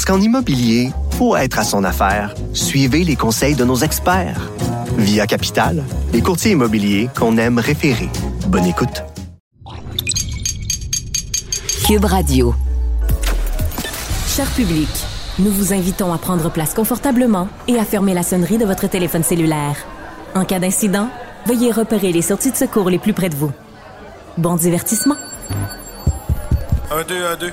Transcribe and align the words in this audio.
Parce 0.00 0.16
qu'en 0.16 0.24
immobilier, 0.24 0.92
pour 1.18 1.36
être 1.36 1.58
à 1.58 1.62
son 1.62 1.84
affaire, 1.84 2.34
suivez 2.54 3.04
les 3.04 3.16
conseils 3.16 3.54
de 3.54 3.66
nos 3.66 3.76
experts. 3.76 4.50
Via 4.96 5.26
Capital, 5.26 5.84
les 6.14 6.22
courtiers 6.22 6.52
immobiliers 6.52 7.10
qu'on 7.14 7.36
aime 7.36 7.58
référer. 7.58 8.08
Bonne 8.46 8.64
écoute. 8.64 9.04
Cube 11.86 12.06
Radio. 12.06 12.54
Cher 14.26 14.46
public, 14.52 14.88
nous 15.38 15.50
vous 15.50 15.74
invitons 15.74 16.14
à 16.14 16.16
prendre 16.16 16.50
place 16.50 16.72
confortablement 16.72 17.48
et 17.68 17.78
à 17.78 17.84
fermer 17.84 18.14
la 18.14 18.22
sonnerie 18.22 18.56
de 18.56 18.64
votre 18.64 18.86
téléphone 18.86 19.22
cellulaire. 19.22 19.76
En 20.34 20.46
cas 20.46 20.60
d'incident, 20.60 21.10
veuillez 21.44 21.72
repérer 21.72 22.10
les 22.10 22.22
sorties 22.22 22.52
de 22.52 22.56
secours 22.56 22.88
les 22.88 22.98
plus 22.98 23.12
près 23.12 23.28
de 23.28 23.36
vous. 23.36 23.52
Bon 24.38 24.56
divertissement. 24.56 25.16
Un, 26.90 27.04
deux, 27.06 27.22
un, 27.22 27.36
deux. 27.36 27.52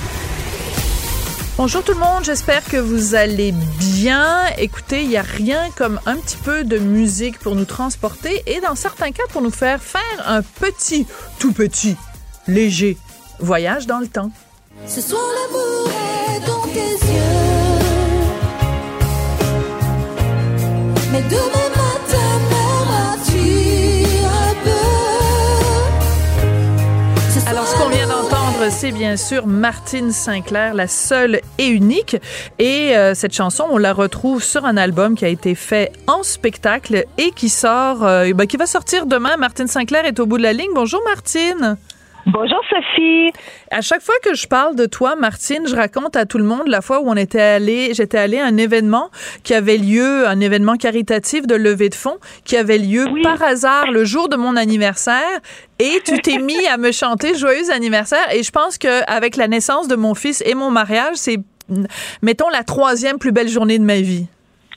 Bonjour 1.63 1.83
tout 1.83 1.93
le 1.93 1.99
monde, 1.99 2.23
j'espère 2.23 2.65
que 2.65 2.77
vous 2.77 3.13
allez 3.13 3.51
bien. 3.51 4.47
Écoutez, 4.57 5.03
il 5.03 5.09
n'y 5.09 5.17
a 5.17 5.21
rien 5.21 5.69
comme 5.77 5.99
un 6.07 6.15
petit 6.15 6.37
peu 6.37 6.63
de 6.63 6.79
musique 6.79 7.37
pour 7.37 7.53
nous 7.53 7.65
transporter 7.65 8.41
et 8.47 8.59
dans 8.61 8.73
certains 8.73 9.11
cas 9.11 9.21
pour 9.29 9.43
nous 9.43 9.51
faire 9.51 9.79
faire 9.79 10.01
un 10.25 10.41
petit, 10.41 11.05
tout 11.37 11.53
petit, 11.53 11.95
léger 12.47 12.97
voyage 13.39 13.85
dans 13.85 13.99
le 13.99 14.07
temps. 14.07 14.31
Ce 14.87 15.01
soir 15.01 15.21
l'amour 15.21 15.91
est 16.33 16.39
dans 16.47 16.63
tes 16.63 16.79
yeux. 16.79 17.21
Mais 21.11 21.21
c'est 28.81 28.91
bien 28.91 29.15
sûr 29.15 29.45
Martine 29.45 30.11
Sinclair, 30.11 30.73
la 30.73 30.87
seule 30.87 31.41
et 31.59 31.67
unique. 31.67 32.17
Et 32.57 32.97
euh, 32.97 33.13
cette 33.13 33.31
chanson, 33.31 33.63
on 33.69 33.77
la 33.77 33.93
retrouve 33.93 34.43
sur 34.43 34.65
un 34.65 34.75
album 34.75 35.13
qui 35.15 35.23
a 35.23 35.27
été 35.27 35.53
fait 35.53 35.91
en 36.07 36.23
spectacle 36.23 37.05
et 37.19 37.29
qui 37.29 37.49
sort, 37.49 38.03
euh, 38.03 38.33
ben, 38.33 38.47
qui 38.47 38.57
va 38.57 38.65
sortir 38.65 39.05
demain. 39.05 39.37
Martine 39.37 39.67
Sinclair 39.67 40.05
est 40.05 40.19
au 40.19 40.25
bout 40.25 40.39
de 40.39 40.41
la 40.41 40.53
ligne. 40.53 40.71
Bonjour 40.73 40.99
Martine. 41.05 41.77
Bonjour 42.27 42.61
Sophie. 42.69 43.31
À 43.71 43.81
chaque 43.81 44.01
fois 44.01 44.13
que 44.23 44.35
je 44.35 44.47
parle 44.47 44.75
de 44.75 44.85
toi, 44.85 45.15
Martine, 45.15 45.65
je 45.67 45.75
raconte 45.75 46.15
à 46.15 46.25
tout 46.25 46.37
le 46.37 46.43
monde 46.43 46.67
la 46.67 46.81
fois 46.81 47.01
où 47.01 47.09
on 47.09 47.15
était 47.15 47.41
allé, 47.41 47.93
j'étais 47.93 48.19
allée 48.19 48.39
à 48.39 48.45
un 48.45 48.57
événement 48.57 49.09
qui 49.43 49.53
avait 49.55 49.77
lieu, 49.77 50.27
un 50.27 50.39
événement 50.39 50.75
caritatif 50.75 51.47
de 51.47 51.55
levée 51.55 51.89
de 51.89 51.95
fonds 51.95 52.17
qui 52.45 52.57
avait 52.57 52.77
lieu 52.77 53.05
Oui. 53.11 53.23
par 53.23 53.41
hasard 53.41 53.91
le 53.91 54.05
jour 54.05 54.29
de 54.29 54.35
mon 54.35 54.55
anniversaire 54.55 55.39
et 55.79 55.99
tu 56.05 56.19
t'es 56.19 56.37
mis 56.41 56.67
à 56.67 56.77
me 56.77 56.91
chanter 56.91 57.35
joyeux 57.35 57.71
anniversaire 57.71 58.31
et 58.33 58.43
je 58.43 58.51
pense 58.51 58.77
que 58.77 59.03
avec 59.11 59.35
la 59.35 59.47
naissance 59.47 59.87
de 59.87 59.95
mon 59.95 60.13
fils 60.13 60.43
et 60.45 60.53
mon 60.53 60.69
mariage, 60.69 61.15
c'est 61.15 61.37
mettons 62.21 62.49
la 62.49 62.63
troisième 62.63 63.17
plus 63.17 63.31
belle 63.31 63.49
journée 63.49 63.79
de 63.79 63.83
ma 63.83 63.99
vie. 64.01 64.27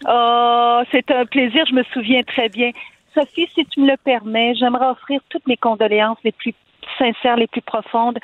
Oh, 0.09 0.81
c'est 0.91 1.11
un 1.11 1.27
plaisir, 1.27 1.65
je 1.69 1.75
me 1.75 1.83
souviens 1.93 2.23
très 2.23 2.49
bien. 2.49 2.71
Sophie, 3.15 3.49
si 3.55 3.65
tu 3.67 3.81
me 3.81 3.87
le 3.91 3.97
permets, 4.03 4.55
j'aimerais 4.59 4.87
offrir 4.89 5.21
toutes 5.29 5.47
mes 5.47 5.57
condoléances 5.57 6.19
les 6.25 6.33
plus 6.33 6.53
sincères, 6.99 7.37
les 7.37 7.47
plus 7.47 7.63
profondes 7.63 8.19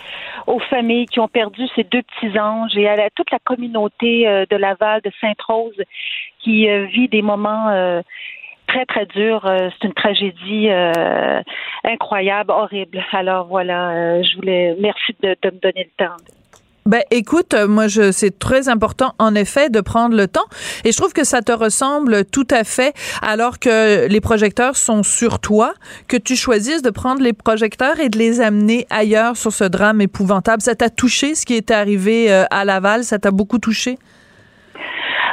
aux 0.47 0.59
familles 0.59 1.07
qui 1.07 1.21
ont 1.21 1.29
perdu 1.29 1.67
ces 1.75 1.85
deux 1.85 2.03
petits 2.03 2.39
anges 2.39 2.77
et 2.77 2.89
à 2.89 3.11
toute 3.11 3.31
la 3.31 3.39
communauté 3.39 4.27
euh, 4.27 4.45
de 4.51 4.57
Laval, 4.57 5.01
de 5.03 5.11
Sainte-Rose, 5.21 5.81
qui 6.41 6.69
euh, 6.69 6.85
vit 6.87 7.09
des 7.09 7.23
moments 7.23 7.69
euh, 7.69 8.03
très, 8.67 8.87
très 8.87 9.07
durs. 9.07 9.43
C'est 9.47 9.87
une 9.87 9.95
tragédie 9.95 10.69
incroyable, 11.83 12.53
horrible. 12.53 13.05
Alors 13.13 13.47
voilà, 13.47 14.23
je 14.23 14.37
voulais, 14.37 14.77
merci 14.79 15.15
de, 15.21 15.37
de 15.43 15.51
me 15.51 15.61
donner 15.61 15.89
le 15.91 16.07
temps. 16.07 16.17
Ben 16.91 17.03
écoute, 17.13 17.55
euh, 17.55 17.69
moi 17.69 17.87
je 17.87 18.11
c'est 18.11 18.37
très 18.41 18.69
important 18.69 19.15
en 19.21 19.37
effet 19.37 19.71
de 19.71 19.81
prendre 19.81 20.17
le 20.17 20.27
temps 20.27 20.49
et 20.85 20.91
je 20.91 20.97
trouve 20.97 21.13
que 21.13 21.23
ça 21.23 21.41
te 21.41 21.53
ressemble 21.53 22.25
tout 22.25 22.49
à 22.51 22.65
fait 22.65 22.95
alors 23.23 23.61
que 23.61 24.09
les 24.09 24.21
projecteurs 24.21 24.75
sont 24.75 25.05
sur 25.05 25.39
toi, 25.39 25.73
que 26.09 26.17
tu 26.17 26.35
choisisses 26.35 26.83
de 26.83 26.91
prendre 26.91 27.23
les 27.23 27.33
projecteurs 27.33 28.01
et 28.01 28.09
de 28.09 28.19
les 28.19 28.41
amener 28.41 28.89
ailleurs 28.91 29.37
sur 29.37 29.53
ce 29.53 29.63
drame 29.63 30.01
épouvantable. 30.01 30.63
Ça 30.63 30.75
t'a 30.75 30.91
touché 30.91 31.37
ce 31.37 31.47
qui 31.47 31.55
est 31.55 31.71
arrivé 31.71 32.33
euh, 32.33 32.43
à 32.51 32.65
Laval, 32.65 33.05
ça 33.05 33.21
t'a 33.21 33.31
beaucoup 33.31 33.61
touché? 33.61 33.97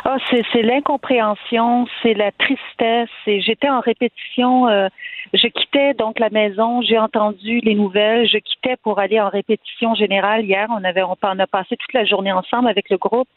Ah, 0.05 0.17
c'est, 0.29 0.43
c'est 0.53 0.61
l'incompréhension, 0.61 1.87
c'est 2.03 2.13
la 2.13 2.31
tristesse. 2.33 3.09
J'étais 3.25 3.69
en 3.69 3.79
répétition. 3.79 4.67
euh, 4.67 4.89
je 5.33 5.47
quittais 5.47 5.93
donc 5.93 6.19
la 6.19 6.29
maison. 6.29 6.81
J'ai 6.81 6.97
entendu 6.97 7.59
les 7.59 7.75
nouvelles. 7.75 8.27
Je 8.27 8.37
quittais 8.37 8.75
pour 8.83 8.99
aller 8.99 9.19
en 9.19 9.29
répétition 9.29 9.95
générale 9.95 10.45
hier. 10.45 10.67
On 10.69 10.83
avait, 10.83 11.03
on, 11.03 11.13
a 11.13 11.47
passé 11.47 11.75
toute 11.77 11.93
la 11.93 12.05
journée 12.05 12.31
ensemble 12.31 12.69
avec 12.69 12.89
le 12.89 12.97
groupe. 12.97 13.27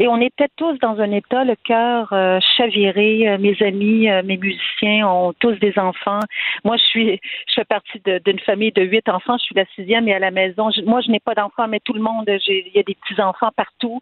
Et 0.00 0.08
on 0.08 0.20
était 0.20 0.48
tous 0.56 0.76
dans 0.80 0.98
un 0.98 1.12
état, 1.12 1.44
le 1.44 1.54
cœur 1.54 2.12
euh, 2.12 2.40
chaviré. 2.56 3.28
Euh, 3.28 3.38
Mes 3.38 3.56
amis, 3.62 4.10
euh, 4.10 4.22
mes 4.24 4.36
musiciens 4.36 5.06
ont 5.08 5.32
tous 5.34 5.52
des 5.60 5.78
enfants. 5.78 6.18
Moi, 6.64 6.76
je 6.78 6.84
suis, 6.84 7.20
je 7.46 7.54
fais 7.54 7.64
partie 7.64 8.02
d'une 8.24 8.40
famille 8.40 8.72
de 8.72 8.82
huit 8.82 9.08
enfants. 9.08 9.38
Je 9.38 9.44
suis 9.44 9.54
la 9.54 9.66
sixième 9.66 10.08
et 10.08 10.14
à 10.14 10.18
la 10.18 10.32
maison. 10.32 10.70
moi, 10.84 11.00
je 11.00 11.12
n'ai 11.12 11.20
pas 11.20 11.34
d'enfants, 11.34 11.68
mais 11.68 11.78
tout 11.78 11.92
le 11.92 12.00
monde, 12.00 12.24
il 12.26 12.72
y 12.74 12.78
a 12.80 12.82
des 12.82 12.96
petits 12.96 13.20
enfants 13.22 13.50
partout 13.56 14.00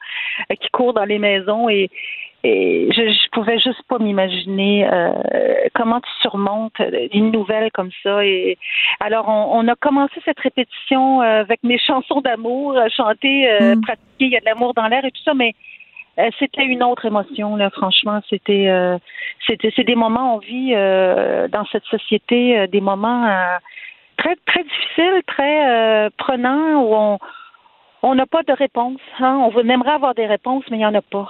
qui 0.59 0.69
courent 0.71 0.94
dans 0.94 1.05
les 1.05 1.19
maisons 1.19 1.69
et, 1.69 1.91
et 2.44 2.88
je, 2.92 3.03
je 3.03 3.28
pouvais 3.30 3.58
juste 3.58 3.82
pas 3.88 3.98
m'imaginer 3.98 4.88
euh, 4.92 5.12
comment 5.75 6.00
tu 6.00 6.10
surmontes 6.20 6.80
une 7.12 7.30
nouvelle 7.30 7.70
comme 7.72 7.91
ça. 8.03 8.25
Et 8.25 8.58
alors, 9.00 9.28
on, 9.28 9.60
on 9.60 9.69
a 9.69 9.75
commencé 9.76 10.14
cette 10.25 10.41
répétition 10.41 11.22
euh, 11.22 11.41
avec 11.41 11.62
mes 11.62 11.78
chansons 11.86 12.20
d'amour, 12.20 12.78
chanter, 12.97 13.50
euh, 13.50 13.72
Mm. 13.76 13.81
pratiquer, 13.82 14.06
il 14.20 14.28
y 14.28 14.36
a 14.36 14.41
de 14.41 14.44
l'amour 14.44 14.75
dans 14.75 14.86
l'air 14.86 15.04
et 15.04 15.10
tout 15.10 15.22
ça, 15.25 15.34
mais 15.34 15.54
euh, 16.19 16.31
c'était 16.38 16.64
une 16.64 16.82
autre 16.82 17.04
émotion, 17.06 17.56
là, 17.56 17.70
franchement. 17.70 18.20
C'était, 18.28 18.69
euh, 18.69 18.98
c'était, 19.47 19.72
c'est 19.75 19.84
des 19.84 19.94
moments, 19.94 20.36
on 20.36 20.38
vit 20.38 20.72
euh, 20.75 21.48
dans 21.48 21.64
cette 21.66 21.84
société 21.84 22.58
euh, 22.58 22.66
des 22.66 22.81
moments 22.81 23.25
euh, 23.26 23.58
très, 24.16 24.36
très 24.47 24.62
difficiles, 24.64 25.22
très 25.26 25.70
euh, 25.70 26.10
prenants, 26.16 26.82
où 26.82 26.94
on 26.94 27.19
on 28.04 28.16
n'a 28.16 28.26
pas 28.26 28.42
de 28.42 28.52
réponse. 28.52 29.00
Hein? 29.20 29.48
On 29.54 29.69
aimerait 29.69 29.92
avoir 29.92 30.14
des 30.14 30.26
réponses, 30.26 30.64
mais 30.70 30.76
il 30.76 30.81
n'y 30.81 30.86
en 30.86 30.94
a 30.94 31.02
pas. 31.02 31.28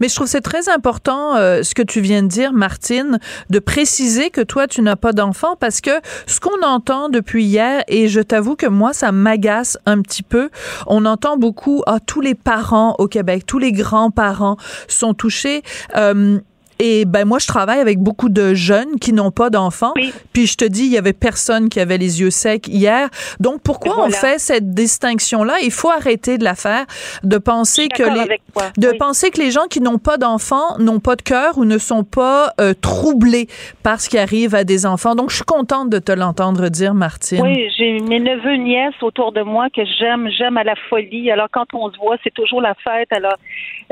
Mais 0.00 0.08
je 0.08 0.14
trouve 0.14 0.26
c'est 0.26 0.40
très 0.40 0.68
important 0.68 1.36
euh, 1.36 1.62
ce 1.62 1.74
que 1.74 1.82
tu 1.82 2.00
viens 2.00 2.22
de 2.22 2.28
dire, 2.28 2.52
Martine, 2.52 3.18
de 3.50 3.58
préciser 3.58 4.30
que 4.30 4.40
toi, 4.40 4.66
tu 4.66 4.82
n'as 4.82 4.96
pas 4.96 5.12
d'enfant 5.12 5.56
parce 5.56 5.80
que 5.80 5.90
ce 6.26 6.40
qu'on 6.40 6.62
entend 6.62 7.08
depuis 7.08 7.44
hier, 7.44 7.82
et 7.88 8.08
je 8.08 8.20
t'avoue 8.20 8.56
que 8.56 8.66
moi, 8.66 8.92
ça 8.92 9.12
m'agace 9.12 9.78
un 9.86 10.02
petit 10.02 10.22
peu, 10.22 10.50
on 10.86 11.04
entend 11.04 11.36
beaucoup, 11.36 11.82
ah, 11.86 11.98
tous 12.04 12.20
les 12.20 12.34
parents 12.34 12.94
au 12.98 13.08
Québec, 13.08 13.46
tous 13.46 13.58
les 13.58 13.72
grands-parents 13.72 14.56
sont 14.88 15.14
touchés. 15.14 15.62
Euh, 15.96 16.38
et 16.78 17.04
ben 17.04 17.24
moi, 17.24 17.38
je 17.38 17.46
travaille 17.46 17.80
avec 17.80 17.98
beaucoup 17.98 18.28
de 18.28 18.54
jeunes 18.54 18.98
qui 19.00 19.12
n'ont 19.12 19.30
pas 19.30 19.50
d'enfants. 19.50 19.92
Oui. 19.96 20.12
Puis 20.32 20.46
je 20.46 20.56
te 20.56 20.64
dis, 20.64 20.84
il 20.84 20.92
y 20.92 20.98
avait 20.98 21.12
personne 21.12 21.68
qui 21.68 21.80
avait 21.80 21.98
les 21.98 22.20
yeux 22.20 22.30
secs 22.30 22.68
hier. 22.68 23.08
Donc 23.40 23.62
pourquoi 23.62 24.04
on 24.04 24.10
fait 24.10 24.38
cette 24.38 24.74
distinction-là? 24.74 25.54
Il 25.62 25.70
faut 25.70 25.90
arrêter 25.90 26.38
de 26.38 26.44
la 26.44 26.54
faire, 26.54 26.84
de 27.22 27.38
penser 27.38 27.88
que 27.88 28.02
les 28.02 28.40
de 28.78 28.88
Oui. 28.88 28.98
penser 28.98 29.30
que 29.30 29.40
les 29.40 29.50
gens 29.50 29.66
qui 29.68 29.80
n'ont 29.80 29.98
pas 29.98 30.16
d'enfants 30.16 30.78
n'ont 30.78 31.00
pas 31.00 31.16
de 31.16 31.22
cœur 31.22 31.58
ou 31.58 31.64
ne 31.64 31.78
sont 31.78 32.04
pas 32.04 32.52
euh, 32.60 32.74
troublés 32.80 33.48
par 33.82 34.00
ce 34.00 34.08
qui 34.08 34.18
arrive 34.18 34.54
à 34.54 34.64
des 34.64 34.86
enfants. 34.86 35.14
Donc, 35.14 35.30
je 35.30 35.36
suis 35.36 35.44
contente 35.44 35.90
de 35.90 35.98
te 35.98 36.12
l'entendre 36.12 36.68
dire, 36.68 36.94
Martine. 36.94 37.42
Oui, 37.42 37.68
j'ai 37.76 37.98
mes 38.00 38.20
neveux, 38.20 38.56
nièces 38.56 39.02
autour 39.02 39.32
de 39.32 39.42
moi 39.42 39.68
que 39.70 39.82
j'aime, 39.98 40.28
j'aime 40.36 40.56
à 40.56 40.64
la 40.64 40.74
folie. 40.88 41.30
Alors 41.30 41.48
quand 41.50 41.66
on 41.74 41.90
se 41.90 41.96
voit, 41.98 42.16
c'est 42.24 42.34
toujours 42.34 42.60
la 42.60 42.74
fête. 42.74 43.12
Alors 43.12 43.36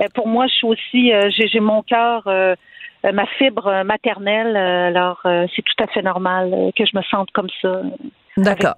euh, 0.00 0.04
pour 0.14 0.28
moi, 0.28 0.46
je 0.46 0.54
suis 0.54 0.66
aussi, 0.66 1.12
euh, 1.12 1.30
j'ai, 1.30 1.60
mon 1.60 1.82
cœur, 1.82 2.22
euh, 2.26 2.54
ma 3.12 3.26
fibre 3.26 3.66
euh, 3.66 3.84
maternelle. 3.84 4.56
euh, 4.56 4.88
alors 4.88 5.20
euh, 5.26 5.46
c'est 5.54 5.62
tout 5.62 5.82
à 5.82 5.86
fait 5.86 6.02
normal 6.02 6.52
euh, 6.52 6.70
que 6.76 6.84
je 6.84 6.96
me 6.96 7.02
sente 7.02 7.30
comme 7.32 7.48
ça. 7.60 7.82
D'accord. 8.36 8.74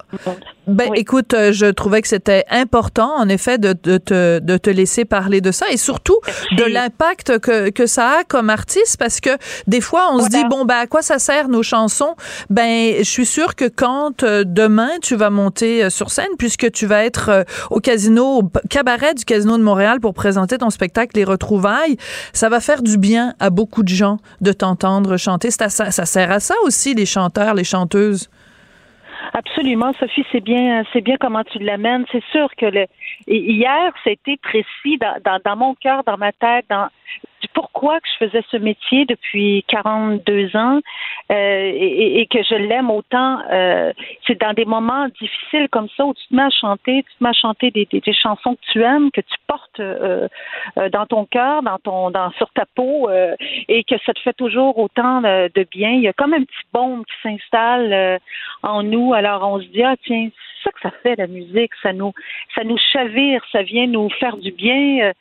Ben, 0.67 0.88
Oui. 0.91 0.99
écoute, 1.00 1.32
euh, 1.32 1.50
je 1.53 1.67
trouvais 1.67 2.03
que 2.03 2.08
c'était 2.08 2.44
important, 2.50 3.14
en 3.17 3.29
effet, 3.29 3.56
de, 3.56 3.75
de, 3.85 3.97
te, 3.97 4.38
de 4.38 4.56
te 4.58 4.69
laisser 4.69 5.05
parler 5.06 5.41
de 5.41 5.50
ça 5.50 5.67
et 5.70 5.79
surtout 5.79 6.19
de 6.58 6.64
l'impact 6.64 7.38
que, 7.38 7.70
que 7.70 7.87
ça 7.87 8.19
a 8.20 8.25
comme 8.25 8.50
artiste 8.50 8.99
parce 8.99 9.20
que 9.20 9.31
des 9.67 9.81
fois, 9.81 10.11
on 10.12 10.20
se 10.23 10.29
dit, 10.29 10.44
bon, 10.50 10.64
ben, 10.67 10.76
à 10.76 10.87
quoi 10.87 11.00
ça 11.00 11.19
sert 11.19 11.49
nos 11.49 11.62
chansons? 11.62 12.17
Ben, 12.50 12.97
je 12.99 13.05
suis 13.08 13.25
sûre 13.25 13.55
que 13.55 13.64
quand 13.64 14.23
euh, 14.25 14.44
demain 14.44 14.91
tu 15.00 15.17
vas 15.17 15.31
monter 15.31 15.85
euh, 15.85 15.91
sur 15.91 16.11
scène, 16.11 16.26
puisque 16.38 16.70
tu 16.73 16.87
vas 16.87 17.05
être 17.05 17.44
au 17.70 17.81
casino, 17.81 18.41
au 18.41 18.50
cabaret 18.69 19.14
du 19.14 19.25
Casino 19.25 19.56
de 19.56 19.62
Montréal 19.62 20.00
pour 20.00 20.12
présenter 20.12 20.58
ton 20.58 20.70
spectacle 20.70 21.17
Les 21.17 21.25
Retrouvailles, 21.25 21.97
ça 22.35 22.49
va 22.50 22.61
faire 22.61 22.82
du 22.82 22.99
bien 22.99 23.35
à 23.41 23.49
beaucoup 23.50 23.82
de 23.82 23.88
gens 23.88 24.19
de 24.43 24.53
t'entendre 24.53 25.17
chanter. 25.17 25.49
À 25.61 25.69
ça, 25.70 25.91
ça 25.91 26.05
sert 26.06 26.31
à 26.31 26.41
ça 26.41 26.55
aussi, 26.64 26.93
les 26.94 27.06
chanteurs, 27.06 27.55
les 27.55 27.64
chanteuses? 27.64 28.29
Absolument, 29.32 29.93
Sophie, 29.94 30.25
c'est 30.32 30.40
bien, 30.40 30.84
c'est 30.93 31.00
bien 31.00 31.17
comment 31.19 31.44
tu 31.44 31.58
l'amènes. 31.58 32.05
C'est 32.12 32.25
sûr 32.31 32.49
que 32.56 32.67
le 32.67 32.87
hier, 33.26 33.93
c'était 34.05 34.37
précis 34.37 34.99
dans, 34.99 35.17
dans, 35.25 35.40
dans 35.44 35.56
mon 35.56 35.75
cœur, 35.75 36.05
dans 36.05 36.17
ma 36.17 36.32
tête, 36.32 36.67
dans 36.69 36.88
pourquoi 37.52 38.00
que 38.00 38.08
je 38.12 38.26
faisais 38.26 38.44
ce 38.50 38.56
métier 38.56 39.04
depuis 39.06 39.64
42 39.69 40.56
ans 40.56 40.81
euh, 41.31 41.70
et, 41.75 42.20
et 42.20 42.26
que 42.26 42.43
je 42.43 42.54
l'aime 42.54 42.90
autant. 42.90 43.40
Euh, 43.50 43.93
c'est 44.26 44.40
dans 44.40 44.52
des 44.52 44.64
moments 44.64 45.06
difficiles 45.20 45.69
comme 45.70 45.88
ça 45.96 46.04
où 46.04 46.14
tu 46.14 46.26
te 46.28 46.34
mets 46.34 46.43
à 46.43 46.50
chanter, 46.50 47.02
tu 47.02 47.19
te 47.19 47.25
mets 47.25 47.31
à 47.31 47.32
chanter 47.32 47.70
des, 47.70 47.87
des, 47.90 48.12
chansons 48.12 48.54
que 48.54 48.72
tu 48.72 48.82
aimes, 48.82 49.10
que 49.10 49.20
tu 49.20 49.34
portes 49.46 49.81
euh, 49.81 50.28
euh, 50.78 50.88
dans 50.90 51.06
ton 51.06 51.25
cœur, 51.25 51.62
dans 51.62 51.78
ton, 51.78 52.10
dans 52.10 52.31
sur 52.32 52.50
ta 52.52 52.64
peau, 52.75 53.08
euh, 53.08 53.34
et 53.69 53.84
que 53.84 53.96
ça 54.04 54.12
te 54.12 54.20
fait 54.20 54.32
toujours 54.32 54.78
autant 54.78 55.20
de, 55.20 55.66
bien. 55.70 55.90
Il 55.90 56.02
y 56.02 56.08
a 56.08 56.12
comme 56.12 56.34
un 56.34 56.43
petit 56.43 56.66
baume 56.72 57.04
qui 57.04 57.14
s'installe 57.22 57.93
euh, 57.93 58.19
en 58.62 58.82
nous. 58.82 59.14
Alors 59.14 59.43
on 59.48 59.60
se 59.60 59.66
dit 59.66 59.82
ah 59.82 59.96
tiens, 60.04 60.28
c'est 60.32 60.64
ça 60.64 60.70
que 60.72 60.81
ça 60.81 60.90
fait 61.02 61.16
la 61.16 61.26
musique, 61.26 61.72
ça 61.82 61.93
nous 61.93 62.12
ça 62.54 62.64
nous 62.64 62.78
chavire, 62.93 63.43
ça 63.52 63.62
vient 63.62 63.87
nous 63.87 64.08
faire 64.10 64.37
du 64.37 64.52
bien. 64.52 65.12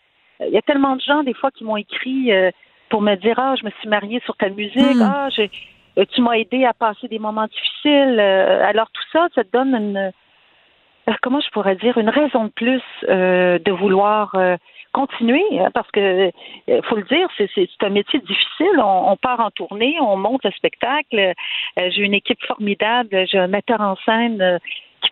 Euh, 0.41 0.45
Il 0.47 0.53
y 0.53 0.57
a 0.57 0.61
tellement 0.61 0.95
de 0.95 1.01
gens 1.01 1.23
des 1.23 1.33
fois 1.33 1.51
qui 1.51 1.63
m'ont 1.63 1.77
écrit 1.77 2.31
euh, 2.31 2.51
pour 2.89 3.01
me 3.01 3.15
dire 3.15 3.37
ah 3.39 3.55
je 3.59 3.65
me 3.65 3.71
suis 3.79 3.89
mariée 3.89 4.21
sur 4.25 4.35
ta 4.37 4.49
musique, 4.49 4.95
Hmm. 4.97 5.01
ah 5.01 5.27
j'ai 5.35 5.49
euh, 5.97 6.05
tu 6.13 6.21
m'as 6.21 6.33
aidé 6.33 6.65
à 6.65 6.73
passer 6.73 7.07
des 7.07 7.19
moments 7.19 7.47
difficiles. 7.47 8.17
Euh, 8.19 8.65
alors 8.65 8.89
tout 8.91 9.03
ça, 9.13 9.27
ça 9.33 9.43
te 9.45 9.51
donne 9.51 9.73
une 9.75 9.97
euh, 11.07 11.13
comment 11.21 11.39
je 11.39 11.49
pourrais 11.51 11.75
dire 11.75 11.97
une 11.97 12.09
raison 12.09 12.45
de 12.45 12.49
plus 12.49 12.81
euh, 13.07 13.59
de 13.59 13.71
vouloir 13.71 14.33
euh, 14.35 14.57
continuer 14.91 15.43
hein, 15.59 15.69
parce 15.73 15.89
que 15.91 16.31
euh, 16.69 16.81
faut 16.83 16.95
le 16.95 17.03
dire 17.03 17.27
c'est 17.37 17.83
un 17.83 17.89
métier 17.89 18.19
difficile 18.19 18.77
on, 18.79 19.11
on 19.11 19.17
part 19.17 19.39
en 19.39 19.51
tournée 19.51 19.95
on 20.01 20.17
monte 20.17 20.43
le 20.45 20.51
spectacle 20.51 21.17
Euh, 21.77 21.89
j'ai 21.91 22.01
une 22.03 22.13
équipe 22.13 22.41
formidable 22.45 23.25
j'ai 23.29 23.37
un 23.37 23.47
metteur 23.47 23.81
en 23.81 23.95
scène 24.05 24.41
euh, 24.41 24.57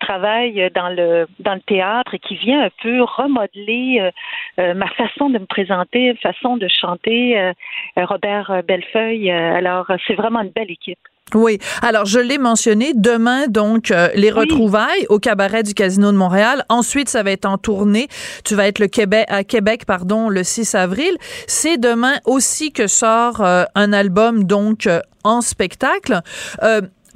travaille 0.06 0.70
dans 0.76 0.90
le 0.90 1.28
dans 1.40 1.54
le 1.54 1.62
théâtre 1.62 2.14
et 2.16 2.20
qui 2.20 2.36
vient 2.36 2.62
un 2.64 2.70
peu 2.82 3.02
remodeler 3.04 4.00
euh, 4.02 4.12
euh, 4.60 4.74
ma 4.74 4.88
façon 5.02 5.30
de 5.30 5.40
me 5.40 5.46
présenter 5.46 6.14
façon 6.22 6.58
de 6.58 6.68
chanter 6.82 7.40
euh, 7.40 7.54
Robert 8.12 8.48
Bellefeuille 8.68 9.30
alors 9.32 9.88
c'est 10.06 10.16
vraiment 10.16 10.42
une 10.42 10.50
belle 10.60 10.72
équipe 10.72 11.00
Oui. 11.36 11.58
Alors, 11.82 12.06
je 12.06 12.20
l'ai 12.20 12.38
mentionné. 12.38 12.92
Demain, 12.94 13.48
donc, 13.48 13.90
euh, 13.90 14.10
les 14.24 14.32
Oui. 14.32 14.42
retrouvailles 14.42 15.06
au 15.10 15.18
cabaret 15.20 15.64
du 15.64 15.74
Casino 15.74 16.12
de 16.12 16.18
Montréal. 16.18 16.64
Ensuite, 16.70 17.10
ça 17.10 17.24
va 17.24 17.32
être 17.32 17.46
en 17.46 17.58
tournée. 17.58 18.08
Tu 18.46 18.54
vas 18.56 18.68
être 18.68 18.80
le 18.80 18.88
Québec, 18.88 19.26
à 19.30 19.44
Québec, 19.44 19.86
pardon, 19.88 20.30
le 20.30 20.44
6 20.44 20.76
avril. 20.76 21.14
C'est 21.48 21.78
demain 21.80 22.16
aussi 22.26 22.72
que 22.72 22.86
sort 22.88 23.42
euh, 23.42 23.64
un 23.74 23.94
album, 23.94 24.44
donc, 24.44 24.86
euh, 24.86 25.00
en 25.24 25.42
spectacle. 25.42 26.20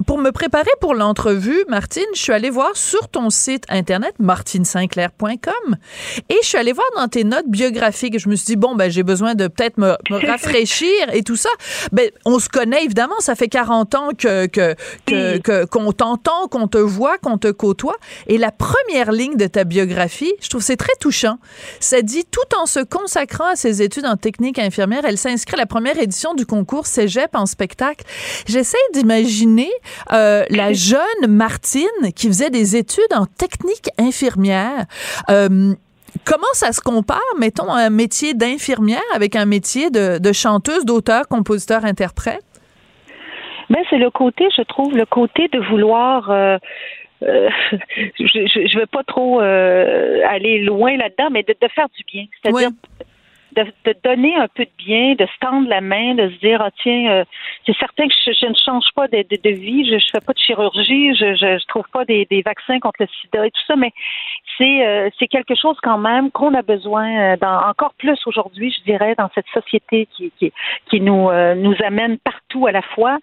Pour 0.06 0.18
me 0.18 0.30
préparer 0.30 0.70
pour 0.80 0.94
l'entrevue, 0.94 1.64
Martine, 1.68 2.04
je 2.14 2.20
suis 2.20 2.32
allée 2.32 2.50
voir 2.50 2.76
sur 2.76 3.08
ton 3.08 3.30
site 3.30 3.64
internet 3.68 4.14
martinesinclair.com 4.20 5.76
et 6.28 6.36
je 6.40 6.46
suis 6.46 6.56
allée 6.56 6.72
voir 6.72 6.86
dans 6.96 7.08
tes 7.08 7.24
notes 7.24 7.48
biographiques. 7.48 8.18
Je 8.18 8.28
me 8.28 8.36
suis 8.36 8.46
dit 8.46 8.56
bon 8.56 8.76
ben 8.76 8.90
j'ai 8.90 9.02
besoin 9.02 9.34
de 9.34 9.48
peut-être 9.48 9.76
me, 9.76 9.96
me 10.10 10.26
rafraîchir 10.30 10.88
et 11.12 11.22
tout 11.22 11.36
ça. 11.36 11.48
Ben 11.90 12.10
on 12.24 12.38
se 12.38 12.48
connaît 12.48 12.84
évidemment, 12.84 13.18
ça 13.18 13.34
fait 13.34 13.48
40 13.48 13.94
ans 13.96 14.08
que 14.16 14.46
que 14.46 15.64
qu'on 15.64 15.92
t'entend, 15.92 16.46
qu'on 16.48 16.68
te 16.68 16.78
voit, 16.78 17.18
qu'on 17.18 17.36
te 17.36 17.50
côtoie 17.50 17.96
et 18.28 18.38
la 18.38 18.52
première 18.52 19.10
ligne 19.10 19.36
de 19.36 19.46
ta 19.46 19.64
biographie, 19.64 20.32
je 20.40 20.48
trouve 20.48 20.62
c'est 20.62 20.76
très 20.76 20.94
touchant. 21.00 21.38
Ça 21.80 22.02
dit 22.02 22.24
tout 22.24 22.56
en 22.56 22.66
se 22.66 22.80
consacrant 22.80 23.46
à 23.46 23.56
ses 23.56 23.82
études 23.82 24.06
en 24.06 24.16
technique 24.16 24.60
infirmière, 24.60 25.02
elle 25.04 25.18
s'inscrit 25.18 25.54
à 25.54 25.58
la 25.58 25.66
première 25.66 25.98
édition 25.98 26.34
du 26.34 26.46
concours 26.46 26.86
Cégep 26.86 27.34
en 27.34 27.46
spectacle. 27.46 28.04
J'essaie 28.46 28.78
d'imaginer 28.94 29.70
euh, 30.12 30.44
la 30.50 30.72
jeune 30.72 31.26
Martine 31.28 32.12
qui 32.14 32.26
faisait 32.28 32.50
des 32.50 32.76
études 32.76 33.12
en 33.14 33.26
technique 33.26 33.88
infirmière. 33.98 34.86
Euh, 35.30 35.74
Comment 36.24 36.52
ça 36.52 36.72
se 36.72 36.80
compare, 36.80 37.20
mettons, 37.38 37.70
un 37.70 37.90
métier 37.90 38.32
d'infirmière 38.34 39.02
avec 39.14 39.36
un 39.36 39.44
métier 39.44 39.90
de, 39.90 40.18
de 40.18 40.32
chanteuse, 40.32 40.84
d'auteur, 40.84 41.28
compositeur, 41.28 41.84
interprète? 41.84 42.42
Ben, 43.70 43.80
c'est 43.90 43.98
le 43.98 44.10
côté, 44.10 44.46
je 44.56 44.62
trouve, 44.62 44.96
le 44.96 45.04
côté 45.04 45.48
de 45.48 45.60
vouloir. 45.60 46.30
euh, 46.30 46.56
euh, 47.22 47.50
je 48.18 48.76
ne 48.76 48.80
veux 48.80 48.86
pas 48.86 49.02
trop 49.04 49.40
euh, 49.40 50.20
aller 50.26 50.60
loin 50.60 50.96
là-dedans, 50.96 51.28
mais 51.30 51.42
de, 51.42 51.54
de 51.60 51.68
faire 51.68 51.88
du 51.96 52.02
bien. 52.10 52.24
C'est-à-dire 52.42 52.70
de, 53.64 53.94
donner 54.04 54.36
un 54.36 54.48
peu 54.48 54.64
de 54.64 54.70
bien, 54.78 55.14
de 55.14 55.26
se 55.26 55.38
tendre 55.40 55.68
la 55.68 55.80
main, 55.80 56.14
de 56.14 56.28
se 56.30 56.38
dire, 56.38 56.60
ah 56.62 56.70
tiens, 56.82 57.10
euh, 57.10 57.24
c'est 57.66 57.76
certain 57.76 58.06
que 58.06 58.14
je, 58.24 58.46
ne 58.46 58.54
change 58.54 58.86
pas 58.94 59.08
de, 59.08 59.50
vie, 59.50 59.88
je 59.88 59.94
ne 59.94 60.00
fais 60.00 60.20
pas 60.24 60.32
de 60.32 60.38
chirurgie, 60.38 61.14
je 61.14 61.34
je 61.34 61.66
trouve 61.66 61.84
pas 61.92 62.04
des, 62.04 62.26
vaccins 62.44 62.78
contre 62.78 63.00
le 63.00 63.06
sida 63.20 63.46
et 63.46 63.50
tout 63.50 63.62
ça, 63.66 63.76
mais 63.76 63.92
c'est 64.56 64.86
euh, 64.86 65.10
c'est 65.18 65.26
quelque 65.26 65.54
chose 65.54 65.76
quand 65.82 65.98
même 65.98 66.30
qu'on 66.30 66.54
a 66.54 66.62
besoin, 66.62 67.34
euh, 67.34 67.36
encore 67.42 67.94
plus 67.98 68.18
aujourd'hui, 68.26 68.74
je 68.78 68.84
dirais, 68.84 69.14
dans 69.18 69.30
cette 69.34 69.48
société 69.52 70.06
qui, 70.16 70.32
qui, 70.38 71.00
nous, 71.00 71.30
nous 71.56 71.76
amène 71.84 72.18
partout 72.18 72.66
à 72.66 72.72
la 72.72 72.82
fois. 72.82 73.18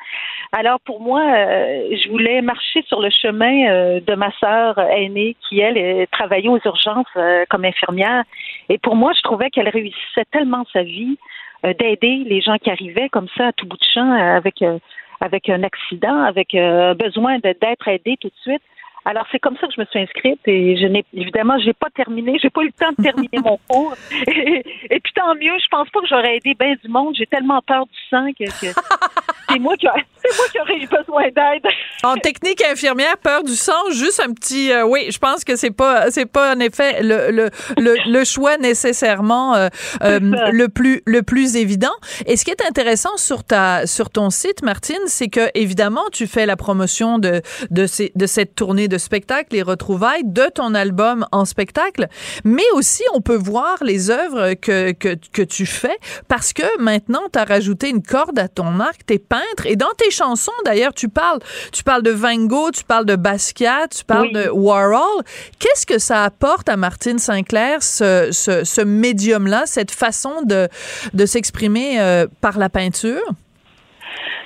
Alors 0.52 0.80
pour 0.82 1.02
moi, 1.02 1.22
je 1.22 2.10
voulais 2.10 2.42
marcher 2.42 2.84
sur 2.88 3.02
le 3.02 3.10
chemin 3.10 4.00
de 4.00 4.16
ma 4.16 4.32
sœur 4.40 4.80
aînée 4.80 5.36
qui, 5.48 5.60
elle, 5.60 6.08
travaillait 6.12 6.50
aux 6.50 6.60
urgences 6.64 7.18
comme 7.50 7.66
infirmière. 7.66 8.24
Et 8.70 8.78
pour 8.78 8.96
moi, 8.96 9.12
je 9.16 9.22
trouvais 9.22 9.50
qu'elle 9.50 9.70
réussissait 9.70 10.25
tellement 10.31 10.66
sa 10.72 10.83
vie 10.83 11.18
euh, 11.66 11.74
d'aider 11.74 12.24
les 12.25 12.42
gens 12.42 12.57
qui 12.57 12.69
arrivaient 12.69 13.10
comme 13.10 13.27
ça 13.38 13.48
à 13.48 13.54
tout 13.54 13.66
bout 13.66 13.77
de 13.77 13.86
champ 13.94 14.12
euh, 14.12 14.38
avec, 14.38 14.62
euh, 14.62 14.80
avec 15.22 15.50
un 15.50 15.63
accident, 15.63 16.24
avec 16.24 16.54
euh, 16.54 16.94
besoin 16.94 17.39
d'être 17.39 17.88
aidé 17.88 18.18
tout 18.19 18.27
de 18.27 18.42
suite. 18.42 18.62
Alors 19.07 19.25
c'est 19.31 19.39
comme 19.39 19.56
ça 19.57 19.68
que 19.68 19.74
je 19.75 19.81
me 19.81 19.86
suis 19.86 20.00
inscrite 20.00 20.39
et 20.48 20.77
je 20.77 20.88
n'ai 20.88 21.06
évidemment 21.13 21.60
j'ai 21.60 21.74
pas 21.74 21.92
terminé, 21.92 22.39
j'ai 22.41 22.50
pas 22.50 22.62
eu 22.63 22.67
le 22.67 22.72
temps 22.72 22.91
de 22.98 23.03
terminer 23.03 23.38
mon 23.38 23.60
cours. 23.70 23.94
Et, 24.27 24.63
et 24.89 25.00
puis 25.00 25.13
tant 25.13 25.36
mieux, 25.36 25.53
je 25.60 25.67
pense 25.70 25.88
pas 25.91 26.01
que 26.01 26.08
j'aurais 26.08 26.38
aidé 26.38 26.55
bien 26.60 26.74
du 26.84 26.89
monde. 26.89 27.15
J'ai 27.15 27.27
tellement 27.27 27.62
peur 27.62 27.86
du 27.86 28.00
sang 28.10 28.27
que, 28.34 28.46
que 28.46 28.74
c'est 29.50 29.60
moi 29.60 29.77
qui 29.77 29.88
c'est 30.27 30.38
moi 30.38 30.46
qui 30.51 30.60
aurais 30.60 30.77
eu 30.77 30.88
besoin 30.88 31.24
d'aide. 31.24 31.63
En 32.03 32.15
technique 32.15 32.63
infirmière, 32.63 33.17
peur 33.17 33.44
du 33.44 33.55
sang, 33.55 33.74
juste 33.91 34.20
un 34.20 34.34
petit. 34.34 34.72
euh, 34.72 34.86
oui, 34.86 35.08
je 35.12 35.17
pense 35.17 35.44
que 35.44 35.55
c'est 35.55 35.72
pas, 35.72 36.12
c'est 36.12 36.25
pas 36.25 36.55
en 36.55 36.60
effet 36.60 37.01
le 37.01 37.32
le, 37.32 37.50
le, 37.77 37.96
le 38.08 38.24
choix 38.24 38.58
nécessairement 38.58 39.55
euh, 39.55 39.67
euh, 40.03 40.20
le 40.51 40.67
plus 40.70 41.01
le 41.05 41.22
plus 41.24 41.55
évident. 41.55 41.94
Et 42.25 42.38
ce 42.38 42.46
qui 42.46 42.51
est 42.51 42.65
intéressant 42.67 43.17
sur 43.17 43.44
ta 43.44 43.86
sur 43.88 44.10
ton 44.10 44.29
site, 44.29 44.63
Martine, 44.63 45.01
c'est 45.08 45.27
que 45.27 45.50
évidemment 45.53 46.03
tu 46.12 46.27
fais 46.27 46.46
la 46.46 46.55
promotion 46.55 47.20
de 47.20 47.41
de 47.72 47.88
ces 47.88 48.12
de 48.15 48.25
cette 48.25 48.55
tournée 48.55 48.88
de 48.88 48.98
spectacle, 48.98 49.50
les 49.51 49.62
retrouvailles 49.63 50.24
de 50.25 50.46
ton 50.53 50.74
album 50.75 51.25
en 51.32 51.46
spectacle, 51.46 52.08
mais 52.44 52.63
aussi 52.74 53.03
on 53.13 53.22
peut 53.22 53.36
voir 53.36 53.77
les 53.82 54.10
œuvres 54.10 54.53
que 54.53 54.91
que 54.91 55.15
que 55.32 55.41
tu 55.41 55.65
fais 55.65 55.98
parce 56.27 56.53
que 56.53 56.63
maintenant 56.79 57.24
tu 57.32 57.39
as 57.39 57.44
rajouté 57.46 57.89
une 57.89 58.03
corde 58.03 58.38
à 58.39 58.48
ton 58.48 58.79
arc, 58.79 59.05
t'es 59.05 59.20
peintre 59.20 59.65
et 59.65 59.75
dans 59.75 59.94
tes 59.98 60.12
chansons 60.15 60.51
d'ailleurs 60.65 60.93
tu 60.93 61.10
parles 61.10 61.39
tu 61.74 61.84
parles 61.84 62.03
de 62.03 62.12
Van 62.12 62.45
Gogh, 62.45 62.72
tu 62.74 62.84
parles 62.84 63.05
de 63.05 63.15
Basquiat, 63.15 63.88
tu 63.89 64.03
parles 64.05 64.27
Oui. 64.27 64.34
de 64.34 64.50
Warhol. 64.50 65.24
Qu'est-ce 65.60 65.86
que 65.86 66.00
ça 66.00 66.24
apporte 66.24 66.69
à 66.69 66.77
Martine 66.77 67.19
Sinclair 67.19 67.84
ce 67.84 68.29
ce, 68.31 68.63
ce 68.63 68.81
médium 68.81 69.48
là, 69.48 69.63
cette 69.65 69.91
façon 69.91 70.41
de 70.43 70.67
de 71.13 71.25
s'exprimer 71.25 72.00
euh, 72.00 72.27
par 72.41 72.57
la 72.57 72.69
peinture? 72.69 73.22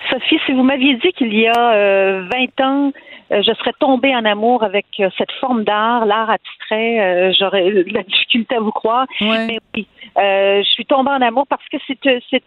Sophie, 0.10 0.40
si 0.46 0.54
vous 0.54 0.64
m'aviez 0.64 0.96
dit 0.96 1.12
qu'il 1.14 1.34
y 1.34 1.48
a 1.48 1.74
euh, 1.74 2.28
20 2.58 2.66
ans, 2.66 2.92
euh, 3.32 3.44
je 3.44 3.54
serais 3.60 3.74
tombée 3.80 4.16
en 4.16 4.26
amour 4.26 4.64
avec 4.64 4.88
euh, 5.00 5.10
cette 5.18 5.32
forme 5.40 5.64
d'art, 5.64 6.06
l'art 6.06 6.32
abstrait, 6.32 7.32
j'aurais 7.38 7.68
eu 7.68 7.84
de 7.84 7.94
la 7.94 8.04
difficulté 8.04 8.56
à 8.56 8.60
vous 8.60 8.72
croire. 8.72 9.06
Ouais. 9.22 9.46
Mais 9.48 9.60
oui, 9.76 9.88
je 10.18 10.70
suis 10.72 10.86
tombée 10.86 11.12
en 11.12 11.22
amour 11.22 11.46
parce 11.48 11.62
que 11.72 11.78
c'est 11.88 12.44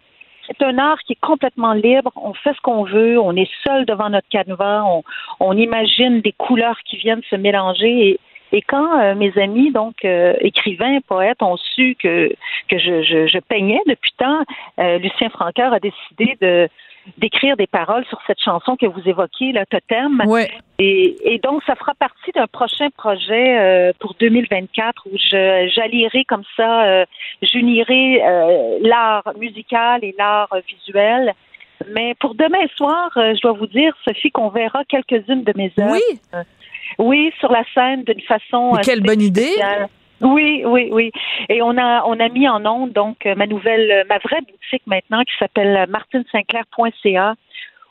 c'est 0.47 0.61
un 0.63 0.77
art 0.77 0.99
qui 1.05 1.13
est 1.13 1.21
complètement 1.21 1.73
libre. 1.73 2.11
On 2.15 2.33
fait 2.33 2.53
ce 2.53 2.61
qu'on 2.61 2.83
veut. 2.83 3.19
On 3.19 3.35
est 3.35 3.49
seul 3.63 3.85
devant 3.85 4.09
notre 4.09 4.27
canevas. 4.29 4.83
On, 4.83 5.03
on 5.39 5.57
imagine 5.57 6.21
des 6.21 6.33
couleurs 6.33 6.79
qui 6.85 6.97
viennent 6.97 7.23
se 7.29 7.35
mélanger. 7.35 8.19
Et, 8.51 8.61
quand 8.67 8.99
euh, 8.99 9.15
mes 9.15 9.35
amis, 9.39 9.71
donc 9.71 10.05
euh, 10.05 10.35
écrivains, 10.41 10.99
poètes, 11.07 11.41
ont 11.41 11.57
su 11.57 11.95
que 11.97 12.31
que 12.67 12.77
je, 12.77 13.01
je, 13.01 13.39
peignais 13.39 13.81
depuis 13.87 14.13
tant, 14.15 14.43
euh, 14.79 14.99
Lucien 14.99 15.29
Francoeur 15.29 15.73
a 15.73 15.79
décidé 15.79 16.37
de 16.39 16.69
d'écrire 17.17 17.57
des 17.57 17.67
paroles 17.67 18.05
sur 18.05 18.19
cette 18.27 18.39
chanson 18.39 18.75
que 18.75 18.85
vous 18.85 19.01
évoquez, 19.05 19.51
le 19.51 19.65
Totem. 19.65 20.21
Ouais. 20.25 20.49
Et, 20.79 21.15
et 21.33 21.39
donc, 21.39 21.61
ça 21.65 21.75
fera 21.75 21.93
partie 21.95 22.31
d'un 22.31 22.47
prochain 22.47 22.89
projet 22.95 23.59
euh, 23.59 23.91
pour 23.99 24.15
2024 24.19 25.07
où 25.11 25.17
je 25.17 25.71
j'allierai 25.73 26.25
comme 26.25 26.43
ça, 26.55 26.85
euh, 26.85 27.05
j'unirai 27.41 28.21
euh, 28.23 28.79
l'art 28.81 29.23
musical 29.37 30.03
et 30.03 30.15
l'art 30.17 30.55
visuel. 30.67 31.33
Mais 31.91 32.15
pour 32.19 32.35
demain 32.35 32.65
soir, 32.75 33.11
euh, 33.17 33.33
je 33.35 33.41
dois 33.41 33.53
vous 33.53 33.67
dire, 33.67 33.93
Sophie, 34.05 34.31
qu'on 34.31 34.49
verra 34.49 34.83
quelques-unes 34.85 35.43
de 35.43 35.53
mes 35.55 35.71
œuvres. 35.79 35.93
Oui. 35.93 36.19
Euh, 36.33 36.43
oui, 36.99 37.31
sur 37.39 37.51
la 37.51 37.63
scène 37.73 38.03
d'une 38.03 38.21
façon. 38.21 38.73
Mais 38.75 38.81
quelle 38.81 39.01
bonne 39.01 39.21
idée. 39.21 39.41
spéciale. 39.43 39.87
Oui, 40.23 40.63
oui, 40.65 40.89
oui. 40.91 41.11
Et 41.49 41.61
on 41.61 41.77
a 41.77 42.03
on 42.05 42.19
a 42.19 42.29
mis 42.29 42.47
en 42.47 42.65
onde 42.65 42.93
donc 42.93 43.25
euh, 43.25 43.35
ma 43.35 43.45
nouvelle 43.45 43.91
euh, 43.91 44.03
ma 44.07 44.19
vraie 44.19 44.41
boutique 44.41 44.87
maintenant 44.87 45.21
qui 45.23 45.33
s'appelle 45.37 45.85
martinsinclair.ca 45.89 47.35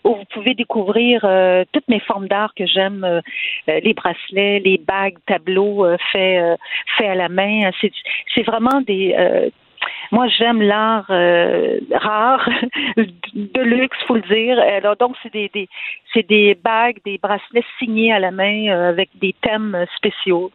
où 0.05 0.15
vous 0.17 0.25
pouvez 0.33 0.55
découvrir 0.55 1.21
euh, 1.25 1.65
toutes 1.73 1.87
mes 1.89 2.01
formes 2.01 2.27
d'art 2.27 2.55
que 2.55 2.67
j'aime, 2.67 3.05
euh, 3.05 3.21
euh, 3.69 3.81
les 3.85 3.95
bracelets, 3.95 4.59
les 4.59 4.79
bagues, 4.79 5.17
tableaux 5.27 5.85
euh, 5.85 5.97
faits 6.11 6.59
euh, 7.01 7.09
à 7.09 7.15
la 7.15 7.29
main. 7.29 7.71
C'est 8.35 8.43
vraiment 8.43 8.81
des 8.81 9.15
euh, 9.17 9.49
moi, 10.11 10.29
j'aime 10.29 10.61
l'art 10.61 11.07
euh, 11.11 11.81
rare, 11.91 12.49
de 12.97 13.61
luxe, 13.61 13.97
faut 14.07 14.17
le 14.17 14.23
dire. 14.23 14.59
Alors, 14.59 14.97
donc, 14.97 15.17
c'est 15.23 15.33
des, 15.33 15.69
c'est 16.13 16.29
des 16.29 16.55
bagues, 16.55 16.99
des 17.05 17.19
bracelets 17.19 17.65
signés 17.79 18.13
à 18.13 18.19
la 18.19 18.31
main 18.31 18.69
euh, 18.69 18.91
avec 18.91 19.09
des 19.15 19.35
thèmes 19.41 19.75
euh, 19.75 19.87
spéciaux. 19.97 20.53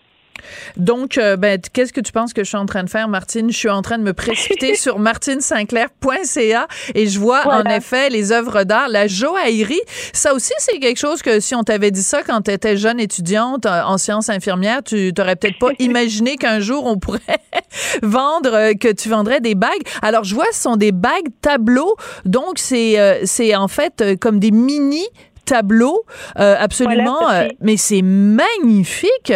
Donc, 0.76 1.18
euh, 1.18 1.38
ben, 1.38 1.60
qu'est-ce 1.74 1.94
que 1.94 2.02
tu 2.02 2.12
penses 2.12 2.34
que 2.34 2.44
je 2.44 2.48
suis 2.48 2.58
en 2.58 2.66
train 2.66 2.84
de 2.84 2.90
faire, 2.90 3.08
Martine? 3.08 3.52
Je 3.52 3.58
suis 3.58 3.70
en 3.70 3.82
train 3.82 3.98
de 3.98 4.04
me 4.04 4.14
précipiter 4.14 4.76
sur 4.76 5.00
martinesinclair.ca 5.00 6.68
et 6.96 7.08
je 7.08 7.20
vois 7.20 7.48
en 7.48 7.64
effet 7.64 8.10
les 8.10 8.32
œuvres 8.32 8.64
d'art, 8.64 8.90
la 8.90 9.08
joaillerie. 9.08 9.82
Ça 10.14 10.34
aussi, 10.34 10.54
c'est 10.60 10.80
quelque 10.80 11.00
chose 11.00 11.22
que 11.22 11.40
si 11.40 11.56
on 11.56 11.64
t'avait 11.64 11.92
dit 11.92 12.04
ça 12.04 12.24
quand 12.24 12.42
tu 12.42 12.52
étais 12.52 12.78
jeune 12.78 13.00
étudiante 13.00 13.66
euh, 13.66 13.82
en 13.84 13.98
sciences 13.98 14.30
infirmières, 14.30 14.84
tu 14.84 15.14
t'aurais 15.14 15.36
peut-être 15.36 15.60
pas 15.60 15.72
imaginé 15.80 16.38
qu'un 16.38 16.60
jour 16.60 16.86
on 16.86 16.98
pourrait 16.98 17.22
vendre, 18.04 18.54
euh, 18.54 18.74
que 18.74 18.92
tu 18.92 19.10
vendrais 19.10 19.42
des 19.42 19.56
bagues. 19.56 19.84
Alors, 20.02 20.24
je 20.24 20.36
vois, 20.36 20.46
ce 20.52 20.62
sont 20.62 20.76
des 20.76 20.92
bagues 20.92 21.30
tableaux. 21.42 21.96
Donc, 22.26 22.58
c'est 22.58 23.00
euh, 23.00 23.22
c'est 23.26 23.56
en 23.56 23.68
fait 23.68 24.04
comme 24.20 24.40
des 24.40 24.52
mini 24.52 25.06
tableaux, 25.46 26.04
euh, 26.40 26.56
absolument. 26.60 27.20
Voilà, 27.22 27.48
mais 27.62 27.78
c'est 27.78 28.02
magnifique. 28.02 29.34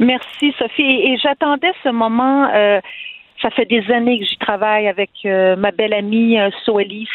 Euh. 0.00 0.04
Merci, 0.04 0.54
Sophie. 0.58 0.82
Et, 0.82 1.16
j'attendais 1.18 1.72
ce 1.82 1.88
moment. 1.90 2.48
euh, 2.54 2.80
ça 3.42 3.50
fait 3.50 3.66
des 3.66 3.90
années 3.92 4.18
que 4.18 4.24
j'y 4.24 4.38
travaille 4.38 4.88
avec 4.88 5.10
euh, 5.24 5.56
ma 5.56 5.70
belle 5.70 5.92
amie 5.92 6.38
euh, 6.38 6.48
Soélie 6.64 7.06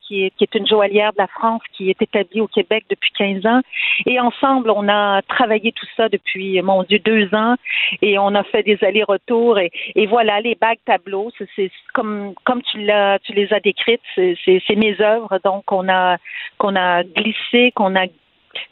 qui 0.00 0.24
est, 0.24 0.30
qui 0.36 0.44
est 0.44 0.54
une 0.54 0.66
joaillière 0.66 1.12
de 1.12 1.18
la 1.18 1.26
France, 1.26 1.60
qui 1.72 1.90
est 1.90 2.00
établie 2.00 2.40
au 2.40 2.46
Québec 2.46 2.84
depuis 2.88 3.10
15 3.18 3.46
ans. 3.46 3.60
Et 4.06 4.18
ensemble, 4.18 4.70
on 4.70 4.88
a 4.88 5.20
travaillé 5.22 5.72
tout 5.72 5.86
ça 5.96 6.08
depuis, 6.08 6.60
mon 6.62 6.82
Dieu, 6.84 6.98
deux 6.98 7.28
ans. 7.34 7.56
Et 8.00 8.18
on 8.18 8.34
a 8.34 8.42
fait 8.44 8.62
des 8.62 8.78
allers-retours. 8.82 9.58
Et, 9.58 9.70
et 9.94 10.06
voilà, 10.06 10.40
les 10.40 10.54
bagues 10.54 10.78
tableaux, 10.86 11.30
c'est 11.56 11.70
comme, 11.92 12.32
comme 12.44 12.62
tu, 12.62 12.78
tu 13.24 13.32
les 13.34 13.52
as 13.52 13.60
décrites, 13.60 14.00
c'est 14.16 14.76
mes 14.76 15.00
œuvres. 15.00 15.38
Donc, 15.44 15.70
on 15.72 15.88
a, 15.88 16.16
qu'on 16.58 16.74
a 16.76 17.02
glissé, 17.04 17.72
qu'on 17.72 17.94
a 17.96 18.06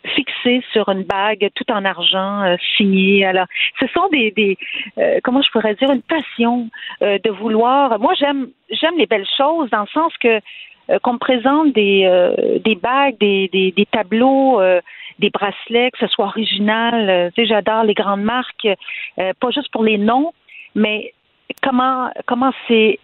fixé 0.05 0.63
sur 0.73 0.89
une 0.89 1.05
bague 1.05 1.49
tout 1.55 1.71
en 1.71 1.85
argent 1.85 2.43
euh, 2.43 2.57
signée. 2.77 3.25
Alors, 3.25 3.47
ce 3.81 3.87
sont 3.89 4.09
des, 4.09 4.31
des 4.33 4.57
euh, 4.99 5.21
comment 5.23 5.43
je 5.43 5.51
pourrais 5.51 5.75
dire 5.75 5.91
une 5.91 6.03
passion 6.03 6.69
euh, 7.03 7.19
de 7.23 7.31
vouloir. 7.31 7.99
Moi, 7.99 8.15
j'aime 8.19 8.49
j'aime 8.71 8.97
les 8.97 9.07
belles 9.07 9.29
choses 9.37 9.71
dans 9.71 9.83
le 9.83 9.87
sens 9.89 10.13
que 10.19 10.41
euh, 10.91 10.99
qu'on 11.03 11.15
me 11.15 11.19
présente 11.19 11.73
des 11.73 12.79
bagues, 12.81 13.19
des 13.19 13.87
tableaux. 13.91 14.61
des 15.19 15.31
bracelets, 15.31 15.91
que 15.91 15.99
ce 15.99 16.07
soit 16.07 16.27
original. 16.27 17.33
Tu 17.35 17.43
sais, 17.43 17.49
j'adore 17.49 17.83
les 17.83 17.95
grandes 17.95 18.23
marques, 18.23 18.69
pas 19.17 19.51
juste 19.51 19.71
pour 19.73 19.83
les 19.83 19.99
noms, 19.99 20.33
mais 20.75 21.13
comment 21.61 22.11
comment 22.27 22.53
c'est 22.69 23.01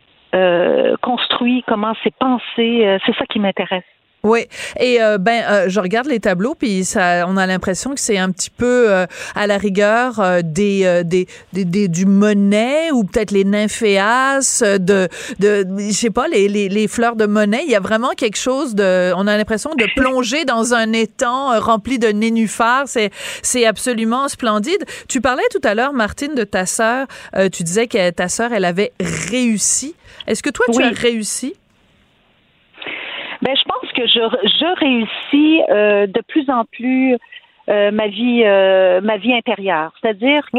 construit, 1.03 1.65
comment 1.67 1.95
c'est 2.03 2.15
pensé. 2.15 2.99
c'est 3.05 3.17
ça 3.17 3.27
qui 3.27 3.39
m'intéresse. 3.41 3.85
Oui, 4.25 4.47
et 4.81 5.03
euh, 5.03 5.19
ben 5.19 5.45
euh, 5.51 5.69
je 5.69 5.79
regarde 5.81 6.07
les 6.07 6.19
tableaux 6.19 6.55
puis 6.55 6.87
ça 6.87 7.27
on 7.29 7.37
a 7.37 7.47
l'impression 7.47 7.95
que 7.95 8.01
c'est 8.01 8.17
un 8.17 8.31
petit 8.31 8.49
peu 8.49 8.91
euh, 8.91 9.05
à 9.35 9.47
la 9.47 9.59
rigueur 9.59 10.19
euh, 10.19 10.41
des, 10.43 11.05
des, 11.05 11.27
des 11.53 11.67
des 11.67 11.89
du 11.89 12.07
Monet 12.07 12.91
ou 12.91 13.05
peut-être 13.05 13.33
les 13.33 13.45
nymphéas 13.45 14.63
de 14.81 15.11
de 15.41 15.67
je 15.77 15.93
sais 15.93 16.09
pas 16.09 16.27
les, 16.27 16.49
les 16.49 16.71
les 16.71 16.89
fleurs 16.89 17.17
de 17.17 17.27
Monet, 17.27 17.65
il 17.67 17.71
y 17.71 17.75
a 17.75 17.81
vraiment 17.81 18.13
quelque 18.17 18.39
chose 18.39 18.75
de 18.75 19.13
on 19.15 19.27
a 19.27 19.37
l'impression 19.37 19.75
de 19.75 19.87
plonger 19.95 20.47
dans 20.47 20.73
un 20.73 20.95
étang 20.95 21.61
rempli 21.61 21.99
de 21.99 22.09
nénuphars, 22.09 22.89
c'est 22.89 23.11
c'est 23.43 23.67
absolument 23.67 24.29
splendide. 24.29 24.87
Tu 25.07 25.21
parlais 25.21 25.43
tout 25.51 25.61
à 25.65 25.75
l'heure 25.75 25.93
Martine 25.93 26.35
de 26.35 26.45
ta 26.45 26.65
sœur, 26.65 27.07
tu 27.53 27.63
disais 27.63 27.89
que 27.89 28.09
ta 28.09 28.31
sœur 28.31 28.55
elle 28.55 28.65
avait 28.65 28.93
réussi. 29.01 29.95
Est-ce 30.27 30.43
que 30.43 30.49
toi 30.49 30.65
tu 30.73 30.83
as 30.83 30.89
réussi? 30.89 31.55
Ben, 33.45 33.55
je 33.55 33.65
pense 33.69 33.84
que 33.95 34.07
je, 34.07 34.21
je 34.61 34.79
réussis 34.81 35.63
euh, 35.71 36.07
de 36.07 36.21
plus 36.29 36.49
en 36.51 36.65
plus 36.67 37.17
euh, 37.71 37.91
ma 37.91 38.09
vie 38.09 38.43
euh, 38.45 39.01
ma 39.01 39.17
vie 39.17 39.35
intérieure. 39.35 39.93
C'est-à-dire 40.01 40.43
que 40.53 40.59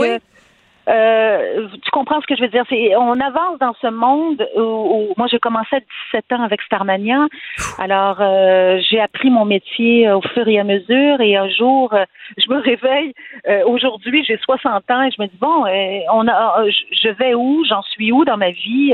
euh, 0.87 1.67
tu 1.83 1.89
comprends 1.91 2.21
ce 2.21 2.27
que 2.27 2.35
je 2.35 2.41
veux 2.41 2.47
dire? 2.47 2.63
C'est 2.69 2.95
on 2.95 3.19
avance 3.19 3.57
dans 3.59 3.73
ce 3.81 3.87
monde 3.87 4.47
où, 4.55 4.61
où- 4.61 5.13
moi 5.17 5.25
j'ai 5.27 5.39
commencé 5.39 5.77
à 5.77 5.79
17 6.13 6.31
ans 6.33 6.43
avec 6.43 6.61
Starmania. 6.61 7.25
Alors 7.79 8.17
euh, 8.21 8.79
j'ai 8.87 8.99
appris 9.01 9.29
mon 9.31 9.45
métier 9.45 10.07
euh, 10.07 10.17
au 10.17 10.21
fur 10.21 10.47
et 10.47 10.59
à 10.59 10.63
mesure 10.63 11.21
et 11.21 11.35
un 11.35 11.49
jour 11.49 11.91
euh, 11.93 12.05
je 12.37 12.49
me 12.53 12.59
réveille. 12.59 13.13
euh, 13.47 13.63
Aujourd'hui 13.65 14.23
j'ai 14.25 14.37
60 14.37 14.89
ans 14.91 15.01
et 15.03 15.09
je 15.11 15.21
me 15.21 15.27
dis 15.27 15.37
bon 15.39 15.65
on 16.13 16.27
a 16.27 16.63
je- 16.69 17.09
vais 17.09 17.33
où? 17.33 17.63
J'en 17.67 17.81
suis 17.81 18.11
où 18.11 18.23
dans 18.23 18.37
ma 18.37 18.51
vie? 18.51 18.93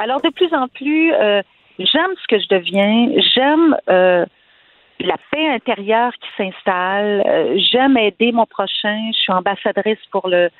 Alors 0.00 0.20
de 0.20 0.30
plus 0.30 0.52
en 0.52 0.66
plus 0.68 1.12
euh, 1.14 1.40
j'aime 1.78 2.10
ce 2.20 2.26
que 2.28 2.40
je 2.40 2.48
deviens. 2.48 3.08
J'aime 3.34 3.76
euh, 3.88 4.24
la 5.00 5.16
paix 5.30 5.48
intérieure 5.48 6.12
qui 6.14 6.28
s'installe. 6.36 7.22
Euh, 7.26 7.58
J'aime 7.70 7.96
aider 7.96 8.32
mon 8.32 8.46
prochain. 8.46 9.10
Je 9.12 9.18
suis 9.18 9.32
ambassadrice 9.32 9.98
pour 10.10 10.28
le, 10.28 10.50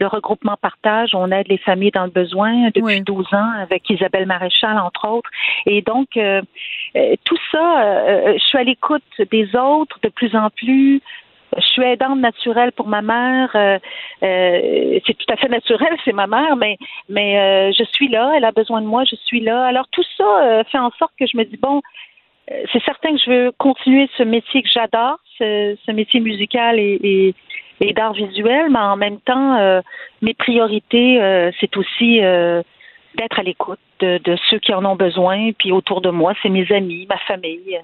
le 0.00 0.06
regroupement 0.06 0.56
partage. 0.60 1.14
On 1.14 1.30
aide 1.30 1.48
les 1.48 1.58
familles 1.58 1.90
dans 1.90 2.04
le 2.04 2.10
besoin 2.10 2.66
depuis 2.66 2.82
Oui. 2.82 3.00
12 3.02 3.26
ans 3.34 3.52
avec 3.60 3.88
Isabelle 3.90 4.26
Maréchal, 4.26 4.78
entre 4.78 5.08
autres. 5.08 5.30
Et 5.66 5.82
donc, 5.82 6.16
euh, 6.16 6.42
tout 7.24 7.38
ça, 7.50 8.32
je 8.34 8.38
suis 8.38 8.58
à 8.58 8.64
l'écoute 8.64 9.02
des 9.30 9.54
autres 9.56 9.98
de 10.02 10.08
plus 10.08 10.34
en 10.36 10.50
plus. 10.50 11.02
Je 11.60 11.66
suis 11.66 11.82
aidante 11.82 12.18
naturelle 12.18 12.72
pour 12.72 12.86
ma 12.86 13.02
mère. 13.02 13.50
Euh, 13.54 13.78
euh, 14.22 14.98
c'est 15.06 15.16
tout 15.16 15.32
à 15.32 15.36
fait 15.36 15.48
naturel, 15.48 15.96
c'est 16.04 16.12
ma 16.12 16.26
mère, 16.26 16.56
mais 16.56 16.76
mais 17.08 17.38
euh, 17.38 17.72
je 17.76 17.84
suis 17.84 18.08
là. 18.08 18.32
Elle 18.36 18.44
a 18.44 18.52
besoin 18.52 18.80
de 18.80 18.86
moi, 18.86 19.04
je 19.04 19.16
suis 19.16 19.40
là. 19.40 19.66
Alors 19.66 19.86
tout 19.90 20.04
ça 20.16 20.24
euh, 20.24 20.64
fait 20.64 20.78
en 20.78 20.90
sorte 20.98 21.12
que 21.18 21.26
je 21.26 21.36
me 21.36 21.44
dis 21.44 21.56
bon, 21.56 21.80
euh, 22.50 22.62
c'est 22.72 22.82
certain 22.84 23.10
que 23.14 23.20
je 23.24 23.30
veux 23.30 23.52
continuer 23.58 24.08
ce 24.16 24.22
métier 24.22 24.62
que 24.62 24.68
j'adore, 24.72 25.18
ce, 25.38 25.76
ce 25.84 25.92
métier 25.92 26.20
musical 26.20 26.78
et, 26.78 26.98
et, 27.02 27.34
et 27.80 27.92
d'art 27.92 28.12
visuel, 28.12 28.70
mais 28.70 28.78
en 28.78 28.96
même 28.96 29.20
temps, 29.20 29.56
euh, 29.56 29.80
mes 30.22 30.34
priorités, 30.34 31.20
c'est 31.60 31.76
aussi 31.76 32.20
d'être 33.14 33.38
à 33.38 33.42
l'écoute 33.42 33.80
de, 34.00 34.18
de 34.18 34.36
ceux 34.48 34.58
qui 34.58 34.72
en 34.74 34.84
ont 34.84 34.96
besoin, 34.96 35.52
puis 35.52 35.72
autour 35.72 36.00
de 36.00 36.10
moi, 36.10 36.34
c'est 36.42 36.48
mes 36.48 36.70
amis, 36.72 37.06
ma 37.08 37.18
famille. 37.18 37.80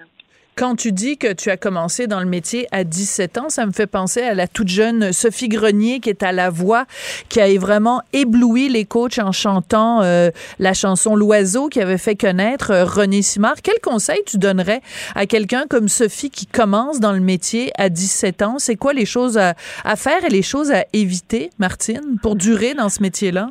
Quand 0.56 0.76
tu 0.76 0.92
dis 0.92 1.18
que 1.18 1.32
tu 1.32 1.50
as 1.50 1.56
commencé 1.56 2.06
dans 2.06 2.20
le 2.20 2.26
métier 2.26 2.68
à 2.70 2.84
17 2.84 3.38
ans, 3.38 3.48
ça 3.48 3.66
me 3.66 3.72
fait 3.72 3.88
penser 3.88 4.22
à 4.22 4.34
la 4.34 4.46
toute 4.46 4.68
jeune 4.68 5.12
Sophie 5.12 5.48
Grenier 5.48 5.98
qui 5.98 6.10
est 6.10 6.22
à 6.22 6.30
la 6.30 6.48
voix, 6.48 6.86
qui 7.28 7.40
a 7.40 7.58
vraiment 7.58 8.02
ébloui 8.12 8.68
les 8.68 8.84
coachs 8.84 9.18
en 9.18 9.32
chantant 9.32 10.02
euh, 10.02 10.30
la 10.60 10.72
chanson 10.72 11.16
L'oiseau 11.16 11.68
qui 11.68 11.80
avait 11.80 11.98
fait 11.98 12.14
connaître 12.14 12.70
euh, 12.70 12.84
René 12.84 13.22
Simard. 13.22 13.56
Quel 13.64 13.80
conseil 13.80 14.20
tu 14.26 14.38
donnerais 14.38 14.80
à 15.16 15.26
quelqu'un 15.26 15.64
comme 15.68 15.88
Sophie 15.88 16.30
qui 16.30 16.46
commence 16.46 17.00
dans 17.00 17.12
le 17.12 17.20
métier 17.20 17.72
à 17.76 17.88
17 17.88 18.42
ans? 18.42 18.56
C'est 18.58 18.76
quoi 18.76 18.92
les 18.92 19.06
choses 19.06 19.36
à, 19.36 19.54
à 19.84 19.96
faire 19.96 20.24
et 20.24 20.30
les 20.30 20.42
choses 20.42 20.70
à 20.70 20.84
éviter, 20.92 21.50
Martine, 21.58 22.18
pour 22.22 22.36
durer 22.36 22.74
dans 22.74 22.88
ce 22.88 23.02
métier-là? 23.02 23.50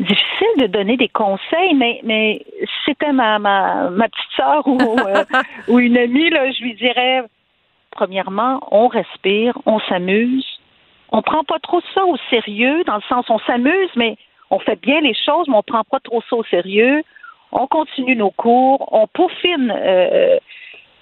Difficile 0.00 0.54
de 0.58 0.66
donner 0.66 0.96
des 0.96 1.08
conseils, 1.08 1.74
mais 1.74 2.00
mais 2.04 2.44
si 2.60 2.78
c'était 2.86 3.12
ma, 3.12 3.38
ma 3.38 3.90
ma 3.90 4.08
petite 4.08 4.30
sœur 4.36 4.66
ou 4.66 4.78
euh, 5.06 5.24
ou 5.68 5.78
une 5.78 5.96
amie 5.96 6.30
là, 6.30 6.50
je 6.52 6.62
lui 6.62 6.74
dirais 6.74 7.22
premièrement, 7.90 8.60
on 8.70 8.86
respire, 8.86 9.58
on 9.66 9.80
s'amuse, 9.80 10.46
on 11.10 11.22
prend 11.22 11.42
pas 11.42 11.58
trop 11.58 11.80
ça 11.94 12.04
au 12.04 12.16
sérieux 12.30 12.84
dans 12.84 12.96
le 12.96 13.02
sens 13.08 13.26
on 13.28 13.38
s'amuse, 13.40 13.90
mais 13.96 14.16
on 14.50 14.58
fait 14.58 14.80
bien 14.80 15.00
les 15.00 15.14
choses, 15.14 15.46
mais 15.48 15.56
on 15.56 15.62
prend 15.62 15.84
pas 15.84 16.00
trop 16.00 16.22
ça 16.28 16.36
au 16.36 16.44
sérieux. 16.44 17.02
On 17.50 17.66
continue 17.66 18.14
nos 18.14 18.30
cours, 18.30 18.88
on 18.92 19.06
peaufine 19.06 19.72
euh, 19.74 20.38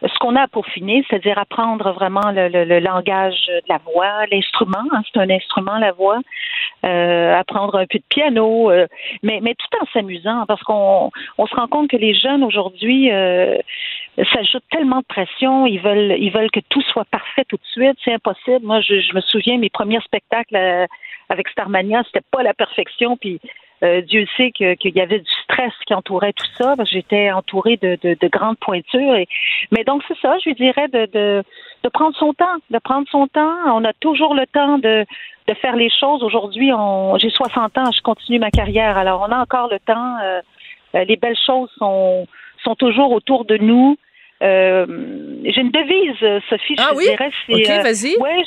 ce 0.02 0.18
qu'on 0.18 0.36
a 0.36 0.42
à 0.42 0.46
peaufiner, 0.48 1.04
c'est-à-dire 1.08 1.38
apprendre 1.38 1.90
vraiment 1.92 2.30
le, 2.30 2.48
le- 2.48 2.64
le 2.64 2.80
langage 2.80 3.46
de 3.48 3.62
la 3.68 3.78
voix, 3.78 4.26
l'instrument, 4.30 4.84
hein, 4.92 5.02
c'est 5.12 5.18
un 5.20 5.30
instrument 5.30 5.78
la 5.78 5.92
voix. 5.92 6.18
euh, 6.84 7.34
apprendre 7.34 7.76
un 7.76 7.86
peu 7.86 7.98
de 7.98 8.04
piano, 8.08 8.70
euh, 8.70 8.86
mais, 9.22 9.40
mais 9.42 9.54
tout 9.54 9.78
en 9.80 9.86
s'amusant, 9.92 10.44
parce 10.46 10.62
qu'on 10.62 11.10
on 11.38 11.46
se 11.46 11.54
rend 11.54 11.66
compte 11.68 11.88
que 11.90 11.96
les 11.96 12.14
jeunes 12.14 12.44
aujourd'hui 12.44 13.10
euh, 13.10 13.56
s'ajoutent 14.32 14.68
tellement 14.70 15.00
de 15.00 15.06
pression, 15.06 15.66
ils 15.66 15.80
veulent 15.80 16.16
ils 16.18 16.30
veulent 16.30 16.50
que 16.50 16.60
tout 16.68 16.82
soit 16.82 17.06
parfait 17.06 17.44
tout 17.48 17.56
de 17.56 17.66
suite, 17.72 17.96
c'est 18.04 18.12
impossible. 18.14 18.64
Moi, 18.64 18.80
je, 18.80 19.00
je 19.00 19.14
me 19.14 19.20
souviens 19.22 19.58
mes 19.58 19.70
premiers 19.70 20.00
spectacles 20.00 20.56
euh, 20.56 20.86
avec 21.28 21.48
Starmania, 21.48 22.02
c'était 22.06 22.24
pas 22.30 22.42
la 22.42 22.54
perfection, 22.54 23.16
puis 23.16 23.40
euh, 23.82 24.00
Dieu 24.00 24.26
sait 24.36 24.52
que- 24.52 24.74
qu'il 24.74 24.94
y 24.96 25.00
avait 25.00 25.18
du 25.20 25.30
stress 25.44 25.72
qui 25.86 25.94
entourait 25.94 26.32
tout 26.32 26.46
ça, 26.56 26.74
parce 26.76 26.88
que 26.88 26.94
j'étais 26.96 27.30
entourée 27.30 27.76
de, 27.76 27.98
de, 28.02 28.16
de 28.20 28.28
grandes 28.28 28.58
pointures. 28.58 29.14
Et, 29.16 29.28
mais 29.70 29.84
donc, 29.84 30.02
c'est 30.08 30.18
ça, 30.20 30.36
je 30.42 30.48
lui 30.50 30.54
dirais 30.56 30.88
de, 30.88 31.06
de, 31.12 31.42
de 31.84 31.88
prendre 31.90 32.16
son 32.16 32.32
temps, 32.32 32.56
de 32.70 32.78
prendre 32.78 33.06
son 33.10 33.26
temps. 33.26 33.54
On 33.66 33.84
a 33.84 33.92
toujours 33.94 34.34
le 34.34 34.46
temps 34.46 34.78
de, 34.78 35.04
de 35.48 35.54
faire 35.54 35.76
les 35.76 35.90
choses. 35.90 36.22
Aujourd'hui, 36.22 36.72
on, 36.72 37.18
j'ai 37.18 37.30
60 37.30 37.76
ans, 37.78 37.90
je 37.92 38.00
continue 38.00 38.38
ma 38.38 38.50
carrière, 38.50 38.96
alors 38.96 39.20
on 39.28 39.30
a 39.32 39.38
encore 39.38 39.68
le 39.70 39.78
temps. 39.80 40.16
euh, 40.22 40.40
euh, 40.94 41.04
les 41.04 41.16
belles 41.16 41.36
choses 41.44 41.68
sont, 41.78 42.26
sont 42.64 42.74
toujours 42.76 43.12
autour 43.12 43.44
de 43.44 43.56
nous. 43.58 43.96
Euh, 44.42 44.86
j'ai 45.44 45.60
une 45.60 45.70
devise, 45.70 46.42
Sophie, 46.48 46.76
Ah 46.78 46.88
je 46.92 46.96
oui? 46.96 47.04
dirais. 47.10 47.30
c'est, 47.46 47.54
OK, 47.54 47.70
euh, 47.70 47.82
vas-y. 47.82 48.16
Ouais, 48.18 48.42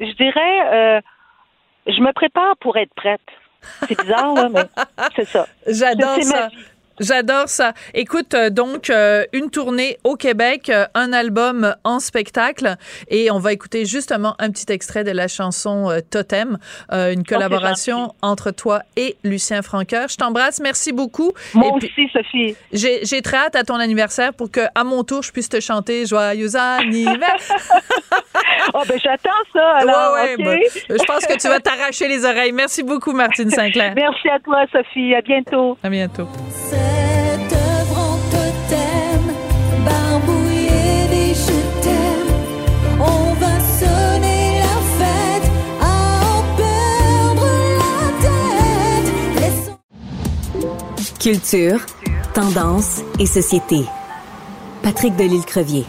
je, 0.00 0.04
je 0.06 0.12
dirais, 0.12 0.72
euh, 0.72 1.00
je 1.86 2.00
me 2.00 2.12
prépare 2.12 2.56
pour 2.58 2.76
être 2.76 2.92
prête. 2.94 3.20
C'est 3.88 4.00
bizarre, 4.00 4.34
là, 4.34 4.48
mais 4.48 4.64
c'est 5.16 5.28
ça. 5.28 5.46
J'adore 5.66 6.22
ça. 6.22 6.48
J'adore 7.00 7.48
ça. 7.48 7.72
Écoute, 7.92 8.34
euh, 8.34 8.50
donc, 8.50 8.88
euh, 8.90 9.24
une 9.32 9.50
tournée 9.50 9.98
au 10.04 10.16
Québec, 10.16 10.68
euh, 10.70 10.86
un 10.94 11.12
album 11.12 11.74
en 11.84 11.98
spectacle, 12.00 12.76
et 13.08 13.30
on 13.30 13.38
va 13.38 13.52
écouter 13.52 13.84
justement 13.84 14.34
un 14.38 14.50
petit 14.50 14.70
extrait 14.72 15.04
de 15.04 15.10
la 15.10 15.26
chanson 15.28 15.90
euh, 15.90 16.00
Totem, 16.08 16.58
euh, 16.92 17.12
une 17.12 17.24
collaboration 17.24 18.14
entre 18.22 18.50
toi 18.50 18.82
et 18.96 19.16
Lucien 19.24 19.62
Franqueur. 19.62 20.08
Je 20.08 20.16
t'embrasse, 20.16 20.60
merci 20.60 20.92
beaucoup. 20.92 21.32
Moi 21.54 21.68
Et 21.76 21.78
puis, 21.78 21.88
aussi, 21.90 22.12
Sophie. 22.12 22.56
J'ai 22.72 23.04
j'ai 23.04 23.22
très 23.22 23.38
hâte 23.38 23.56
à 23.56 23.64
ton 23.64 23.76
anniversaire 23.76 24.32
pour 24.32 24.50
que, 24.50 24.60
à 24.74 24.84
mon 24.84 25.02
tour, 25.04 25.22
je 25.22 25.32
puisse 25.32 25.48
te 25.48 25.60
chanter 25.60 26.06
Joyeux 26.06 26.54
anniversaire. 26.56 27.56
Oh, 28.72 28.80
ben 28.88 28.98
j'attends 29.02 29.30
ça, 29.52 29.76
alors, 29.76 30.14
Ouais, 30.14 30.22
ouais, 30.22 30.34
OK? 30.34 30.44
ben, 30.44 30.60
je 30.98 31.04
pense 31.04 31.26
que 31.26 31.36
tu 31.38 31.48
vas 31.48 31.60
t'arracher 31.60 32.08
les 32.08 32.24
oreilles. 32.24 32.52
Merci 32.52 32.82
beaucoup, 32.82 33.12
Martine 33.12 33.50
Sinclair. 33.50 33.92
Merci 33.94 34.28
à 34.28 34.38
toi, 34.40 34.64
Sophie. 34.72 35.14
À 35.14 35.20
bientôt. 35.20 35.76
À 35.82 35.88
bientôt. 35.90 36.26
Culture, 51.24 51.78
tendance 52.34 53.00
et 53.18 53.24
société. 53.24 53.86
Patrick 54.82 55.16
Delisle-Crevier. 55.16 55.84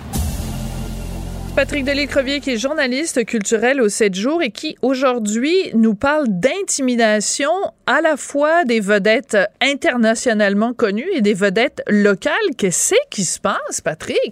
Patrick 1.57 1.83
Delisle-Crevier, 1.83 2.39
qui 2.39 2.51
est 2.51 2.57
journaliste 2.57 3.25
culturel 3.25 3.81
au 3.81 3.89
7 3.89 4.15
jours 4.15 4.41
et 4.41 4.51
qui, 4.51 4.77
aujourd'hui, 4.81 5.53
nous 5.73 5.93
parle 5.93 6.27
d'intimidation 6.29 7.51
à 7.85 7.99
la 7.99 8.15
fois 8.15 8.63
des 8.63 8.79
vedettes 8.79 9.37
internationalement 9.61 10.71
connues 10.71 11.09
et 11.11 11.19
des 11.19 11.33
vedettes 11.33 11.81
locales. 11.89 12.31
Qu'est-ce 12.57 12.95
qui 13.11 13.23
se 13.25 13.41
passe, 13.41 13.81
Patrick? 13.83 14.31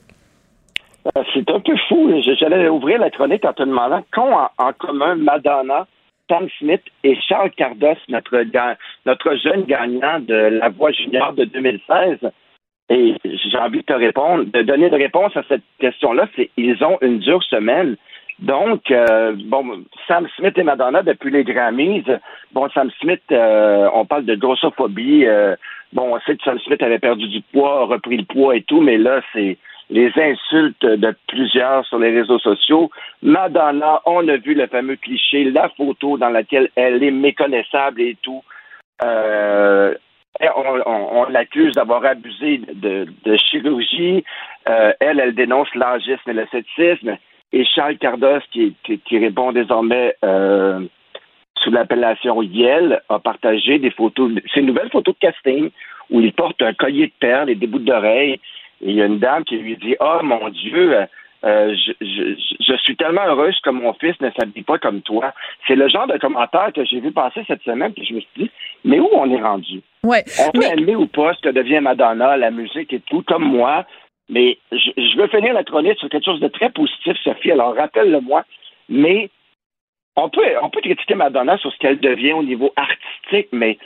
Euh, 1.18 1.22
C'est 1.34 1.50
un 1.50 1.60
peu 1.60 1.76
fou. 1.90 2.12
Je- 2.26 2.32
J'allais 2.40 2.70
ouvrir 2.70 3.00
la 3.00 3.10
chronique 3.10 3.44
en 3.44 3.52
te 3.52 3.64
demandant 3.64 4.04
qu'ont 4.14 4.32
en 4.58 4.72
commun 4.80 5.16
Madonna, 5.16 5.86
Sam 6.34 6.48
Smith 6.58 6.82
et 7.04 7.16
Charles 7.28 7.52
Cardos, 7.52 7.98
notre, 8.10 9.36
jeune 9.36 9.66
gagnant 9.66 10.20
de 10.20 10.34
la 10.34 10.70
Voix 10.70 10.92
junior 10.92 11.34
de 11.34 11.46
2016. 11.46 12.18
Et 12.90 13.16
j'ai 13.24 13.58
envie 13.58 13.80
de 13.80 13.86
te 13.86 13.94
répondre, 13.94 14.46
de 14.46 14.62
donner 14.64 14.88
une 14.88 14.96
réponse 14.96 15.38
à 15.38 15.44
cette 15.48 15.64
question-là, 15.80 16.28
c'est 16.36 16.50
ils 16.58 16.84
ont 16.84 16.98
une 17.02 17.20
dure 17.20 17.44
semaine. 17.44 17.98
Donc, 18.40 18.90
euh, 18.90 19.36
bon, 19.46 19.84
Sam 20.08 20.28
Smith 20.36 20.58
et 20.58 20.64
Madonna, 20.64 21.04
depuis 21.04 21.30
les 21.30 21.44
Grammys, 21.44 22.04
bon, 22.52 22.68
Sam 22.70 22.90
Smith, 23.00 23.22
euh, 23.32 23.88
on 23.94 24.06
parle 24.06 24.26
de 24.26 24.36
grossophobie. 24.36 25.26
euh, 25.28 25.56
bon, 25.94 26.16
on 26.16 26.20
sait 26.22 26.36
que 26.36 26.44
Sam 26.44 26.60
Smith 26.60 26.82
avait 26.82 27.00
perdu 27.00 27.28
du 27.28 27.42
poids, 27.54 27.86
repris 27.86 28.18
le 28.18 28.26
poids 28.26 28.56
et 28.56 28.64
tout, 28.64 28.82
mais 28.82 28.98
là, 28.98 29.22
c'est 29.34 29.58
les 29.90 30.12
insultes 30.16 30.86
de 30.86 31.16
plusieurs 31.28 31.86
sur 31.86 32.00
les 32.00 32.12
réseaux 32.12 32.40
sociaux. 32.40 32.90
Madonna, 33.22 34.02
on 34.06 34.28
a 34.28 34.38
vu 34.38 34.54
le 34.54 34.68
fameux 34.68 34.96
cliché, 34.96 35.46
la 35.46 35.70
photo 35.70 36.18
dans 36.18 36.30
laquelle 36.30 36.70
elle 36.76 37.04
est 37.04 37.12
méconnaissable 37.12 38.02
et 38.02 38.18
tout. 38.22 38.44
Euh, 39.04 39.94
on, 40.56 41.26
l'accuse 41.30 41.74
d'avoir 41.74 42.06
abusé 42.06 42.58
de, 42.74 43.08
chirurgie. 43.38 44.24
Euh, 44.68 44.94
elle, 45.00 45.20
elle 45.20 45.36
dénonce 45.36 45.74
l'âgisme 45.76 46.30
et 46.30 46.34
le. 46.34 47.18
Et 47.52 47.66
Charles 47.66 47.98
Cardos, 47.98 48.40
qui, 48.52 48.76
répond 49.12 49.52
désormais 49.52 50.16
euh, 50.26 50.80
sous 51.60 51.70
l'appellation 51.70 52.42
Yel, 52.42 53.02
a 53.10 53.20
partagé 53.20 53.78
des 53.78 53.92
photos, 53.92 54.32
c'est 54.52 54.62
une 54.62 54.68
nouvelle 54.68 54.90
photo 54.90 55.12
de 55.12 55.18
casting 55.20 55.70
où 56.10 56.20
il 56.20 56.34
porte 56.34 56.62
un 56.62 56.74
collier 56.74 57.08
de 57.08 57.14
perles 57.20 57.52
et 57.52 57.56
des 57.56 57.68
boucles 57.68 57.86
d'oreilles. 57.86 58.40
Et 58.84 58.90
il 58.92 58.96
y 58.96 59.02
a 59.02 59.06
une 59.06 59.20
dame 59.20 59.44
qui 59.46 59.58
lui 59.58 59.78
dit 59.78 59.96
Oh 60.00 60.20
mon 60.24 60.50
Dieu, 60.50 60.98
euh, 60.98 61.06
euh, 61.46 61.76
je, 61.76 61.92
je, 62.02 62.56
je 62.60 62.74
suis 62.84 62.96
tellement 62.96 63.26
heureuse 63.26 63.60
que 63.62 63.70
mon 63.70 63.94
fils 63.94 64.20
ne 64.22 64.30
s'habille 64.32 64.64
pas 64.64 64.78
comme 64.78 65.02
toi. 65.02 65.34
C'est 65.68 65.76
le 65.76 65.88
genre 65.90 66.08
de 66.08 66.18
commentaire 66.18 66.72
que 66.74 66.84
j'ai 66.86 67.00
vu 67.00 67.12
passer 67.12 67.44
cette 67.48 67.64
semaine, 67.64 67.94
puis 67.94 68.06
je 68.06 68.14
me 68.14 68.20
suis 68.20 68.30
dit 68.38 68.52
Mais 68.86 69.00
où 69.00 69.10
on 69.14 69.30
est 69.32 69.42
rendu? 69.42 69.82
Ouais. 70.04 70.24
On 70.46 70.52
peut 70.52 70.60
Mais- 70.60 70.74
aimer 70.82 70.96
ou 70.96 71.08
pas 71.08 71.34
ce 71.34 71.42
que 71.42 71.50
devient 71.50 71.80
Madonna, 71.82 72.38
la 72.38 72.52
musique 72.52 72.94
et 72.94 73.00
tout, 73.02 73.24
comme 73.24 73.44
moi. 73.46 73.86
Mais 74.30 74.58
je, 74.72 74.92
je 74.96 75.18
veux 75.18 75.28
finir 75.28 75.54
la 75.54 75.64
chronique 75.66 76.00
sur 76.00 76.08
quelque 76.10 76.26
chose 76.26 76.40
de 76.40 76.48
très 76.48 76.70
positif, 76.70 77.18
Sophie. 77.24 77.52
Alors, 77.52 77.76
rappelle-le-moi. 77.76 78.46
Mais 78.90 79.30
on 80.16 80.30
peut, 80.30 80.46
on 80.62 80.70
peut 80.70 80.82
critiquer 80.82 81.16
Madonna 81.16 81.58
sur 81.58 81.72
ce 81.74 81.78
qu'elle 81.78 82.00
devient 82.00 82.34
au 82.34 82.44
niveau 82.44 82.72
artistique, 82.76 83.50
mais 83.52 83.78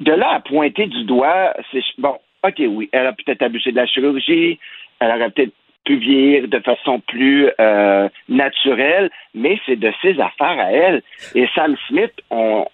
de 0.00 0.12
là 0.12 0.30
à 0.34 0.40
pointer 0.40 0.86
du 0.86 1.04
doigt, 1.04 1.52
c'est 1.72 1.82
bon, 1.98 2.16
ok, 2.42 2.62
oui, 2.68 2.88
elle 2.92 3.06
a 3.06 3.12
peut-être 3.12 3.42
abusé 3.42 3.70
de 3.72 3.76
la 3.76 3.86
chirurgie, 3.86 4.58
elle 5.00 5.10
aurait 5.10 5.30
peut-être 5.30 5.52
pu 5.84 5.96
vieillir 5.96 6.48
de 6.48 6.58
façon 6.60 7.00
plus 7.00 7.48
euh, 7.58 8.08
naturelle, 8.28 9.10
mais 9.34 9.58
c'est 9.64 9.76
de 9.76 9.92
ses 10.02 10.20
affaires 10.20 10.58
à 10.58 10.70
elle. 10.72 11.02
Et 11.34 11.48
Sam 11.54 11.74
Smith, 11.88 12.12
on, 12.30 12.66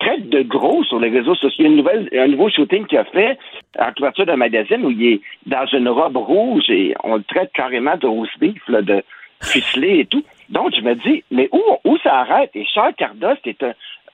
traite 0.00 0.28
de 0.30 0.42
gros 0.42 0.82
sur 0.84 0.98
les 0.98 1.10
réseaux 1.10 1.34
sociaux. 1.34 1.66
Une 1.66 1.76
nouvelle, 1.76 2.08
un 2.12 2.26
nouveau 2.28 2.48
shooting 2.48 2.86
qu'il 2.86 2.98
a 2.98 3.04
fait 3.04 3.38
en 3.78 3.92
couverture 3.92 4.24
d'un 4.24 4.36
magazine 4.36 4.84
où 4.84 4.90
il 4.90 5.04
est 5.06 5.20
dans 5.46 5.66
une 5.66 5.88
robe 5.88 6.16
rouge 6.16 6.68
et 6.70 6.94
on 7.04 7.16
le 7.16 7.22
traite 7.24 7.52
carrément 7.52 7.96
de 7.96 8.06
rose 8.06 8.30
beef, 8.40 8.62
de 8.70 9.02
ficelé 9.42 10.00
et 10.00 10.06
tout. 10.06 10.24
Donc, 10.48 10.74
je 10.74 10.80
me 10.80 10.94
dis, 10.94 11.22
mais 11.30 11.50
où, 11.52 11.98
ça 11.98 12.20
arrête? 12.20 12.50
Et 12.54 12.64
Charles 12.64 12.94
Cardos, 12.94 13.36
qui 13.42 13.50
est 13.50 13.64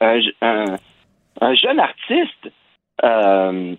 un- 0.01 0.77
un 1.41 1.55
jeune 1.55 1.81
artiste 1.81 2.51
euh, 3.05 3.75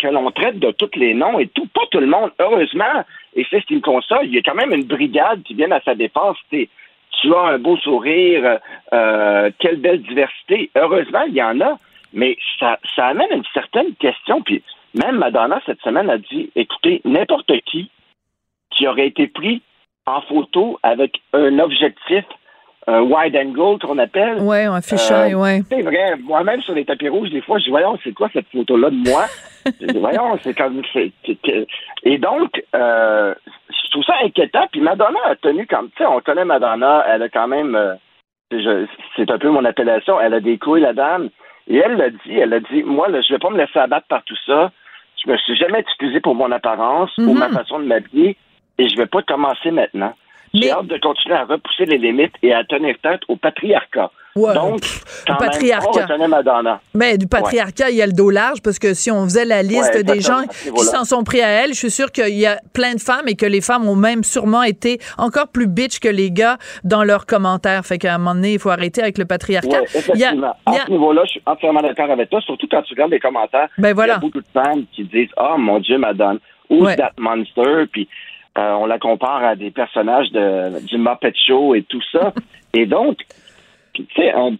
que 0.00 0.08
l'on 0.08 0.30
traite 0.30 0.58
de 0.58 0.70
tous 0.72 0.90
les 0.96 1.14
noms 1.14 1.38
et 1.38 1.48
tout, 1.48 1.66
pas 1.66 1.86
tout 1.90 2.00
le 2.00 2.06
monde, 2.06 2.30
heureusement, 2.38 3.04
et 3.34 3.46
c'est 3.48 3.60
ce 3.60 3.66
qui 3.66 3.76
me 3.76 3.80
console, 3.80 4.26
il 4.26 4.34
y 4.34 4.38
a 4.38 4.42
quand 4.42 4.54
même 4.54 4.72
une 4.72 4.84
brigade 4.84 5.42
qui 5.42 5.54
vient 5.54 5.70
à 5.70 5.80
sa 5.80 5.94
défense. 5.94 6.36
Tu 6.50 7.34
as 7.34 7.40
un 7.40 7.58
beau 7.58 7.76
sourire, 7.76 8.58
euh, 8.92 9.50
quelle 9.58 9.76
belle 9.76 10.02
diversité. 10.02 10.70
Heureusement, 10.74 11.22
il 11.28 11.34
y 11.34 11.42
en 11.42 11.60
a, 11.60 11.76
mais 12.12 12.36
ça, 12.58 12.78
ça 12.96 13.08
amène 13.08 13.32
une 13.32 13.44
certaine 13.52 13.94
question. 13.96 14.42
Puis 14.42 14.62
même 14.94 15.18
Madonna, 15.18 15.60
cette 15.66 15.80
semaine, 15.82 16.08
a 16.08 16.18
dit, 16.18 16.50
écoutez, 16.56 17.02
n'importe 17.04 17.52
qui 17.66 17.90
qui 18.70 18.86
aurait 18.86 19.08
été 19.08 19.26
pris 19.26 19.62
en 20.06 20.22
photo 20.22 20.78
avec 20.82 21.20
un 21.32 21.58
objectif, 21.58 22.24
un 22.86 23.02
wide 23.02 23.36
angle 23.36 23.78
qu'on 23.78 23.98
appelle. 23.98 24.38
Ouais, 24.40 24.64
un 24.64 24.80
fisheye, 24.80 25.34
Euh, 25.34 25.38
ouais. 25.38 25.62
C'est 25.70 25.82
vrai. 25.82 26.16
Moi-même, 26.22 26.60
sur 26.62 26.74
les 26.74 26.84
tapis 26.84 27.08
rouges, 27.08 27.30
des 27.30 27.42
fois, 27.42 27.58
je 27.58 27.64
dis, 27.64 27.70
voyons, 27.70 27.98
c'est 28.02 28.12
quoi 28.12 28.28
cette 28.32 28.48
photo-là 28.50 28.90
de 28.90 28.96
moi? 29.10 29.26
je 29.80 29.86
dis, 29.86 29.98
voyons, 29.98 30.38
c'est 30.42 30.54
comme. 30.56 30.82
c'est- 30.92 31.12
c'est- 31.24 31.38
c'est- 31.44 31.66
Et 32.04 32.18
donc, 32.18 32.50
euh, 32.74 33.34
je 33.68 33.90
trouve 33.90 34.04
ça 34.04 34.14
inquiétant. 34.24 34.66
Puis 34.72 34.80
Madonna 34.80 35.18
a 35.26 35.36
tenu 35.36 35.66
comme. 35.66 35.88
Tu 35.90 35.98
sais, 35.98 36.06
on 36.06 36.20
connaît 36.20 36.44
Madonna, 36.44 37.04
elle 37.08 37.22
a 37.22 37.28
quand 37.28 37.48
même. 37.48 37.74
euh, 37.76 37.94
je- 38.50 38.86
c'est 39.16 39.30
un 39.30 39.38
peu 39.38 39.50
mon 39.50 39.64
appellation. 39.64 40.18
Elle 40.20 40.34
a 40.34 40.40
des 40.40 40.58
couilles, 40.58 40.80
la 40.80 40.92
dame. 40.94 41.28
Et 41.68 41.76
elle 41.76 41.96
l'a 41.98 42.10
dit, 42.10 42.36
elle 42.36 42.52
a 42.54 42.60
dit, 42.60 42.82
moi, 42.82 43.08
là, 43.08 43.20
je 43.20 43.32
vais 43.32 43.38
pas 43.38 43.50
me 43.50 43.58
laisser 43.58 43.78
abattre 43.78 44.06
par 44.08 44.24
tout 44.24 44.36
ça. 44.46 44.72
Je 45.24 45.30
me 45.30 45.36
suis 45.36 45.54
jamais 45.56 45.78
excusé 45.80 46.18
pour 46.20 46.34
mon 46.34 46.50
apparence, 46.50 47.14
pour 47.16 47.34
Mhm. 47.34 47.38
ma 47.38 47.48
façon 47.50 47.78
de 47.78 47.84
m'habiller, 47.84 48.36
et 48.78 48.88
je 48.88 48.96
vais 48.96 49.06
pas 49.06 49.22
commencer 49.22 49.70
maintenant. 49.70 50.14
J'ai 50.52 50.70
hâte 50.70 50.86
de 50.86 50.98
continuer 50.98 51.36
à 51.36 51.44
repousser 51.44 51.84
les 51.86 51.98
limites 51.98 52.34
et 52.42 52.52
à 52.52 52.64
tenir 52.64 52.96
tête 53.02 53.20
au 53.28 53.36
patriarcat. 53.36 54.10
Ouais, 54.36 54.54
Donc, 54.54 54.80
pff, 54.80 55.24
quand 55.26 55.40
même, 55.40 55.50
patriarcat. 55.50 55.88
on 55.88 55.92
retenait 55.92 56.28
Madonna. 56.28 56.80
Mais 56.94 57.18
du 57.18 57.26
patriarcat, 57.26 57.90
il 57.90 57.96
y 57.96 58.02
a 58.02 58.06
le 58.06 58.12
dos 58.12 58.30
large 58.30 58.62
parce 58.62 58.78
que 58.78 58.94
si 58.94 59.10
on 59.10 59.24
faisait 59.24 59.44
la 59.44 59.62
liste 59.62 59.92
Ouais, 59.94 60.04
des 60.04 60.20
gens 60.20 60.42
qui 60.46 60.84
s'en 60.84 61.04
sont 61.04 61.24
pris 61.24 61.40
à 61.42 61.48
elle, 61.48 61.70
je 61.70 61.78
suis 61.78 61.90
sûre 61.90 62.12
qu'il 62.12 62.36
y 62.38 62.46
a 62.46 62.60
plein 62.72 62.94
de 62.94 63.00
femmes 63.00 63.26
et 63.26 63.34
que 63.34 63.44
les 63.46 63.60
femmes 63.60 63.88
ont 63.88 63.96
même 63.96 64.22
sûrement 64.22 64.62
été 64.62 65.00
encore 65.18 65.48
plus 65.48 65.66
bitch 65.66 65.98
que 65.98 66.08
les 66.08 66.30
gars 66.30 66.58
dans 66.84 67.02
leurs 67.02 67.26
commentaires. 67.26 67.84
Fait 67.84 67.98
qu'à 67.98 68.14
un 68.14 68.18
moment 68.18 68.34
donné, 68.36 68.52
il 68.54 68.58
faut 68.60 68.70
arrêter 68.70 69.02
avec 69.02 69.18
le 69.18 69.24
patriarcat. 69.24 69.80
Il 70.14 70.20
y 70.20 70.24
a- 70.24 70.30
À 70.66 70.72
ce 70.86 70.90
niveau-là, 70.90 71.22
je 71.24 71.30
suis 71.30 71.42
entièrement 71.46 71.82
d'accord 71.82 72.10
avec 72.10 72.30
toi, 72.30 72.40
surtout 72.42 72.68
quand 72.70 72.82
tu 72.82 72.94
regardes 72.94 73.10
les 73.10 73.18
commentaires. 73.20 73.68
Ben 73.78 73.94
voilà. 73.94 74.12
Il 74.14 74.16
y 74.16 74.18
a 74.18 74.20
beaucoup 74.20 74.40
de 74.40 74.46
femmes 74.52 74.84
qui 74.94 75.04
disent 75.04 75.30
Ah, 75.36 75.56
mon 75.58 75.80
Dieu, 75.80 75.98
madame, 75.98 76.38
Ouais. 76.70 76.94
that 76.94 77.12
monster? 77.18 77.86
Puis 77.90 78.08
euh, 78.58 78.72
on 78.74 78.86
la 78.86 78.98
compare 78.98 79.44
à 79.44 79.56
des 79.56 79.70
personnages 79.70 80.30
de, 80.32 80.84
du 80.86 80.98
Muppet 80.98 81.32
Show 81.46 81.74
et 81.74 81.82
tout 81.84 82.02
ça. 82.12 82.32
et 82.74 82.86
donc, 82.86 83.18
tu 83.92 84.06
sais, 84.16 84.32
un, 84.32 84.52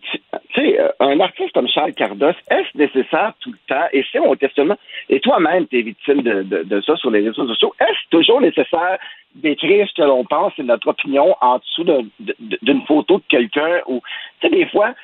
euh, 0.59 0.89
un 1.01 1.21
artiste 1.21 1.53
comme 1.53 1.69
Charles 1.69 1.93
Cardos, 1.95 2.33
est-ce 2.51 2.77
nécessaire 2.77 3.33
tout 3.41 3.53
le 3.53 3.59
temps? 3.69 3.87
Et 3.93 4.05
c'est 4.11 4.19
mon 4.21 4.35
questionnement. 4.35 4.77
Et 5.09 5.21
toi-même, 5.21 5.67
tu 5.69 5.79
es 5.79 5.83
victime 5.83 6.23
de, 6.23 6.43
de, 6.43 6.63
de 6.65 6.81
ça 6.83 6.97
sur 6.97 7.11
les 7.11 7.21
réseaux 7.21 7.47
sociaux. 7.47 7.73
Est-ce 7.81 8.09
toujours 8.11 8.41
nécessaire 8.41 8.99
d'écrire 9.35 9.87
ce 9.89 9.95
que 9.95 10.07
l'on 10.07 10.25
pense 10.25 10.53
et 10.59 10.63
notre 10.65 10.89
opinion 10.89 11.37
en 11.41 11.59
dessous 11.59 11.85
de- 11.85 12.05
de- 12.21 12.37
de- 12.41 12.59
d'une 12.63 12.83
photo 12.87 13.19
de 13.19 13.25
quelqu'un? 13.29 13.81
Ou, 13.87 14.03
tu 14.41 14.49
sais, 14.49 14.55
des 14.55 14.67
fois, 14.67 14.95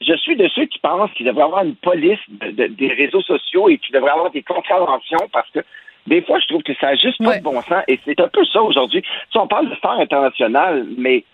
je 0.00 0.14
suis 0.16 0.36
de 0.36 0.48
ceux 0.48 0.66
qui 0.66 0.78
pensent 0.80 1.12
qu'il 1.12 1.26
devrait 1.26 1.42
y 1.42 1.44
avoir 1.46 1.64
une 1.64 1.76
police 1.76 2.18
de- 2.28 2.50
de- 2.50 2.66
des 2.66 2.88
réseaux 2.88 3.22
sociaux 3.22 3.68
et 3.68 3.78
qu'il 3.78 3.94
devrait 3.94 4.10
y 4.10 4.14
avoir 4.14 4.30
des 4.32 4.42
contraventions 4.42 5.28
parce 5.32 5.48
que 5.50 5.60
des 6.06 6.22
fois, 6.22 6.38
je 6.40 6.46
trouve 6.48 6.62
que 6.62 6.74
ça 6.80 6.88
n'a 6.88 6.96
juste 6.96 7.22
pas 7.22 7.38
de 7.38 7.42
bon 7.42 7.60
sens. 7.62 7.84
Et 7.88 7.98
c'est 8.04 8.20
un 8.20 8.28
peu 8.28 8.44
ça 8.46 8.62
aujourd'hui. 8.62 9.02
Si 9.30 9.38
on 9.38 9.46
parle 9.46 9.68
de 9.68 9.74
sphère 9.74 9.98
internationale, 10.00 10.86
mais 10.96 11.24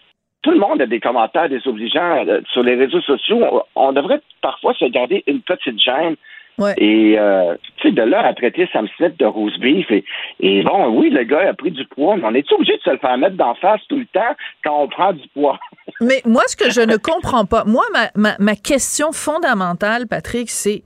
tout 0.44 0.50
le 0.50 0.58
monde 0.58 0.80
a 0.82 0.86
des 0.86 1.00
commentaires 1.00 1.48
désobligeants 1.48 2.24
euh, 2.28 2.40
sur 2.52 2.62
les 2.62 2.74
réseaux 2.74 3.00
sociaux. 3.00 3.62
On, 3.74 3.92
devrait 3.92 4.20
parfois 4.42 4.74
se 4.74 4.84
garder 4.84 5.24
une 5.26 5.40
petite 5.40 5.80
gêne. 5.80 6.16
Ouais. 6.56 6.74
Et, 6.78 7.18
euh, 7.18 7.56
tu 7.78 7.88
sais, 7.88 7.94
de 7.94 8.02
là 8.02 8.24
à 8.24 8.32
traiter 8.32 8.68
Sam 8.72 8.86
Smith 8.96 9.18
de 9.18 9.24
rose 9.24 9.58
beef. 9.58 9.90
Et, 9.90 10.04
et 10.38 10.62
bon, 10.62 10.88
oui, 10.90 11.10
le 11.10 11.24
gars 11.24 11.48
a 11.48 11.54
pris 11.54 11.72
du 11.72 11.84
poids, 11.86 12.16
mais 12.16 12.24
on 12.26 12.34
est 12.34 12.52
obligé 12.52 12.76
de 12.76 12.82
se 12.82 12.90
le 12.90 12.98
faire 12.98 13.18
mettre 13.18 13.36
d'en 13.36 13.54
face 13.54 13.80
tout 13.88 13.98
le 13.98 14.06
temps 14.06 14.36
quand 14.62 14.82
on 14.82 14.86
prend 14.86 15.12
du 15.14 15.26
poids? 15.28 15.58
Mais 16.00 16.22
moi, 16.24 16.42
ce 16.46 16.56
que 16.56 16.70
je 16.70 16.80
ne 16.80 16.96
comprends 16.96 17.44
pas, 17.44 17.64
moi, 17.64 17.84
ma, 17.92 18.10
ma, 18.14 18.36
ma 18.38 18.56
question 18.56 19.12
fondamentale, 19.12 20.06
Patrick, 20.08 20.50
c'est 20.50 20.82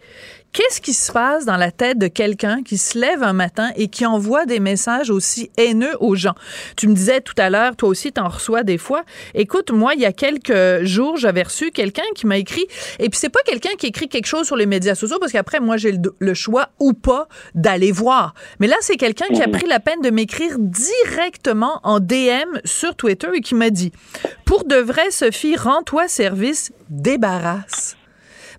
qu'est-ce 0.53 0.81
qui 0.81 0.93
se 0.93 1.13
passe 1.13 1.45
dans 1.45 1.57
la 1.57 1.71
tête 1.71 1.99
de 1.99 2.09
quelqu'un 2.09 2.63
qui 2.63 2.79
se 2.79 2.99
lève 2.99 3.23
un 3.23 3.33
matin 3.33 3.71
et 3.77 3.89
qui 3.89 4.07
envoie 4.07 4.47
des 4.47 4.61
messages 4.61 5.11
aussi 5.11 5.51
haineux 5.57 5.97
aux 6.01 6.15
gens? 6.15 6.35
Tu 6.77 6.89
me 6.89 6.95
disais 6.95 7.21
tout 7.21 7.35
à 7.39 7.51
l'heure, 7.51 7.77
toi 7.77 7.89
aussi, 7.89 8.13
t'en 8.13 8.29
reçois 8.29 8.63
des 8.63 8.79
fois. 8.79 9.05
Écoute, 9.35 9.71
moi, 9.71 9.95
il 9.95 10.01
y 10.01 10.07
a 10.07 10.13
quelques 10.13 10.85
jours, 10.85 11.17
j'avais 11.17 11.43
reçu 11.43 11.71
quelqu'un 11.71 12.03
qui 12.15 12.27
m'a 12.27 12.39
écrit, 12.39 12.67
et 12.99 13.09
puis 13.09 13.19
c'est 13.19 13.29
pas 13.29 13.43
quelqu'un 13.45 13.75
qui 13.79 13.87
écrit 13.87 14.09
quelque 14.09 14.27
chose 14.27 14.47
sur 14.47 14.57
les 14.57 14.67
médias 14.67 14.95
sociaux, 14.95 15.19
parce 15.21 15.33
qu'après, 15.33 15.61
moi, 15.61 15.77
j'ai 15.77 15.93
le, 15.93 16.15
le 16.19 16.35
choix 16.35 16.69
ou 16.79 16.93
pas 16.93 17.29
d'aller 17.55 17.93
voir. 17.93 18.35
Mais 18.61 18.67
là, 18.67 18.77
c'est 18.81 18.97
quelqu'un 18.97 19.27
qui 19.27 19.43
a 19.43 19.49
pris 19.49 19.67
la 19.67 19.81
peine 19.81 20.01
de 20.01 20.11
m'écrire 20.11 20.57
directement 20.59 21.81
en 21.83 22.01
DM 22.01 22.59
sur 22.65 22.95
Twitter 22.95 23.29
et 23.35 23.41
qui 23.41 23.55
m'a 23.55 23.71
dit, 23.71 23.93
pour 24.45 24.65
de 24.65 24.77
vrai, 24.77 25.11
Sophie, 25.11 25.57
rends-toi 25.57 26.09
service, 26.09 26.73
débarrasse. 26.89 27.98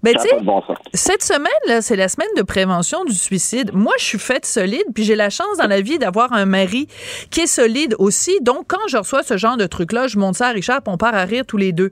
Ben, 0.02 0.16
tu 0.16 0.22
sais, 0.22 0.38
bon 0.42 0.62
cette 0.94 1.24
semaine, 1.24 1.82
c'est 1.82 1.96
la 1.98 2.08
semaine 2.08 2.30
de 2.38 2.42
prévention 2.42 3.04
du 3.04 3.14
suicide. 3.14 3.72
Moi, 3.74 3.94
je 4.00 4.06
suis 4.06 4.20
faite 4.20 4.46
solide, 4.46 4.86
puis 4.96 5.04
j'ai 5.04 5.16
la 5.16 5.30
chance 5.30 5.58
dans 5.58 5.68
la 5.68 5.82
vie 5.82 6.00
d'avoir 6.00 6.32
un 6.34 6.46
mari 6.46 6.88
qui 7.32 7.42
est 7.42 7.48
solide 7.48 7.96
aussi. 8.00 8.40
Donc, 8.42 8.66
quand 8.68 8.88
je 8.88 8.98
reçois 8.98 9.24
ce 9.24 9.36
genre 9.38 9.58
de 9.58 9.66
truc-là, 9.66 10.08
je 10.08 10.18
monte 10.18 10.36
ça 10.36 10.48
à 10.48 10.52
Richard, 10.52 10.82
puis 10.82 10.94
on 10.94 10.98
part 10.98 11.16
à 11.16 11.24
rire 11.26 11.44
tous 11.46 11.58
les 11.58 11.74
deux. 11.74 11.92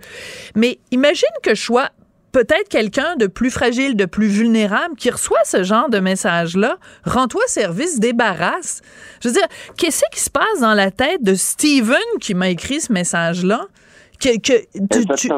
Mais 0.55 0.79
imagine 0.91 1.27
que 1.43 1.53
je 1.53 1.61
sois 1.61 1.89
peut-être 2.31 2.69
quelqu'un 2.69 3.15
de 3.17 3.27
plus 3.27 3.49
fragile, 3.51 3.95
de 3.95 4.05
plus 4.05 4.27
vulnérable, 4.27 4.95
qui 4.95 5.09
reçoit 5.09 5.43
ce 5.43 5.63
genre 5.63 5.89
de 5.89 5.99
message-là. 5.99 6.77
Rends-toi 7.03 7.41
service, 7.47 7.99
débarrasse. 7.99 8.81
Je 9.21 9.29
veux 9.29 9.33
dire, 9.33 9.47
qu'est-ce 9.77 10.03
qui 10.11 10.19
se 10.21 10.29
passe 10.29 10.59
dans 10.61 10.73
la 10.73 10.91
tête 10.91 11.23
de 11.23 11.33
Steven 11.35 11.97
qui 12.21 12.35
m'a 12.35 12.49
écrit 12.49 12.79
ce 12.79 12.93
message-là? 12.93 13.65
Que, 14.21 14.37
que 14.39 14.59
tu- 14.91 15.05
tu, 15.17 15.29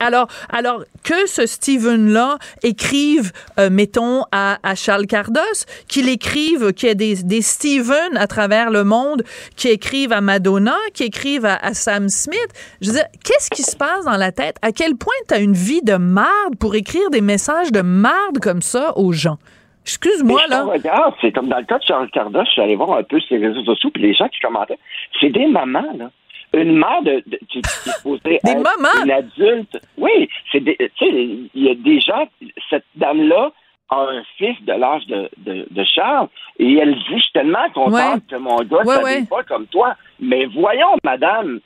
Alors, 0.00 0.28
alors 0.50 0.84
que 1.04 1.26
ce 1.26 1.46
Steven-là 1.46 2.38
écrive, 2.62 3.32
euh, 3.58 3.70
mettons, 3.70 4.22
à, 4.32 4.58
à 4.62 4.74
Charles 4.74 5.06
Cardos, 5.06 5.64
qu'il 5.88 6.08
écrive, 6.08 6.72
qu'il 6.72 6.88
y 6.88 6.92
a 6.92 6.94
des, 6.94 7.22
des 7.22 7.42
Steven 7.42 8.16
à 8.16 8.26
travers 8.26 8.70
le 8.70 8.84
monde 8.84 9.22
qui 9.56 9.68
écrivent 9.68 10.12
à 10.12 10.20
Madonna, 10.20 10.76
qui 10.94 11.04
écrivent 11.04 11.46
à, 11.46 11.56
à 11.56 11.74
Sam 11.74 12.08
Smith. 12.08 12.48
Je 12.80 12.88
veux 12.88 12.94
dire, 12.94 13.06
qu'est-ce 13.24 13.50
qui 13.50 13.62
se 13.62 13.76
passe 13.76 14.04
dans 14.04 14.16
la 14.16 14.32
tête? 14.32 14.56
À 14.62 14.72
quel 14.72 14.96
point 14.96 15.12
tu 15.28 15.34
as 15.34 15.38
une 15.38 15.54
vie 15.54 15.82
de 15.82 15.96
marde 15.96 16.56
pour 16.58 16.74
écrire 16.74 17.10
des 17.10 17.20
messages 17.20 17.72
de 17.72 17.82
marde 17.82 18.38
comme 18.40 18.62
ça 18.62 18.96
aux 18.96 19.12
gens? 19.12 19.38
Excuse-moi, 19.84 20.42
là. 20.48 20.64
regarde, 20.64 21.14
c'est 21.20 21.32
comme 21.32 21.48
dans 21.48 21.58
le 21.58 21.64
cas 21.64 21.78
de 21.78 21.84
Charles 21.84 22.10
Cardos, 22.10 22.44
je 22.44 22.50
suis 22.50 22.62
allé 22.62 22.76
voir 22.76 22.98
un 22.98 23.02
peu 23.02 23.18
sur 23.18 23.36
les 23.36 23.48
réseaux 23.48 23.64
sociaux, 23.64 23.90
puis 23.92 24.02
les 24.02 24.14
gens 24.14 24.28
qui 24.28 24.38
commentaient, 24.40 24.78
c'est 25.18 25.30
des 25.30 25.46
mamans, 25.46 25.92
là. 25.96 26.10
Une 26.52 26.76
mère 26.76 27.02
de, 27.02 27.22
de- 27.26 27.38
qui, 27.48 27.62
qui 27.62 27.90
supposée 27.90 28.40
Des 28.44 28.54
mamans? 28.54 29.04
une 29.04 29.10
adulte. 29.10 29.78
Oui, 29.96 30.28
c'est 30.50 30.60
des, 30.60 30.76
tu 30.76 30.90
sais, 30.98 31.10
il 31.10 31.50
y 31.54 31.70
a 31.70 31.74
des 31.74 32.00
gens, 32.00 32.26
cette 32.68 32.84
dame-là 32.96 33.52
a 33.90 33.96
un 34.00 34.22
fils 34.36 34.60
de 34.62 34.72
l'âge 34.72 35.06
de, 35.06 35.28
de, 35.38 35.66
de 35.70 35.84
Charles, 35.84 36.28
et 36.58 36.74
elle 36.78 36.94
dit, 36.94 37.04
je 37.16 37.22
suis 37.22 37.32
tellement 37.32 37.68
contente 37.70 37.92
Ouais. 37.94 38.20
que 38.30 38.36
mon 38.36 38.56
gars 38.58 38.82
ne 38.84 39.02
ouais. 39.04 39.24
pas 39.28 39.42
comme 39.44 39.66
toi. 39.66 39.94
Mais 40.20 40.44
voyons, 40.46 40.96
madame, 41.04 41.60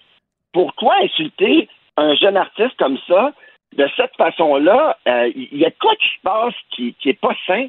pourquoi 0.53 0.94
insulter 1.03 1.68
un 1.97 2.14
jeune 2.14 2.37
artiste 2.37 2.77
comme 2.79 2.99
ça? 3.09 3.33
De 3.77 3.88
cette 3.97 4.14
façon-là? 4.16 4.97
Euh, 5.09 5.33
Il 5.35 5.59
y 5.59 5.66
a 5.66 5.70
quoi 5.73 5.94
qui 5.97 6.07
se 6.09 6.20
passe 6.23 6.55
qui, 6.70 6.94
qui 7.01 7.09
est 7.11 7.20
pas 7.20 7.35
sain 7.47 7.66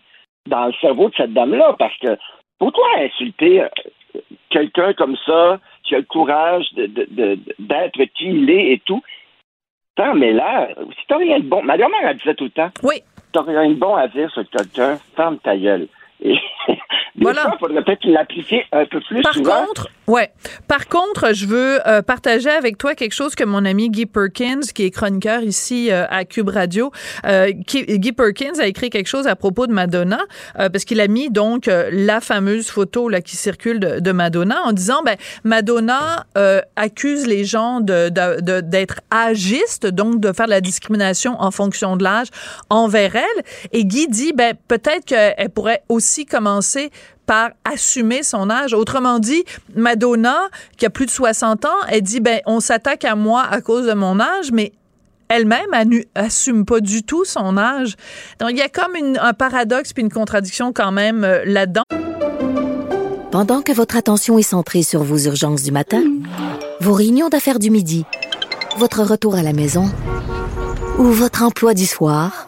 dans 0.48 0.68
le 0.68 0.74
cerveau 0.80 1.10
de 1.10 1.16
cette 1.16 1.34
dame-là, 1.34 1.76
parce 1.80 1.98
que 1.98 2.16
pourquoi 2.60 2.86
insulter 3.00 3.62
euh, 3.64 3.70
quelqu'un 4.50 4.94
comme 4.94 5.18
ça, 5.26 5.60
qui 5.86 5.96
a 5.96 6.00
le 6.00 6.04
courage 6.06 6.66
de- 6.74 6.88
de- 6.88 7.08
de- 7.10 7.40
d'être 7.60 8.04
qui 8.16 8.26
il 8.26 8.50
est 8.50 8.72
et 8.74 8.80
tout? 8.86 9.02
Attends, 9.98 10.16
mais 10.16 10.34
là, 10.34 10.68
si 11.00 11.06
t'as 11.08 11.18
rien 11.18 11.40
de 11.40 11.46
bon, 11.46 11.62
ma 11.64 11.78
grand-mère, 11.78 12.02
elle 12.10 12.18
disait 12.18 12.36
tout 12.36 12.44
le 12.46 12.50
temps, 12.50 12.70
Oui. 12.84 13.02
t'as 13.32 13.44
rien 13.44 13.70
de 13.70 13.76
bon 13.76 13.96
à 13.96 14.08
dire 14.08 14.30
sur 14.32 14.44
quelqu'un, 14.50 14.98
ferme 15.16 15.38
ta 15.40 15.56
gueule. 15.56 15.88
Et 16.24 16.36
des 17.16 17.24
Voilà. 17.24 17.42
fois, 17.44 17.52
il 17.56 17.60
faudrait 17.60 17.84
peut-être 17.84 18.06
l'appliquer 18.06 18.64
un 18.72 18.86
peu 18.86 19.00
plus 19.02 19.22
Par 19.22 19.34
souvent. 19.34 19.66
contre, 19.68 19.88
ouais. 20.08 20.32
Par 20.68 20.88
contre, 20.88 21.34
je 21.34 21.46
veux 21.46 21.80
euh, 21.88 22.02
partager 22.02 22.50
avec 22.50 22.78
toi 22.78 22.94
quelque 22.96 23.14
chose 23.14 23.36
que 23.36 23.44
mon 23.46 23.64
ami 23.66 23.90
Guy 23.90 24.06
Perkins, 24.06 24.60
qui 24.74 24.84
est 24.86 24.92
chroniqueur 24.92 25.42
ici 25.42 25.92
euh, 25.92 26.06
à 26.10 26.26
Cube 26.26 26.50
Radio, 26.50 26.92
euh, 27.26 27.52
qui- 27.68 27.86
Guy 27.86 28.12
Perkins 28.12 28.60
a 28.60 28.68
écrit 28.68 28.90
quelque 28.90 29.08
chose 29.08 29.28
à 29.28 29.36
propos 29.36 29.66
de 29.68 29.72
Madonna, 29.74 30.20
euh, 30.60 30.70
parce 30.70 30.84
qu'il 30.84 31.00
a 31.00 31.08
mis 31.08 31.30
donc 31.30 31.68
euh, 31.68 31.90
la 31.92 32.20
fameuse 32.22 32.70
photo 32.70 33.08
là 33.10 33.22
qui 33.22 33.36
circule 33.38 33.80
de, 33.80 34.00
de 34.00 34.12
Madonna 34.12 34.62
en 34.66 34.74
disant 34.74 35.02
ben 35.06 35.16
Madonna 35.44 36.26
euh, 36.38 36.60
accuse 36.76 37.26
les 37.28 37.46
gens 37.46 37.80
de- 37.80 38.10
de- 38.10 38.60
d'être 38.62 39.00
agistes, 39.10 39.88
donc 39.88 40.20
de 40.20 40.34
faire 40.34 40.46
de 40.48 40.52
la 40.52 40.62
discrimination 40.62 41.42
en 41.42 41.52
fonction 41.52 41.96
de 41.96 42.04
l'âge 42.04 42.28
envers 42.70 43.16
elle. 43.16 43.44
Et 43.72 43.86
Guy 43.86 44.08
dit 44.10 44.34
ben 44.34 44.54
peut-être 44.68 45.06
qu'elle 45.06 45.50
pourrait 45.50 45.84
aussi 45.88 46.26
commencer 46.26 46.92
par 47.26 47.52
assumer 47.64 48.24
son 48.24 48.50
âge. 48.50 48.74
Autrement 48.74 49.20
dit, 49.20 49.44
Madonna, 49.76 50.38
qui 50.78 50.86
a 50.86 50.90
plus 50.90 51.06
de 51.06 51.12
60 51.12 51.66
ans, 51.66 51.70
elle 51.90 52.02
dit, 52.02 52.20
ben, 52.20 52.40
on 52.46 52.60
s'attaque 52.60 53.06
à 53.06 53.16
moi 53.16 53.44
à 53.50 53.62
cause 53.62 53.88
de 53.88 53.94
mon 53.94 54.20
âge, 54.20 54.52
mais 54.52 54.74
elle-même 55.28 55.74
elle 55.74 56.06
assume 56.14 56.66
pas 56.66 56.80
du 56.80 57.04
tout 57.04 57.26
son 57.26 57.58
âge. 57.58 57.96
Donc, 58.40 58.52
il 58.52 58.58
y 58.58 58.62
a 58.62 58.70
comme 58.70 58.92
un 59.20 59.34
paradoxe 59.34 59.94
puis 59.94 60.04
une 60.04 60.12
contradiction 60.12 60.72
quand 60.74 60.92
même 60.92 61.24
euh, 61.24 61.44
là-dedans. 61.46 61.84
Pendant 63.32 63.62
que 63.62 63.72
votre 63.72 63.98
attention 63.98 64.38
est 64.38 64.44
centrée 64.44 64.84
sur 64.84 65.04
vos 65.04 65.18
urgences 65.18 65.64
du 65.64 65.72
matin, 65.72 66.04
vos 66.80 66.94
réunions 66.94 67.28
d'affaires 67.28 67.60
du 67.60 67.70
midi, 67.70 68.06
votre 68.78 69.04
retour 69.04 69.36
à 69.36 69.42
la 69.42 69.52
maison 69.52 69.92
ou 71.00 71.04
votre 71.06 71.44
emploi 71.44 71.74
du 71.74 71.86
soir, 71.86 72.48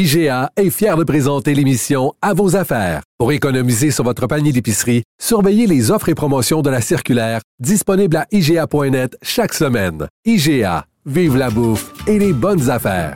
IGA 0.00 0.50
est 0.56 0.70
fier 0.70 0.96
de 0.96 1.04
présenter 1.04 1.52
l'émission 1.52 2.14
À 2.22 2.32
vos 2.32 2.56
affaires. 2.56 3.02
Pour 3.18 3.32
économiser 3.32 3.90
sur 3.90 4.02
votre 4.02 4.26
panier 4.26 4.50
d'épicerie, 4.50 5.02
surveillez 5.20 5.66
les 5.66 5.90
offres 5.90 6.08
et 6.08 6.14
promotions 6.14 6.62
de 6.62 6.70
la 6.70 6.80
circulaire 6.80 7.42
disponible 7.58 8.16
à 8.16 8.26
IGA.net 8.32 9.18
chaque 9.20 9.52
semaine. 9.52 10.08
IGA, 10.24 10.86
vive 11.04 11.36
la 11.36 11.50
bouffe 11.50 11.92
et 12.06 12.18
les 12.18 12.32
bonnes 12.32 12.70
affaires. 12.70 13.14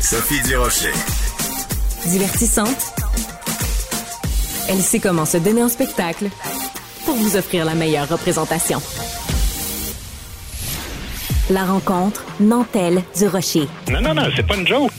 Sophie 0.00 0.40
Durocher. 0.46 0.92
Divertissante. 2.06 2.94
Elle 4.68 4.82
sait 4.82 5.00
comment 5.00 5.26
se 5.26 5.38
donner 5.38 5.64
en 5.64 5.68
spectacle 5.68 6.28
pour 7.04 7.16
vous 7.16 7.36
offrir 7.36 7.64
la 7.64 7.74
meilleure 7.74 8.08
représentation. 8.08 8.80
La 11.50 11.64
rencontre 11.64 12.26
Nantel 12.40 13.02
du 13.16 13.26
Rocher. 13.26 13.66
Non, 13.90 14.02
non, 14.02 14.12
non, 14.12 14.24
c'est 14.36 14.46
pas 14.46 14.54
une 14.54 14.66
joke. 14.66 14.92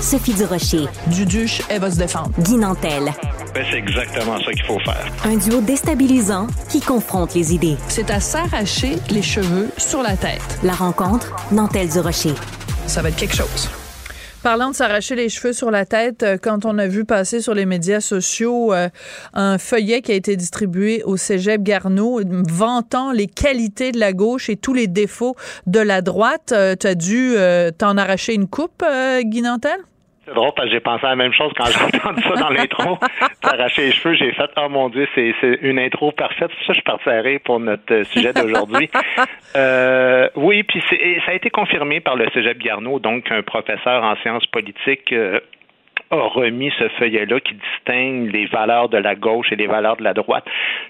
Sophie 0.00 0.34
du 0.34 0.44
Rocher. 0.44 0.86
Duduche, 1.06 1.62
elle 1.68 1.82
va 1.82 1.90
se 1.90 1.96
défendre. 1.96 2.30
Guy 2.40 2.56
Nantel. 2.56 3.12
Ben, 3.54 3.64
c'est 3.70 3.78
exactement 3.78 4.38
ça 4.44 4.50
qu'il 4.50 4.64
faut 4.64 4.80
faire. 4.80 5.06
Un 5.24 5.36
duo 5.36 5.60
déstabilisant 5.60 6.48
qui 6.68 6.80
confronte 6.80 7.34
les 7.34 7.54
idées. 7.54 7.76
C'est 7.86 8.10
à 8.10 8.18
s'arracher 8.18 8.96
les 9.10 9.22
cheveux 9.22 9.70
sur 9.78 10.02
la 10.02 10.16
tête. 10.16 10.42
La 10.64 10.72
rencontre 10.72 11.30
Nantel 11.52 11.88
du 11.88 12.00
Rocher. 12.00 12.34
Ça 12.88 13.00
va 13.00 13.10
être 13.10 13.16
quelque 13.16 13.36
chose. 13.36 13.70
Parlant 14.44 14.72
de 14.72 14.74
s'arracher 14.74 15.14
les 15.14 15.30
cheveux 15.30 15.54
sur 15.54 15.70
la 15.70 15.86
tête, 15.86 16.22
euh, 16.22 16.36
quand 16.36 16.66
on 16.66 16.76
a 16.76 16.86
vu 16.86 17.06
passer 17.06 17.40
sur 17.40 17.54
les 17.54 17.64
médias 17.64 18.00
sociaux 18.00 18.74
euh, 18.74 18.90
un 19.32 19.56
feuillet 19.56 20.02
qui 20.02 20.12
a 20.12 20.14
été 20.14 20.36
distribué 20.36 21.02
au 21.04 21.16
Cégep 21.16 21.62
Garneau 21.62 22.20
vantant 22.46 23.10
les 23.10 23.26
qualités 23.26 23.90
de 23.90 23.98
la 23.98 24.12
gauche 24.12 24.50
et 24.50 24.56
tous 24.56 24.74
les 24.74 24.86
défauts 24.86 25.34
de 25.66 25.80
la 25.80 26.02
droite, 26.02 26.52
euh, 26.52 26.76
tu 26.78 26.86
as 26.86 26.94
dû 26.94 27.36
t'en 27.78 27.96
arracher 27.96 28.34
une 28.34 28.46
coupe, 28.46 28.84
Guy 29.22 29.40
Nantel? 29.40 29.78
C'est 30.24 30.34
drôle 30.34 30.52
parce 30.56 30.68
que 30.68 30.74
j'ai 30.74 30.80
pensé 30.80 31.04
à 31.04 31.10
la 31.10 31.16
même 31.16 31.32
chose 31.32 31.52
quand 31.56 31.66
j'ai 31.66 31.98
entendu 31.98 32.22
ça 32.22 32.34
dans 32.34 32.48
l'intro. 32.50 32.98
T'arracher 33.40 33.86
les 33.86 33.92
cheveux, 33.92 34.14
j'ai 34.14 34.32
fait 34.32 34.50
Oh 34.56 34.68
mon 34.68 34.88
Dieu, 34.88 35.06
c'est 35.14 35.34
une 35.62 35.78
intro 35.78 36.12
parfaite. 36.12 36.50
Ça, 36.66 36.72
je 36.72 36.80
partirai 36.80 37.38
pour 37.38 37.60
notre 37.60 38.02
sujet 38.04 38.32
d'aujourd'hui. 38.32 38.90
euh, 39.56 40.28
oui, 40.36 40.62
puis 40.62 40.82
ça 40.90 41.30
a 41.32 41.34
été 41.34 41.50
confirmé 41.50 42.00
par 42.00 42.16
le 42.16 42.28
Cégep 42.30 42.58
Garneau, 42.58 42.98
donc 42.98 43.30
un 43.30 43.42
professeur 43.42 44.02
en 44.02 44.16
sciences 44.16 44.46
politiques 44.46 45.12
euh, 45.12 45.40
a 46.18 46.28
remis 46.28 46.72
ce 46.78 46.88
feuillet-là 46.98 47.40
qui 47.40 47.54
distingue 47.54 48.32
les 48.32 48.46
valeurs 48.46 48.88
de 48.88 48.98
la 48.98 49.14
gauche 49.14 49.52
et 49.52 49.56
les 49.56 49.66
valeurs 49.66 49.96
de 49.96 50.04
la 50.04 50.14
droite. 50.14 50.44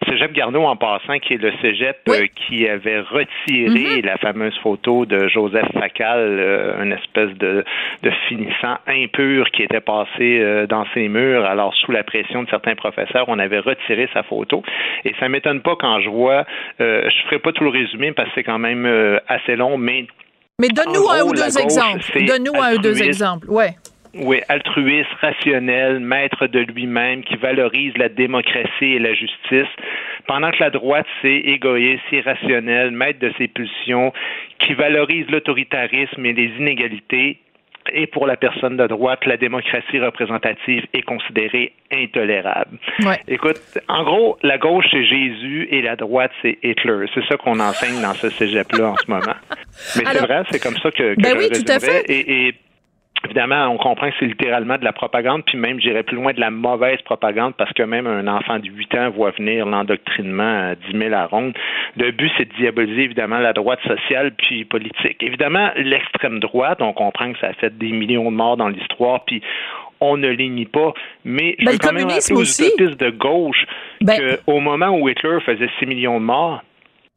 Cégep 0.08 0.32
Garneau, 0.32 0.64
en 0.64 0.76
passant, 0.76 1.18
qui 1.18 1.34
est 1.34 1.42
le 1.42 1.52
cégep 1.60 1.98
euh, 2.08 2.26
qui 2.34 2.68
avait 2.68 3.00
retiré 3.00 3.98
Mhm. 4.00 4.04
la 4.04 4.16
fameuse 4.18 4.56
photo 4.62 5.06
de 5.06 5.28
Joseph 5.28 5.68
Facal, 5.72 6.18
euh, 6.18 6.82
une 6.82 6.92
espèce 6.92 7.30
de, 7.38 7.64
de 8.02 8.10
finissant 8.28 8.76
impur 8.86 9.50
qui 9.50 9.62
était 9.62 9.80
passé 9.80 10.38
euh, 10.40 10.66
dans 10.66 10.84
ses 10.94 11.08
murs. 11.08 11.44
Alors, 11.44 11.74
sous 11.74 11.92
la 11.92 12.02
pression 12.04 12.42
de 12.42 12.48
certains 12.48 12.74
professeurs, 12.74 13.24
on 13.28 13.38
avait 13.38 13.58
retiré 13.60 14.08
sa 14.12 14.22
photo. 14.22 14.62
Et 15.04 15.14
ça 15.20 15.28
m'étonne 15.28 15.60
pas 15.62 15.76
quand 15.76 16.00
je 16.00 16.08
vois, 16.08 16.44
je 16.78 17.22
ferai 17.26 17.38
pas 17.38 17.52
tout 17.52 17.64
le 17.64 17.70
résumé 17.70 18.12
parce 18.12 18.28
que 18.28 18.34
c'est 18.36 18.42
quand 18.44 18.58
même 18.58 18.86
euh, 18.86 19.18
assez 19.28 19.56
long, 19.56 19.76
mais 19.78 20.06
Mais 20.60 20.68
donne-nous 20.68 21.04
En 21.06 21.12
un 21.12 21.22
ou 21.22 21.32
deux 21.32 21.58
exemples. 21.58 22.24
Donne-nous 22.26 22.60
un 22.60 22.74
ou 22.74 22.78
deux 22.78 23.02
exemples. 23.02 23.48
Ouais. 23.50 23.70
Oui, 24.16 24.40
altruiste, 24.48 25.10
rationnel, 25.20 26.00
maître 26.00 26.46
de 26.46 26.60
lui-même, 26.60 27.24
qui 27.24 27.36
valorise 27.36 27.96
la 27.96 28.08
démocratie 28.08 28.94
et 28.94 28.98
la 28.98 29.14
justice, 29.14 29.68
pendant 30.26 30.50
que 30.50 30.60
la 30.60 30.70
droite, 30.70 31.06
c'est 31.20 31.36
égoïste, 31.36 32.04
irrationnel, 32.12 32.90
maître 32.92 33.18
de 33.18 33.32
ses 33.38 33.48
pulsions, 33.48 34.12
qui 34.60 34.74
valorise 34.74 35.26
l'autoritarisme 35.30 36.24
et 36.24 36.32
les 36.32 36.50
inégalités. 36.58 37.38
Et 37.92 38.06
pour 38.06 38.26
la 38.26 38.36
personne 38.36 38.78
de 38.78 38.86
droite, 38.86 39.26
la 39.26 39.36
démocratie 39.36 39.98
représentative 39.98 40.86
est 40.94 41.02
considérée 41.02 41.74
intolérable. 41.92 42.78
Ouais. 43.00 43.20
Écoute, 43.28 43.60
en 43.88 44.04
gros, 44.04 44.38
la 44.42 44.56
gauche, 44.56 44.86
c'est 44.90 45.04
Jésus 45.04 45.68
et 45.70 45.82
la 45.82 45.94
droite, 45.94 46.30
c'est 46.40 46.56
Hitler. 46.62 47.06
C'est 47.12 47.24
ça 47.26 47.36
qu'on 47.36 47.60
enseigne 47.60 48.00
dans 48.00 48.14
ce 48.14 48.30
cégep-là 48.30 48.90
en 48.90 48.96
ce 48.96 49.10
moment. 49.10 49.36
Mais 49.96 50.04
c'est 50.06 50.18
vrai, 50.18 50.44
c'est 50.50 50.62
comme 50.62 50.78
ça 50.78 50.90
que, 50.90 51.14
que 51.14 51.20
Ben 51.20 51.34
je 51.34 51.36
oui, 51.36 51.48
tout 51.50 51.70
à 51.70 51.78
fait. 51.78 52.04
Et, 52.08 52.46
et 52.46 52.54
Évidemment, 53.24 53.68
on 53.68 53.78
comprend 53.78 54.10
que 54.10 54.14
c'est 54.20 54.26
littéralement 54.26 54.76
de 54.76 54.84
la 54.84 54.92
propagande, 54.92 55.44
puis 55.44 55.56
même, 55.56 55.80
j'irais 55.80 56.02
plus 56.02 56.16
loin 56.16 56.32
de 56.32 56.40
la 56.40 56.50
mauvaise 56.50 57.00
propagande, 57.02 57.54
parce 57.56 57.72
que 57.72 57.82
même 57.82 58.06
un 58.06 58.26
enfant 58.28 58.58
de 58.58 58.68
8 58.68 58.94
ans 58.96 59.10
voit 59.10 59.30
venir 59.30 59.66
l'endoctrinement 59.66 60.70
à 60.70 60.74
10 60.74 60.98
000 60.98 61.14
à 61.14 61.26
ronde. 61.26 61.54
Le 61.96 62.10
but, 62.10 62.30
c'est 62.36 62.44
de 62.48 62.54
diaboliser, 62.56 63.02
évidemment, 63.02 63.38
la 63.38 63.52
droite 63.52 63.80
sociale 63.86 64.32
puis 64.36 64.64
politique. 64.64 65.22
Évidemment, 65.22 65.70
l'extrême 65.76 66.38
droite, 66.40 66.82
on 66.82 66.92
comprend 66.92 67.32
que 67.32 67.38
ça 67.38 67.48
a 67.48 67.52
fait 67.54 67.76
des 67.76 67.92
millions 67.92 68.30
de 68.30 68.36
morts 68.36 68.56
dans 68.56 68.68
l'histoire, 68.68 69.24
puis 69.24 69.40
on 70.00 70.16
ne 70.18 70.28
les 70.28 70.48
nie 70.48 70.66
pas, 70.66 70.92
mais 71.24 71.56
je 71.58 71.64
Ben, 71.64 71.70
veux 71.70 71.78
le 71.78 71.78
quand 71.78 71.92
même 71.94 72.06
aux 72.08 72.42
utopistes 72.44 73.00
de 73.00 73.10
gauche 73.10 73.64
Ben- 74.02 74.36
qu'au 74.44 74.60
moment 74.60 74.90
où 74.90 75.08
Hitler 75.08 75.38
faisait 75.46 75.70
6 75.78 75.86
millions 75.86 76.20
de 76.20 76.24
morts, 76.24 76.62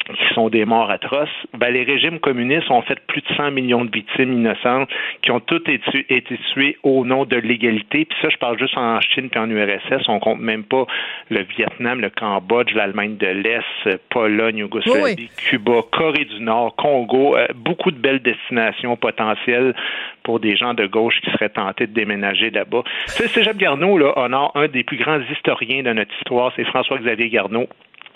qui 0.08 0.34
sont 0.34 0.50
des 0.50 0.65
morts 0.65 0.89
atroces, 0.89 1.30
ben, 1.58 1.74
les 1.74 1.84
régimes 1.84 2.20
communistes 2.20 2.70
ont 2.72 2.82
fait 2.82 3.00
plus 3.08 3.22
de 3.22 3.28
100 3.36 3.52
millions 3.52 3.86
de 3.86 3.91
victimes 3.91 4.34
innocentes 4.34 4.89
qui 5.22 5.32
ont 5.32 5.39
toutes 5.39 5.67
été, 5.70 6.06
été 6.10 6.38
tuées 6.54 6.78
au 6.84 7.06
nom 7.06 7.26
de 7.26 7.36
l'égalité. 7.38 8.06
Puis 8.06 8.17
ça, 8.22 8.30
je 8.30 8.38
parle 8.38 8.58
juste 8.58 8.78
en 8.78 9.00
Chine 9.02 9.30
puis 9.30 9.39
en 9.39 9.50
URSS. 9.50 10.08
On 10.08 10.20
compte 10.20 10.39
même 10.39 10.63
pas 10.63 10.86
le 11.30 11.43
Vietnam, 11.58 12.00
le 12.00 12.10
Cambodge, 12.10 12.74
l'Allemagne 12.74 13.17
de 13.17 13.28
l'Est, 13.28 13.98
Pologne, 14.10 14.58
Yougoslavie, 14.58 15.02
Oui, 15.04 15.15
oui. 15.17 15.30
Cuba, 15.38 15.82
Corée 15.91 16.26
du 16.26 16.39
Nord, 16.41 16.76
Congo. 16.76 17.36
euh, 17.36 17.48
beaucoup 17.56 17.91
de 17.91 17.98
belles 17.98 18.22
destinations 18.22 18.96
potentielles 18.96 19.74
pour 20.24 20.39
des 20.39 20.56
gens 20.56 20.74
de 20.74 20.86
gauche 20.86 21.20
qui 21.22 21.32
seraient 21.32 21.50
tentés 21.50 21.88
de 21.88 21.93
déménager 21.93 22.50
là-bas. 22.50 22.84
Sais, 23.08 23.28
Cégep 23.28 23.58
Garneau, 23.58 23.98
là, 23.98 24.13
honore 24.17 24.52
un 24.56 24.67
des 24.67 24.84
plus 24.84 24.98
grands 24.98 25.20
historiens 25.32 25.84
de 25.84 25.93
notre 25.93 26.13
histoire, 26.20 26.52
c'est 26.56 26.65
François-Xavier 26.65 27.30
Garneau. 27.30 27.67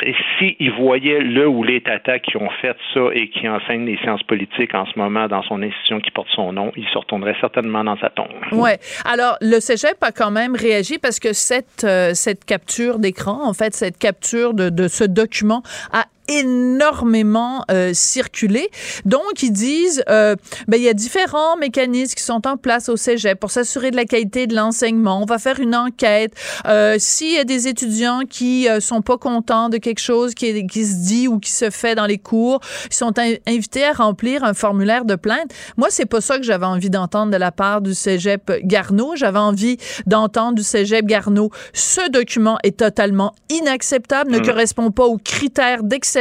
Et 0.03 0.15
s'il 0.37 0.71
voyait 0.73 1.19
le 1.19 1.47
ou 1.47 1.63
les 1.63 1.81
tatas 1.81 2.19
qui 2.19 2.37
ont 2.37 2.49
fait 2.61 2.75
ça 2.93 3.01
et 3.13 3.29
qui 3.29 3.47
enseignent 3.47 3.85
les 3.85 3.97
sciences 3.97 4.23
politiques 4.23 4.73
en 4.73 4.85
ce 4.85 4.97
moment 4.97 5.27
dans 5.27 5.43
son 5.43 5.61
institution 5.61 5.99
qui 5.99 6.11
porte 6.11 6.29
son 6.35 6.53
nom, 6.53 6.71
il 6.75 6.87
se 6.87 6.97
retournerait 6.97 7.35
certainement 7.39 7.83
dans 7.83 7.97
sa 7.97 8.09
tombe. 8.09 8.27
Ouais. 8.51 8.77
Alors, 9.05 9.37
le 9.41 9.59
cégep 9.59 9.97
a 10.01 10.11
quand 10.11 10.31
même 10.31 10.55
réagi 10.55 10.97
parce 10.97 11.19
que 11.19 11.33
cette, 11.33 11.83
euh, 11.83 12.11
cette 12.13 12.45
capture 12.45 12.99
d'écran, 12.99 13.47
en 13.47 13.53
fait, 13.53 13.73
cette 13.73 13.97
capture 13.97 14.53
de, 14.53 14.69
de 14.69 14.87
ce 14.87 15.03
document 15.03 15.63
a 15.91 16.05
énormément 16.39 17.63
euh, 17.71 17.91
circulé. 17.93 18.69
Donc, 19.05 19.43
ils 19.43 19.51
disent, 19.51 20.03
euh, 20.09 20.35
ben, 20.67 20.77
il 20.77 20.83
y 20.83 20.89
a 20.89 20.93
différents 20.93 21.57
mécanismes 21.57 22.13
qui 22.15 22.23
sont 22.23 22.47
en 22.47 22.57
place 22.57 22.89
au 22.89 22.95
cégep 22.97 23.39
pour 23.39 23.51
s'assurer 23.51 23.91
de 23.91 23.95
la 23.95 24.05
qualité 24.05 24.47
de 24.47 24.55
l'enseignement. 24.55 25.21
On 25.21 25.25
va 25.25 25.37
faire 25.39 25.59
une 25.59 25.75
enquête. 25.75 26.33
Euh, 26.67 26.95
S'il 26.99 27.33
y 27.33 27.37
a 27.37 27.43
des 27.43 27.67
étudiants 27.67 28.21
qui 28.29 28.67
euh, 28.69 28.79
sont 28.79 29.01
pas 29.01 29.17
contents 29.17 29.69
de 29.69 29.77
quelque 29.77 29.99
chose 29.99 30.33
qui, 30.33 30.47
est- 30.47 30.67
qui 30.67 30.85
se 30.85 30.95
dit 31.07 31.27
ou 31.27 31.39
qui 31.39 31.51
se 31.51 31.69
fait 31.69 31.95
dans 31.95 32.05
les 32.05 32.17
cours, 32.17 32.59
ils 32.89 32.95
sont 32.95 33.17
in- 33.17 33.35
invités 33.47 33.83
à 33.85 33.93
remplir 33.93 34.43
un 34.43 34.53
formulaire 34.53 35.05
de 35.05 35.15
plainte. 35.15 35.51
Moi, 35.77 35.87
c'est 35.89 36.05
pas 36.05 36.21
ça 36.21 36.37
que 36.37 36.43
j'avais 36.43 36.65
envie 36.65 36.89
d'entendre 36.89 37.31
de 37.31 37.37
la 37.37 37.51
part 37.51 37.81
du 37.81 37.93
cégep 37.93 38.51
Garneau. 38.63 39.13
J'avais 39.15 39.39
envie 39.39 39.77
d'entendre 40.05 40.55
du 40.55 40.63
cégep 40.63 41.05
Garneau. 41.05 41.49
Ce 41.73 42.09
document 42.09 42.57
est 42.63 42.77
totalement 42.77 43.33
inacceptable, 43.49 44.31
ne 44.31 44.39
Mm. 44.39 44.45
correspond 44.45 44.91
pas 44.91 45.05
aux 45.05 45.17
critères 45.17 45.83
d'excellence 45.83 46.20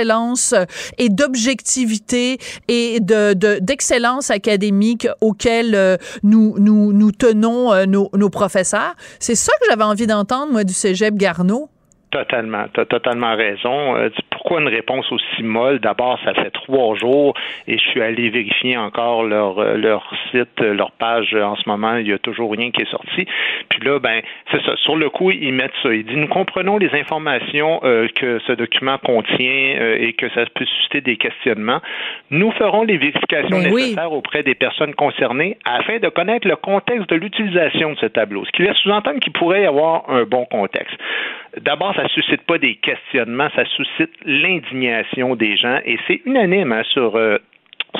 euh, 0.53 0.65
et 0.99 1.09
d'objectivité 1.09 2.39
et 2.69 3.01
de, 3.01 3.35
de- 3.35 3.59
d'excellence 3.61 4.31
académique 4.31 5.07
auxquels 5.21 5.75
euh, 5.75 5.97
nous, 6.23 6.55
nous, 6.59 6.93
nous 6.93 7.13
tenons 7.13 7.73
euh, 7.73 7.87
nos, 7.87 8.11
nos 8.15 8.31
professeurs. 8.31 8.95
C'est 9.19 9.35
ça 9.35 9.53
que 9.61 9.67
j'avais 9.69 9.85
envie 9.85 10.07
d'entendre, 10.07 10.53
moi, 10.53 10.65
du 10.65 10.73
cégep 10.75 11.15
Garneau. 11.17 11.69
Totalement, 12.11 12.65
tu 12.75 12.81
as 12.81 12.87
totalement 12.87 13.37
raison. 13.37 13.97
Euh, 13.97 14.09
pourquoi 14.31 14.61
une 14.61 14.69
réponse 14.69 15.11
aussi 15.13 15.43
molle? 15.43 15.79
D'abord, 15.79 16.19
ça 16.25 16.35
fait 16.35 16.51
trois 16.51 16.97
jours 16.97 17.35
et 17.69 17.79
je 17.79 17.85
suis 17.85 18.03
allé 18.03 18.31
vérifier 18.31 18.77
encore 18.77 19.23
leur, 19.23 19.59
euh, 19.59 19.77
leur 19.77 20.11
site, 20.31 20.61
euh, 20.61 20.75
leur 20.75 20.91
page 20.93 21.35
en 21.35 21.55
ce 21.57 21.69
moment. 21.69 21.97
Il 21.97 22.07
n'y 22.07 22.13
a 22.13 22.19
toujours 22.19 22.51
rien 22.51 22.71
qui 22.71 22.83
est 22.83 22.91
sorti. 22.91 23.27
Puis 23.69 23.81
là, 23.85 23.99
ben, 24.01 24.23
c'est 24.51 24.61
ça. 24.63 24.75
Sur 24.77 24.97
le 24.97 25.09
coup, 25.11 25.31
ils 25.31 25.53
mettent 25.53 25.71
ça. 25.83 25.93
Ils 25.93 26.05
disent, 26.05 26.17
nous 26.17 26.27
comprenons 26.27 26.79
les 26.79 26.93
informations 26.99 27.81
euh, 27.85 28.09
que 28.15 28.41
ce 28.47 28.53
document 28.53 28.99
contient 28.99 29.77
euh, 29.79 29.97
et 30.01 30.13
que 30.15 30.29
ça 30.31 30.45
peut 30.55 30.65
susciter 30.65 31.01
des 31.01 31.17
questionnements. 31.17 31.81
Nous 32.31 32.51
ferons 32.53 32.83
les 32.83 32.97
vérifications 32.97 33.61
Ben 33.61 33.73
oui. 33.73 33.83
nécessaires 33.83 34.13
auprès 34.13 34.43
des 34.43 34.55
personnes 34.55 34.95
concernées 34.95 35.59
afin 35.65 35.99
de 35.99 36.09
connaître 36.09 36.49
le 36.49 36.57
contexte 36.57 37.09
de 37.11 37.17
l'utilisation 37.17 37.93
de 37.93 37.99
ce 37.99 38.07
tableau, 38.07 38.45
ce 38.45 38.51
qui 38.51 38.63
laisse 38.63 38.77
sous-entendre 38.79 39.21
qu'il 39.21 39.33
pourrait 39.33 39.63
y 39.63 39.67
avoir 39.67 40.09
un 40.09 40.25
bon 40.25 40.45
contexte. 40.47 40.97
D'abord, 41.59 41.95
ça 41.97 42.07
suscite 42.09 42.43
pas 42.43 42.59
des 42.59 42.77
questionnements, 42.77 43.49
ça 43.57 43.65
suscite 43.77 44.11
l'indignation 44.25 45.35
des 45.37 45.57
gens 45.57 45.79
et 45.85 45.99
c'est 46.07 46.21
unanime 46.27 46.73
hein, 46.73 46.83
sur 46.93 47.17
euh, 47.17 47.39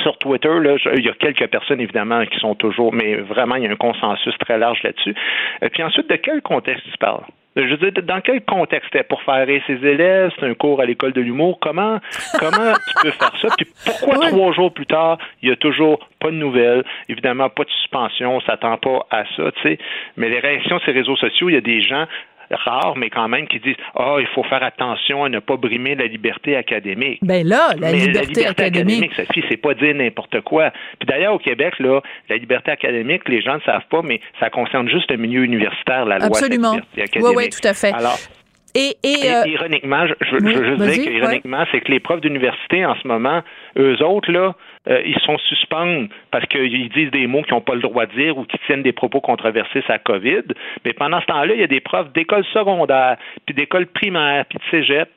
sur 0.03 0.17
Twitter, 0.19 0.49
là, 0.61 0.77
je- 0.77 0.91
il 0.97 1.05
y 1.05 1.09
a 1.09 1.15
quelques 1.15 1.49
personnes 1.49 1.81
évidemment 1.81 2.25
qui 2.27 2.39
sont 2.39 2.55
toujours, 2.55 2.93
mais 2.93 3.17
vraiment 3.17 3.57
il 3.57 3.65
y 3.65 3.67
a 3.67 3.71
un 3.71 3.77
consensus 3.77 4.37
très 4.39 4.57
large 4.57 4.81
là-dessus. 4.85 5.15
Et 5.63 5.69
puis 5.69 5.83
ensuite, 5.83 6.09
de 6.09 6.15
quel 6.17 6.43
contexte 6.43 6.85
tu 6.91 6.97
parles? 6.99 7.25
Je 7.57 7.63
veux 7.75 7.91
dire, 7.91 8.03
dans 8.05 8.21
quel 8.21 8.43
contexte? 8.45 8.89
C'était 8.93 9.03
pour 9.03 9.21
faire 9.23 9.45
rire 9.45 9.61
ses 9.67 9.85
élèves? 9.85 10.31
C'est 10.39 10.47
un 10.47 10.55
cours 10.55 10.81
à 10.81 10.87
l'école 10.87 11.13
de 11.13 11.21
l'humour? 11.21 11.59
Comment, 11.61 11.99
comment 12.39 12.73
tu 12.75 12.95
peux 13.03 13.11
faire 13.11 13.37
ça? 13.43 13.49
Puis 13.59 13.67
pourquoi 13.85 14.29
trois 14.29 14.53
jours 14.53 14.73
plus 14.73 14.87
tard, 14.87 15.19
il 15.43 15.49
y 15.49 15.53
a 15.53 15.57
toujours 15.57 15.99
pas 16.21 16.29
de 16.31 16.37
nouvelles? 16.37 16.85
Évidemment, 17.09 17.49
pas 17.51 17.65
de 17.65 17.71
suspension, 17.71 18.37
on 18.37 18.41
s'attend 18.43 18.77
pas 18.79 19.05
à 19.11 19.25
ça, 19.37 19.51
tu 19.51 19.63
sais. 19.63 19.79
Mais 20.17 20.29
les 20.29 20.39
réactions 20.39 20.79
sur 20.79 20.93
les 20.93 21.01
réseaux 21.01 21.17
sociaux, 21.17 21.49
il 21.49 21.55
y 21.55 21.59
a 21.59 21.61
des 21.61 21.83
gens 21.83 22.07
rares, 22.51 22.95
mais 22.97 23.11
quand 23.11 23.29
même, 23.29 23.47
qui 23.47 23.59
disent 23.61 23.77
Ah, 23.95 24.17
il 24.21 24.27
faut 24.35 24.43
faire 24.45 24.63
attention 24.63 25.25
à 25.25 25.29
ne 25.29 25.39
pas 25.39 25.57
brimer 25.57 25.95
la 25.95 26.07
liberté 26.07 26.57
académique. 26.57 27.19
Ben 27.23 27.47
là, 27.47 27.71
la 27.79 27.93
mais 27.93 27.99
liberté, 27.99 28.13
la 28.13 28.23
liberté 28.23 28.65
académique. 28.65 29.13
Sophie, 29.15 29.45
c'est 29.49 29.57
pas 29.57 29.75
dire 29.75 29.95
n'importe 29.95 30.41
quoi. 30.43 30.71
Puis 30.99 31.07
d'ailleurs, 31.07 31.35
au 31.35 31.39
Québec, 31.39 31.79
là, 31.79 32.01
la 32.29 32.37
liberté 32.37 32.71
académique, 32.71 33.29
les 33.29 33.41
gens 33.43 33.55
ne 33.55 33.61
savent 33.61 33.87
pas, 33.91 34.03
mais 34.03 34.21
ça 34.39 34.51
concerne 34.51 34.89
juste 34.89 35.11
le 35.11 35.17
milieu 35.17 35.43
universitaire, 35.45 36.05
la 36.05 36.19
loi 36.19 36.27
Absolument. 36.27 36.75
de 36.75 36.79
la 36.79 36.83
liberté 36.83 37.21
Oui, 37.21 37.29
académique. 37.31 37.37
oui, 37.37 37.49
tout 37.51 37.69
à 37.69 37.75
fait. 37.75 37.93
Alors, 37.93 38.19
et, 38.75 38.97
et, 39.03 39.27
et 39.27 39.33
euh, 39.35 39.43
ironiquement, 39.47 40.07
je, 40.07 40.37
oui, 40.37 40.55
veux 40.55 40.65
juste 40.65 40.83
dire 40.83 41.05
que 41.05 41.11
ironiquement, 41.11 41.65
c'est 41.73 41.81
que 41.81 41.91
les 41.91 41.99
profs 41.99 42.21
d'université 42.21 42.85
en 42.85 42.95
ce 43.03 43.07
moment, 43.09 43.43
eux 43.77 44.01
autres, 44.05 44.31
là, 44.31 44.55
euh, 44.89 45.03
ils 45.05 45.19
sont 45.21 45.37
suspendus 45.39 46.09
parce 46.31 46.47
qu'ils 46.47 46.89
disent 46.89 47.11
des 47.11 47.27
mots 47.27 47.43
qu'ils 47.43 47.55
n'ont 47.55 47.61
pas 47.61 47.75
le 47.75 47.83
droit 47.83 48.07
de 48.07 48.13
dire 48.13 48.39
ou 48.39 48.45
qu'ils 48.45 48.61
tiennent 48.61 48.83
des 48.83 48.93
propos 48.93 49.21
controversés 49.21 49.83
la 49.89 49.99
COVID. 49.99 50.43
Mais 50.85 50.93
pendant 50.93 51.21
ce 51.21 51.27
temps-là, 51.27 51.55
il 51.55 51.61
y 51.61 51.65
a 51.65 51.67
des 51.67 51.81
profs 51.81 52.13
d'école 52.13 52.45
secondaire, 52.53 53.17
puis 53.45 53.55
d'école 53.55 53.87
primaire, 53.87 54.45
puis 54.47 54.59
de 54.59 54.65
cégep 54.71 55.09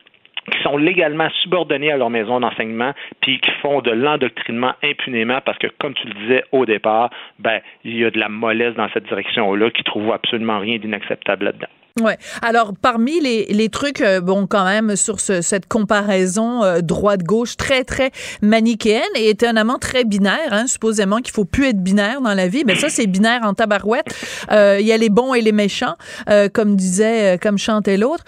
qui 0.51 0.61
sont 0.61 0.75
légalement 0.75 1.29
subordonnés 1.41 1.91
à 1.91 1.97
leur 1.97 2.09
maison 2.09 2.41
d'enseignement, 2.41 2.91
puis 3.21 3.39
qui 3.39 3.51
font 3.61 3.81
de 3.81 3.91
l'endoctrinement 3.91 4.73
impunément 4.83 5.39
parce 5.45 5.57
que, 5.57 5.67
comme 5.79 5.93
tu 5.93 6.07
le 6.07 6.13
disais 6.15 6.43
au 6.51 6.65
départ, 6.65 7.11
ben, 7.39 7.61
il 7.85 7.97
y 7.97 8.03
a 8.03 8.11
de 8.11 8.19
la 8.19 8.27
mollesse 8.27 8.75
dans 8.75 8.89
cette 8.89 9.05
direction-là 9.05 9.71
qui 9.71 9.83
trouve 9.83 10.11
absolument 10.11 10.59
rien 10.59 10.77
d'inacceptable 10.77 11.45
là-dedans. 11.45 11.69
Ouais. 12.01 12.17
Alors 12.41 12.73
parmi 12.81 13.19
les, 13.19 13.45
les 13.51 13.69
trucs, 13.69 14.01
euh, 14.01 14.19
bon 14.19 14.47
quand 14.47 14.65
même 14.65 14.95
sur 14.95 15.19
ce, 15.19 15.41
cette 15.41 15.67
comparaison 15.67 16.63
euh, 16.63 16.81
droite-gauche 16.81 17.55
très 17.55 17.83
très 17.83 18.09
manichéenne 18.41 19.03
et 19.13 19.29
étonnamment 19.29 19.77
très 19.77 20.03
binaire, 20.03 20.49
hein, 20.49 20.65
supposément 20.65 21.17
qu'il 21.17 21.31
faut 21.35 21.45
plus 21.45 21.67
être 21.67 21.83
binaire 21.83 22.19
dans 22.21 22.33
la 22.33 22.47
vie. 22.47 22.63
Mais 22.65 22.75
ça 22.77 22.89
c'est 22.89 23.05
binaire 23.05 23.41
en 23.43 23.53
tabarouette. 23.53 24.07
Euh, 24.51 24.77
Il 24.79 24.87
y 24.87 24.91
a 24.91 24.97
les 24.97 25.09
bons 25.09 25.35
et 25.35 25.41
les 25.41 25.51
méchants, 25.51 25.93
euh, 26.31 26.49
comme 26.51 26.75
disait, 26.75 27.37
comme 27.39 27.59
chantait 27.59 27.97
l'autre. 27.97 28.23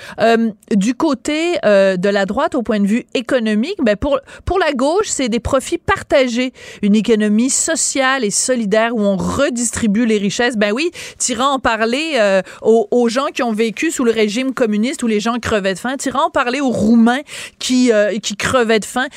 Du 0.69 0.93
côté 0.93 1.53
de 1.63 2.09
la 2.09 2.25
droite, 2.27 2.53
au 2.53 2.61
point 2.61 2.79
de 2.79 2.85
vue 2.85 3.05
économique, 3.15 3.77
ben 3.81 3.95
pour 3.95 4.19
pour 4.45 4.59
la 4.59 4.73
gauche 4.73 5.07
c'est 5.07 5.27
des 5.27 5.39
profits 5.39 5.79
partagés, 5.79 6.53
une 6.83 6.93
économie 6.93 7.49
sociale 7.49 8.23
et 8.23 8.29
solidaire 8.29 8.95
où 8.95 9.01
on 9.01 9.17
redistribue 9.17 10.05
les 10.05 10.19
richesses. 10.19 10.55
Ben 10.55 10.71
oui, 10.71 10.91
tirant 11.17 11.53
en 11.53 11.59
parler 11.59 12.41
aux, 12.61 12.87
aux 12.91 13.09
gens 13.09 13.25
qui 13.33 13.41
ont 13.41 13.54
vécu 13.55 13.91
sous 13.91 14.03
le 14.03 14.11
régime 14.11 14.53
communiste 14.53 15.01
où 15.03 15.07
les 15.07 15.19
gens 15.19 15.39
crevaient 15.39 15.73
de 15.73 15.79
faim, 15.79 15.97
tirant 15.97 16.27
en 16.27 16.29
parler 16.29 16.61
aux 16.61 16.69
Roumains 16.69 17.21
qui 17.59 17.91
euh, 17.91 18.17
qui 18.19 18.35
crevaient 18.35 18.79
de 18.79 18.85
faim. 18.85 19.07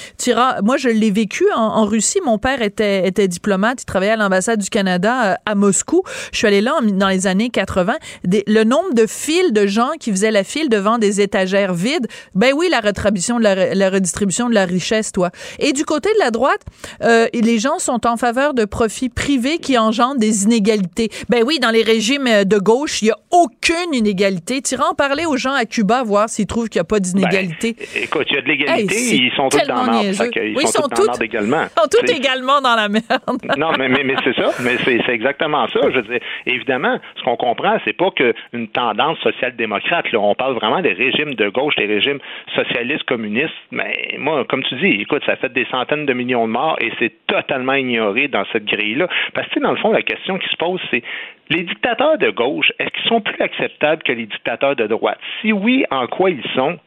Moi 0.64 0.76
je 0.76 0.88
l'ai 0.88 1.10
vécu 1.10 1.44
en, 1.54 1.84
Russie. 1.84 2.20
Mon 2.24 2.38
père 2.38 2.62
était 2.62 3.06
était 3.06 3.28
diplomate, 3.28 3.82
il 3.82 3.84
travaillait 3.84 4.12
à 4.12 4.16
l'ambassade 4.16 4.60
du 4.60 4.70
Canada 4.70 5.32
euh, 5.32 5.34
à 5.46 5.54
Moscou. 5.54 6.02
Je 6.32 6.38
suis 6.38 6.46
allée 6.46 6.60
là 6.60 6.78
dans 6.82 7.08
les 7.08 7.26
années 7.26 7.50
80. 7.50 7.94
Des- 8.24 8.44
le 8.46 8.64
nombre 8.64 8.94
de 8.94 9.06
files 9.06 9.52
de 9.52 9.66
gens 9.66 9.90
qui 10.00 10.10
faisaient 10.10 10.30
la 10.30 10.44
file 10.44 10.68
devant 10.68 10.98
des 10.98 11.20
étagères 11.20 11.74
vides, 11.74 12.06
ben 12.34 12.52
oui, 12.56 12.68
la 12.70 12.80
de 12.80 13.74
la, 13.74 13.90
redistribution 13.90 14.48
de 14.48 14.54
la 14.54 14.64
richesse, 14.64 15.12
toi. 15.12 15.30
Et 15.58 15.72
du 15.72 15.84
côté 15.84 16.10
de 16.14 16.18
la 16.18 16.30
droite, 16.30 16.60
euh, 17.02 17.26
les 17.32 17.58
gens 17.58 17.78
sont 17.78 18.06
en 18.06 18.16
faveur 18.16 18.54
de 18.54 18.64
profits 18.64 19.08
privés 19.08 19.58
qui 19.58 19.76
engendrent 19.78 20.18
des 20.18 20.44
inégalités. 20.44 21.10
Ben 21.28 21.42
oui, 21.46 21.58
dans 21.60 21.70
les 21.70 21.82
régimes 21.82 22.44
de 22.44 22.58
gauche, 22.58 23.02
il 23.02 23.06
y 23.06 23.10
a 23.10 23.18
aucune 23.30 23.92
inégalité. 23.92 24.27
Tirant 24.36 24.90
en 24.92 24.94
parler 24.94 25.24
aux 25.26 25.36
gens 25.36 25.54
à 25.54 25.64
Cuba, 25.64 26.02
voir 26.02 26.28
s'ils 26.28 26.46
trouvent 26.46 26.68
qu'il 26.68 26.78
n'y 26.78 26.82
a 26.82 26.84
pas 26.84 27.00
d'inégalité. 27.00 27.74
Ben, 27.78 28.02
écoute, 28.02 28.26
il 28.30 28.36
y 28.36 28.38
a 28.38 28.42
de 28.42 28.48
l'égalité, 28.48 28.94
Hey, 28.94 29.30
ils 29.30 29.32
sont 29.36 29.48
tous 29.48 29.66
dans 29.66 29.84
la 29.86 30.02
merde. 30.02 30.30
qu'ils 30.30 30.56
Oui, 30.56 30.62
ils 30.62 30.68
sont, 30.68 30.82
sont 30.82 30.88
tous 30.88 31.06
dans 31.06 31.12
merde 31.12 31.22
également. 31.22 31.62
Ils 31.64 31.80
sont 31.80 31.88
tous 31.88 32.12
également 32.12 32.60
dans 32.60 32.74
la 32.76 32.88
merde. 32.88 33.04
Non, 33.58 33.72
mais, 33.78 33.88
mais, 33.88 34.04
mais 34.04 34.14
c'est 34.22 34.34
ça. 34.34 34.50
Mais 34.62 34.76
c'est 34.84 35.12
exactement 35.12 35.66
ça. 35.68 35.80
Je 35.90 35.96
veux 35.96 36.02
dire, 36.02 36.20
évidemment, 36.46 36.98
ce 37.16 37.22
qu'on 37.22 37.36
comprend, 37.36 37.78
c'est 37.84 37.96
pas 37.96 38.10
qu'une 38.10 38.68
tendance 38.68 39.18
social-démocrate. 39.20 40.06
On 40.14 40.34
parle 40.34 40.54
vraiment 40.54 40.80
des 40.80 40.92
régimes 40.92 41.34
de 41.34 41.48
gauche, 41.48 41.74
des 41.76 41.86
régimes 41.86 42.18
socialistes, 42.54 43.04
communistes. 43.04 43.54
Mais 43.70 44.16
moi, 44.18 44.44
comme 44.48 44.62
tu 44.64 44.76
dis, 44.76 45.00
écoute, 45.02 45.22
ça 45.26 45.36
fait 45.36 45.52
des 45.52 45.66
centaines 45.70 46.06
de 46.06 46.12
millions 46.12 46.46
de 46.46 46.52
morts 46.52 46.76
et 46.80 46.92
c'est 46.98 47.12
totalement 47.26 47.74
ignoré 47.74 48.28
dans 48.28 48.44
cette 48.52 48.64
grille-là. 48.64 49.08
Parce 49.34 49.48
que, 49.48 49.54
tu 49.54 49.60
dans 49.60 49.70
le 49.72 49.76
fond, 49.78 49.92
la 49.92 50.02
question 50.02 50.38
qui 50.38 50.48
se 50.48 50.56
pose, 50.56 50.80
c'est 50.90 51.02
les 51.50 51.62
dictateurs 51.64 52.18
de 52.18 52.30
gauche, 52.30 52.72
est-ce 52.78 52.90
qu'ils 52.90 53.08
sont 53.08 53.20
plus 53.20 53.40
acceptables 53.40 54.02
que 54.02 54.12
les 54.12 54.26
dictateurs 54.26 54.76
de 54.76 54.86
droite? 54.86 55.18
Si 55.40 55.52
oui, 55.52 55.84
en 55.90 56.06
quoi 56.06 56.30
ils 56.30 56.44
sont? 56.54 56.78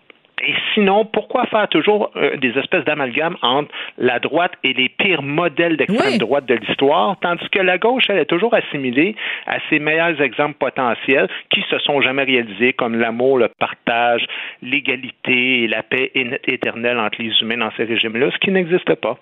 Et 0.44 0.54
sinon, 0.74 1.06
pourquoi 1.06 1.46
faire 1.46 1.68
toujours 1.68 2.12
euh, 2.16 2.36
des 2.38 2.50
espèces 2.58 2.84
d'amalgames 2.86 3.38
entre 3.42 3.70
la 3.98 4.20
droite 4.20 4.54
et 4.64 4.74
les 4.74 4.90
pires 4.90 5.22
modèles 5.22 5.78
d'extrême 5.78 6.14
Oui. 6.14 6.18
droite 6.18 6.46
de 6.46 6.56
l'histoire, 6.56 7.16
tandis 7.22 7.48
que 7.50 7.60
la 7.60 7.78
gauche, 7.78 8.06
elle 8.10 8.18
est 8.18 8.26
toujours 8.26 8.54
assimilée 8.54 9.16
à 9.46 9.58
ses 9.70 9.80
meilleurs 9.80 10.20
exemples 10.22 10.56
potentiels 10.60 11.28
qui 11.52 11.64
se 11.70 11.78
sont 11.80 12.02
jamais 12.02 12.24
réalisés, 12.24 12.74
comme 12.74 13.00
l'amour, 13.00 13.38
le 13.38 13.50
partage, 13.50 14.26
l'égalité 14.62 15.64
et 15.64 15.68
la 15.68 15.84
paix 15.84 16.12
éternelle 16.48 16.98
entre 16.98 17.22
les 17.22 17.32
humains 17.42 17.58
dans 17.58 17.72
ces 17.78 17.84
régimes-là, 17.84 18.30
ce 18.32 18.38
qui 18.40 18.52
n'existe 18.52 18.96
pas. 18.96 19.18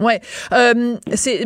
Ouais, 0.00 0.20
euh, 0.52 0.96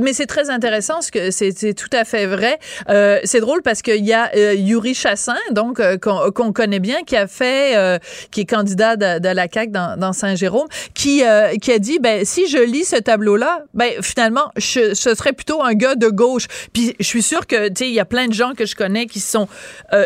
mais 0.01 0.13
c'est 0.13 0.27
très 0.27 0.51
intéressant 0.51 1.01
ce 1.01 1.13
que 1.13 1.31
c'est 1.31 1.75
tout 1.75 1.95
à 1.95 2.05
fait 2.05 2.27
vrai. 2.27 2.59
Euh, 2.89 3.19
c'est 3.25 3.41
drôle 3.41 3.63
parce 3.63 3.83
qu'il 3.83 4.05
y 4.05 4.13
a 4.13 4.55
Yuri 4.55 4.95
Chassin 4.95 5.37
donc 5.53 5.81
qu'on 6.01 6.53
connaît 6.53 6.81
bien 6.81 7.03
qui 7.07 7.17
a 7.17 7.27
fait 7.27 8.01
qui 8.31 8.43
est 8.43 8.51
candidat 8.51 8.97
de, 8.97 9.10
de 9.19 9.29
la 9.29 9.47
CAQ 9.53 9.73
dans, 9.73 10.13
Saint-Jérôme 10.13 10.67
qui 10.95 11.25
euh, 11.25 11.55
qui 11.57 11.73
a 11.73 11.79
dit 11.79 11.99
ben 11.99 12.25
si 12.25 12.49
je 12.49 12.59
lis 12.59 12.85
ce 12.85 12.97
tableau 12.97 13.37
là 13.37 13.63
ben 13.75 13.93
finalement 14.03 14.51
ce 14.59 14.95
serait 14.95 15.33
plutôt 15.33 15.63
un 15.63 15.75
gars 15.75 15.95
de 15.95 16.09
gauche. 16.09 16.47
Puis 16.73 16.95
je 16.99 17.05
suis 17.05 17.23
sûre 17.23 17.47
que 17.47 17.69
tu 17.69 17.75
sais 17.77 17.89
il 17.89 17.95
y 17.95 18.01
a 18.01 18.05
plein 18.05 18.29
de 18.29 18.33
gens 18.33 18.53
que 18.55 18.67
je 18.67 18.75
connais 18.75 19.07
qui 19.07 19.21
sont 19.21 19.49
euh, 19.93 20.05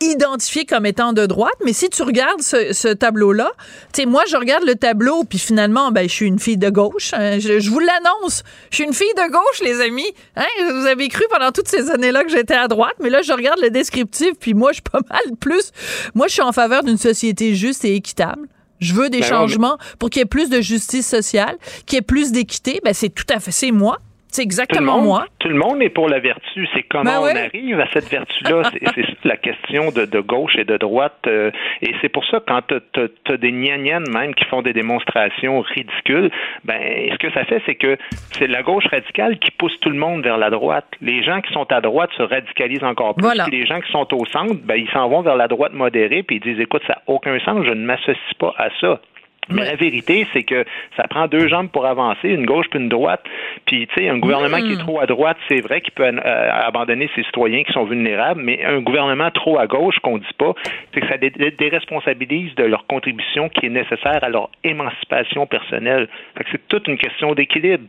identifié 0.00 0.64
comme 0.66 0.86
étant 0.86 1.12
de 1.12 1.26
droite, 1.26 1.54
mais 1.64 1.72
si 1.72 1.88
tu 1.88 2.02
regardes 2.02 2.42
ce, 2.42 2.72
ce 2.72 2.88
tableau-là, 2.88 3.50
tu 3.92 4.02
sais, 4.02 4.06
moi, 4.06 4.22
je 4.28 4.36
regarde 4.36 4.64
le 4.64 4.74
tableau, 4.74 5.24
puis 5.24 5.38
finalement, 5.38 5.90
ben, 5.90 6.08
je 6.08 6.12
suis 6.14 6.26
une 6.26 6.38
fille 6.38 6.56
de 6.58 6.70
gauche. 6.70 7.12
hein, 7.14 7.38
je, 7.38 7.58
je 7.60 7.70
vous 7.70 7.78
l'annonce. 7.80 8.42
Je 8.70 8.76
suis 8.76 8.84
une 8.84 8.92
fille 8.94 9.12
de 9.16 9.30
gauche, 9.30 9.60
les 9.62 9.80
amis. 9.80 10.12
Hein? 10.36 10.44
Vous 10.70 10.86
avez 10.86 11.08
cru 11.08 11.24
pendant 11.30 11.50
toutes 11.52 11.68
ces 11.68 11.90
années-là 11.90 12.24
que 12.24 12.30
j'étais 12.30 12.54
à 12.54 12.68
droite, 12.68 12.94
mais 13.00 13.10
là, 13.10 13.22
je 13.22 13.32
regarde 13.32 13.60
le 13.60 13.70
descriptif, 13.70 14.32
puis 14.38 14.54
moi, 14.54 14.72
je 14.72 14.76
suis 14.76 14.82
pas 14.82 15.00
mal 15.10 15.36
plus. 15.40 15.72
Moi, 16.14 16.26
je 16.28 16.32
suis 16.34 16.42
en 16.42 16.52
faveur 16.52 16.82
d'une 16.82 16.98
société 16.98 17.54
juste 17.54 17.84
et 17.84 17.94
équitable. 17.94 18.48
Je 18.78 18.92
veux 18.92 19.08
des 19.08 19.20
Ben 19.20 19.30
non, 19.30 19.36
changements 19.38 19.78
pour 19.98 20.10
qu'il 20.10 20.20
y 20.20 20.22
ait 20.22 20.26
plus 20.26 20.50
de 20.50 20.60
justice 20.60 21.06
sociale, 21.06 21.56
qu'il 21.86 21.96
y 21.96 21.98
ait 21.98 22.02
plus 22.02 22.30
d'équité. 22.32 22.80
Ben, 22.84 22.92
c'est 22.92 23.08
tout 23.08 23.24
à 23.34 23.40
fait, 23.40 23.50
c'est 23.50 23.70
moi. 23.70 23.98
C'est 24.28 24.42
exactement 24.42 24.96
monde, 24.96 25.04
moi. 25.04 25.26
tout 25.38 25.48
le 25.48 25.54
monde 25.54 25.80
est 25.82 25.88
pour 25.88 26.08
la 26.08 26.18
vertu. 26.18 26.68
C'est 26.74 26.82
comment 26.82 27.04
Ben 27.04 27.20
ouais. 27.22 27.32
on 27.34 27.58
arrive 27.58 27.80
à 27.80 27.86
cette 27.92 28.08
vertu-là? 28.10 28.62
C'est 28.94 29.24
la 29.24 29.36
question 29.36 29.90
de, 29.90 30.04
de 30.04 30.20
gauche 30.20 30.56
et 30.56 30.64
de 30.64 30.76
droite. 30.76 31.16
euh, 31.26 31.50
et 31.82 31.92
c'est 32.00 32.08
pour 32.08 32.24
ça, 32.26 32.40
quand 32.46 32.60
tu 32.68 33.32
as, 33.32 33.36
des 33.36 33.52
gnagnennes 33.52 34.08
même 34.10 34.34
qui 34.34 34.44
font 34.44 34.62
des 34.62 34.72
démonstrations 34.72 35.60
ridicules, 35.60 36.30
ben 36.64 37.10
ce 37.12 37.18
que 37.18 37.30
ça 37.32 37.44
fait, 37.44 37.62
c'est 37.66 37.74
que 37.74 37.96
c'est 38.32 38.46
la 38.46 38.62
gauche 38.62 38.86
radicale 38.86 39.38
qui 39.38 39.50
pousse 39.50 39.78
tout 39.80 39.90
le 39.90 39.98
monde 39.98 40.22
vers 40.22 40.38
la 40.38 40.50
droite. 40.50 40.86
Les 41.00 41.22
gens 41.22 41.40
qui 41.40 41.52
sont 41.52 41.70
à 41.72 41.80
droite 41.80 42.10
se 42.16 42.22
radicalisent 42.22 42.84
encore 42.84 43.14
plus. 43.14 43.24
Voilà. 43.24 43.44
Puis 43.44 43.58
les 43.60 43.66
gens 43.66 43.80
qui 43.80 43.90
sont 43.90 44.06
au 44.14 44.24
centre, 44.26 44.54
ben, 44.64 44.76
ils 44.76 44.90
s'en 44.90 45.08
vont 45.08 45.22
vers 45.22 45.36
la 45.36 45.48
droite 45.48 45.72
modérée, 45.72 46.22
puis 46.22 46.36
ils 46.36 46.42
disent, 46.42 46.60
écoute, 46.60 46.82
ça 46.86 46.94
n'a 46.94 47.02
aucun 47.06 47.38
sens, 47.40 47.64
je 47.64 47.72
ne 47.72 47.84
m'associe 47.84 48.34
pas 48.38 48.54
à 48.58 48.68
ça. 48.80 49.00
Mais 49.48 49.64
la 49.64 49.76
vérité, 49.76 50.26
c'est 50.32 50.42
que 50.42 50.64
ça 50.96 51.04
prend 51.08 51.26
deux 51.28 51.46
jambes 51.48 51.68
pour 51.70 51.86
avancer, 51.86 52.28
une 52.28 52.46
gauche 52.46 52.66
puis 52.70 52.80
une 52.80 52.88
droite. 52.88 53.22
Puis, 53.66 53.86
tu 53.86 53.94
sais, 53.94 54.08
un 54.08 54.18
gouvernement 54.18 54.58
qui 54.58 54.72
est 54.72 54.76
trop 54.78 55.00
à 55.00 55.06
droite, 55.06 55.36
c'est 55.48 55.60
vrai 55.60 55.80
qu'il 55.80 55.92
peut 55.92 56.04
euh, 56.04 56.50
abandonner 56.52 57.08
ses 57.14 57.22
citoyens 57.24 57.62
qui 57.62 57.72
sont 57.72 57.84
vulnérables, 57.84 58.40
mais 58.42 58.64
un 58.64 58.80
gouvernement 58.80 59.30
trop 59.30 59.58
à 59.58 59.66
gauche, 59.66 59.98
qu'on 60.00 60.18
dit 60.18 60.26
pas, 60.38 60.52
c'est 60.92 61.00
que 61.00 61.08
ça 61.08 61.16
dé- 61.16 61.30
dé- 61.30 61.52
déresponsabilise 61.52 62.54
de 62.56 62.64
leur 62.64 62.86
contribution 62.86 63.48
qui 63.48 63.66
est 63.66 63.70
nécessaire 63.70 64.22
à 64.22 64.28
leur 64.28 64.50
émancipation 64.64 65.46
personnelle. 65.46 66.08
C'est 66.50 66.66
toute 66.68 66.88
une 66.88 66.98
question 66.98 67.34
d'équilibre. 67.34 67.84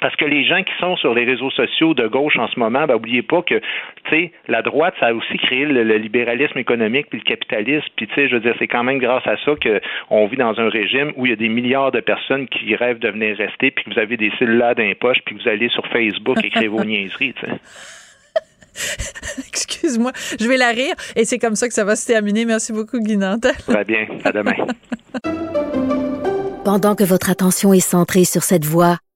Parce 0.00 0.16
que 0.16 0.24
les 0.24 0.44
gens 0.44 0.62
qui 0.62 0.72
sont 0.80 0.96
sur 0.96 1.14
les 1.14 1.24
réseaux 1.24 1.50
sociaux 1.50 1.94
de 1.94 2.06
gauche 2.06 2.38
en 2.38 2.48
ce 2.48 2.58
moment, 2.58 2.86
ben, 2.86 2.94
oubliez 2.94 3.22
pas 3.22 3.42
que, 3.42 3.60
tu 4.04 4.10
sais, 4.10 4.32
la 4.48 4.62
droite, 4.62 4.94
ça 5.00 5.06
a 5.06 5.14
aussi 5.14 5.36
créé 5.38 5.64
le, 5.64 5.84
le 5.84 5.96
libéralisme 5.96 6.58
économique 6.58 7.06
puis 7.08 7.18
le 7.18 7.24
capitalisme. 7.24 7.86
Puis, 7.96 8.06
tu 8.08 8.14
sais, 8.14 8.28
je 8.28 8.34
veux 8.34 8.40
dire, 8.40 8.54
c'est 8.58 8.68
quand 8.68 8.84
même 8.84 8.98
grâce 8.98 9.26
à 9.26 9.36
ça 9.44 9.52
qu'on 9.54 10.26
vit 10.26 10.36
dans 10.36 10.58
un 10.58 10.68
régime 10.68 11.12
où 11.16 11.26
il 11.26 11.30
y 11.30 11.32
a 11.32 11.36
des 11.36 11.48
milliards 11.48 11.92
de 11.92 12.00
personnes 12.00 12.48
qui 12.48 12.74
rêvent 12.74 12.98
de 12.98 13.08
venir 13.08 13.36
rester, 13.36 13.70
puis 13.70 13.84
que 13.84 13.94
vous 13.94 13.98
avez 13.98 14.16
des 14.16 14.32
cellulaires 14.38 14.74
dans 14.74 14.82
les 14.82 14.94
poches, 14.94 15.18
puis 15.24 15.36
que 15.36 15.42
vous 15.42 15.48
allez 15.48 15.68
sur 15.68 15.86
Facebook 15.88 16.42
écrire 16.42 16.70
vos 16.70 16.84
niaiseries, 16.84 17.34
tu 17.34 17.46
sais. 17.46 17.52
Excuse-moi, 19.48 20.12
je 20.40 20.48
vais 20.48 20.56
la 20.56 20.70
rire 20.70 20.94
et 21.14 21.24
c'est 21.24 21.38
comme 21.38 21.54
ça 21.54 21.68
que 21.68 21.74
ça 21.74 21.84
va 21.84 21.94
se 21.94 22.06
terminer. 22.06 22.44
Merci 22.44 22.72
beaucoup, 22.72 22.98
Guy 22.98 23.16
Nantel. 23.16 23.54
Très 23.66 23.84
bien. 23.84 24.06
À 24.24 24.32
demain. 24.32 24.54
Pendant 26.64 26.94
que 26.94 27.04
votre 27.04 27.30
attention 27.30 27.72
est 27.72 27.80
centrée 27.80 28.24
sur 28.24 28.42
cette 28.42 28.64
voix 28.64 28.98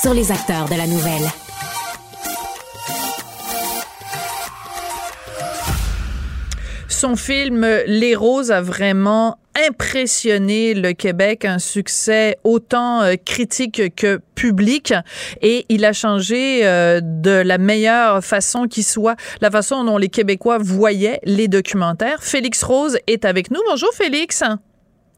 sur 0.00 0.14
les 0.14 0.32
acteurs 0.32 0.68
de 0.68 0.76
la 0.76 0.86
nouvelle. 0.86 1.28
Son 6.88 7.16
film 7.16 7.66
Les 7.86 8.14
Roses 8.14 8.50
a 8.50 8.60
vraiment 8.60 9.38
impressionné 9.68 10.74
le 10.74 10.92
Québec, 10.92 11.44
un 11.44 11.58
succès 11.58 12.38
autant 12.44 13.02
euh, 13.02 13.14
critique 13.24 13.94
que 13.94 14.20
public 14.34 14.94
et 15.42 15.64
il 15.68 15.84
a 15.84 15.92
changé 15.92 16.66
euh, 16.66 17.00
de 17.02 17.30
la 17.30 17.58
meilleure 17.58 18.24
façon 18.24 18.66
qui 18.66 18.82
soit 18.82 19.16
la 19.40 19.50
façon 19.50 19.84
dont 19.84 19.98
les 19.98 20.08
Québécois 20.08 20.58
voyaient 20.58 21.20
les 21.24 21.46
documentaires. 21.46 22.22
Félix 22.22 22.62
Rose 22.62 22.98
est 23.06 23.24
avec 23.24 23.50
nous. 23.50 23.60
Bonjour 23.68 23.90
Félix. 23.94 24.42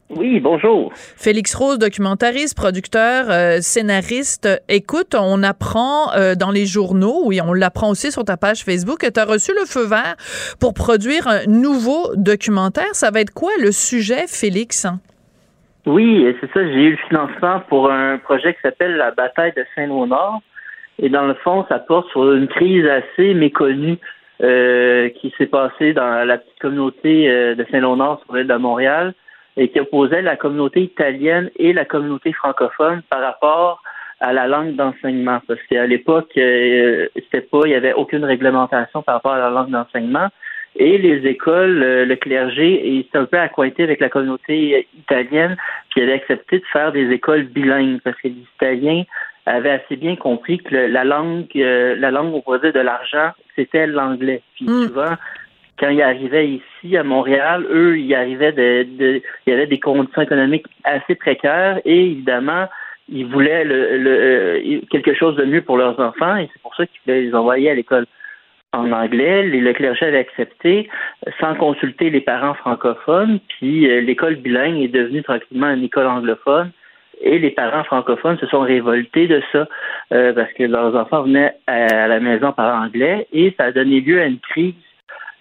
Oui, 0.09 0.39
bonjour. 0.39 0.91
Félix 0.93 1.53
Rose, 1.53 1.79
documentariste, 1.79 2.55
producteur, 2.55 3.25
euh, 3.29 3.57
scénariste. 3.59 4.47
Écoute, 4.69 5.15
on 5.19 5.43
apprend 5.43 6.13
euh, 6.13 6.33
dans 6.33 6.51
les 6.51 6.65
journaux, 6.65 7.23
oui, 7.25 7.41
on 7.45 7.51
l'apprend 7.51 7.89
aussi 7.89 8.09
sur 8.09 8.23
ta 8.23 8.37
page 8.37 8.63
Facebook, 8.63 8.99
que 8.99 9.11
tu 9.11 9.19
as 9.19 9.25
reçu 9.25 9.51
le 9.51 9.65
feu 9.65 9.85
vert 9.85 10.15
pour 10.61 10.73
produire 10.73 11.27
un 11.27 11.45
nouveau 11.47 12.15
documentaire. 12.15 12.93
Ça 12.93 13.11
va 13.11 13.19
être 13.19 13.33
quoi 13.33 13.51
le 13.61 13.73
sujet, 13.73 14.27
Félix? 14.27 14.87
Oui, 15.85 16.25
c'est 16.39 16.51
ça. 16.53 16.63
J'ai 16.63 16.83
eu 16.83 16.91
le 16.91 16.97
financement 17.09 17.61
pour 17.67 17.91
un 17.91 18.17
projet 18.17 18.53
qui 18.53 18.61
s'appelle 18.61 18.95
La 18.95 19.11
bataille 19.11 19.53
de 19.57 19.65
Saint-Léonard. 19.75 20.39
Et 20.99 21.09
dans 21.09 21.27
le 21.27 21.33
fond, 21.33 21.65
ça 21.67 21.79
porte 21.79 22.09
sur 22.11 22.31
une 22.31 22.47
crise 22.47 22.85
assez 22.87 23.33
méconnue 23.33 23.97
euh, 24.41 25.09
qui 25.19 25.33
s'est 25.37 25.47
passée 25.47 25.91
dans 25.91 26.25
la 26.25 26.37
petite 26.37 26.59
communauté 26.61 27.27
de 27.55 27.65
Saint-Léonard 27.69 28.21
sur 28.25 28.35
l'île 28.35 28.47
de 28.47 28.55
Montréal 28.55 29.13
et 29.57 29.69
qui 29.69 29.79
opposait 29.79 30.21
la 30.21 30.35
communauté 30.35 30.81
italienne 30.81 31.49
et 31.57 31.73
la 31.73 31.85
communauté 31.85 32.31
francophone 32.31 33.01
par 33.09 33.21
rapport 33.21 33.81
à 34.19 34.33
la 34.33 34.47
langue 34.47 34.75
d'enseignement. 34.75 35.39
Parce 35.47 35.61
qu'à 35.69 35.85
l'époque, 35.85 36.31
euh, 36.37 37.07
c'était 37.15 37.41
pas, 37.41 37.61
il 37.65 37.71
y 37.71 37.75
avait 37.75 37.93
aucune 37.93 38.23
réglementation 38.23 39.01
par 39.01 39.15
rapport 39.15 39.33
à 39.33 39.39
la 39.39 39.49
langue 39.49 39.69
d'enseignement. 39.69 40.29
Et 40.75 40.97
les 40.99 41.27
écoles, 41.27 41.81
euh, 41.81 42.05
le 42.05 42.15
clergé, 42.15 42.99
était 42.99 43.17
un 43.17 43.25
peu 43.25 43.39
accointé 43.39 43.83
avec 43.83 43.99
la 43.99 44.09
communauté 44.09 44.87
italienne 44.95 45.57
qui 45.91 46.01
avait 46.01 46.13
accepté 46.13 46.59
de 46.59 46.65
faire 46.71 46.91
des 46.91 47.09
écoles 47.11 47.43
bilingues 47.43 47.99
parce 48.03 48.15
que 48.17 48.27
les 48.27 48.35
Italiens 48.55 49.03
avaient 49.47 49.71
assez 49.71 49.95
bien 49.95 50.15
compris 50.15 50.59
que 50.59 50.75
la 50.75 51.03
langue, 51.03 51.47
euh, 51.55 51.95
la 51.95 52.11
langue 52.11 52.33
au 52.33 52.41
produit 52.41 52.71
de 52.71 52.79
l'argent, 52.79 53.31
c'était 53.55 53.87
l'anglais. 53.87 54.41
Puis 54.55 54.65
mm. 54.65 54.87
souvent, 54.87 55.15
quand 55.79 55.89
ils 55.89 56.01
arrivaient 56.01 56.47
ici 56.47 56.97
à 56.97 57.03
Montréal, 57.03 57.65
eux, 57.69 57.99
ils 57.99 58.13
arrivaient 58.15 58.51
de, 58.51 58.87
de 58.97 59.21
il 59.45 59.51
y 59.51 59.53
avait 59.53 59.67
des 59.67 59.79
conditions 59.79 60.21
économiques 60.21 60.65
assez 60.83 61.15
précaires 61.15 61.79
et 61.85 62.11
évidemment, 62.11 62.67
ils 63.09 63.25
voulaient 63.25 63.63
le, 63.63 63.97
le, 63.97 64.09
euh, 64.09 64.81
quelque 64.89 65.13
chose 65.13 65.35
de 65.35 65.45
mieux 65.45 65.61
pour 65.61 65.77
leurs 65.77 65.99
enfants 65.99 66.35
et 66.35 66.49
c'est 66.51 66.61
pour 66.61 66.75
ça 66.75 66.85
qu'ils 66.85 66.99
voulaient 67.05 67.21
les 67.21 67.35
envoyer 67.35 67.69
à 67.69 67.75
l'école 67.75 68.05
en 68.73 68.91
anglais. 68.91 69.43
Le 69.43 69.73
clergé 69.73 70.05
avait 70.05 70.19
accepté 70.19 70.89
sans 71.39 71.55
consulter 71.55 72.09
les 72.09 72.21
parents 72.21 72.55
francophones, 72.55 73.39
puis 73.47 73.89
euh, 73.89 74.01
l'école 74.01 74.35
bilingue 74.35 74.81
est 74.81 74.87
devenue 74.87 75.23
tranquillement 75.23 75.71
une 75.71 75.83
école 75.83 76.07
anglophone. 76.07 76.71
Et 77.19 77.39
les 77.39 77.49
parents 77.49 77.83
francophones 77.83 78.37
se 78.37 78.45
sont 78.45 78.61
révoltés 78.61 79.27
de 79.27 79.41
ça 79.51 79.67
euh, 80.13 80.33
parce 80.33 80.53
que 80.53 80.63
leurs 80.63 80.95
enfants 80.95 81.23
venaient 81.23 81.53
à 81.65 82.07
la 82.07 82.19
maison 82.19 82.51
par 82.51 82.79
anglais 82.79 83.27
et 83.33 83.55
ça 83.57 83.65
a 83.65 83.71
donné 83.71 84.01
lieu 84.01 84.21
à 84.21 84.25
une 84.25 84.37
crise 84.37 84.75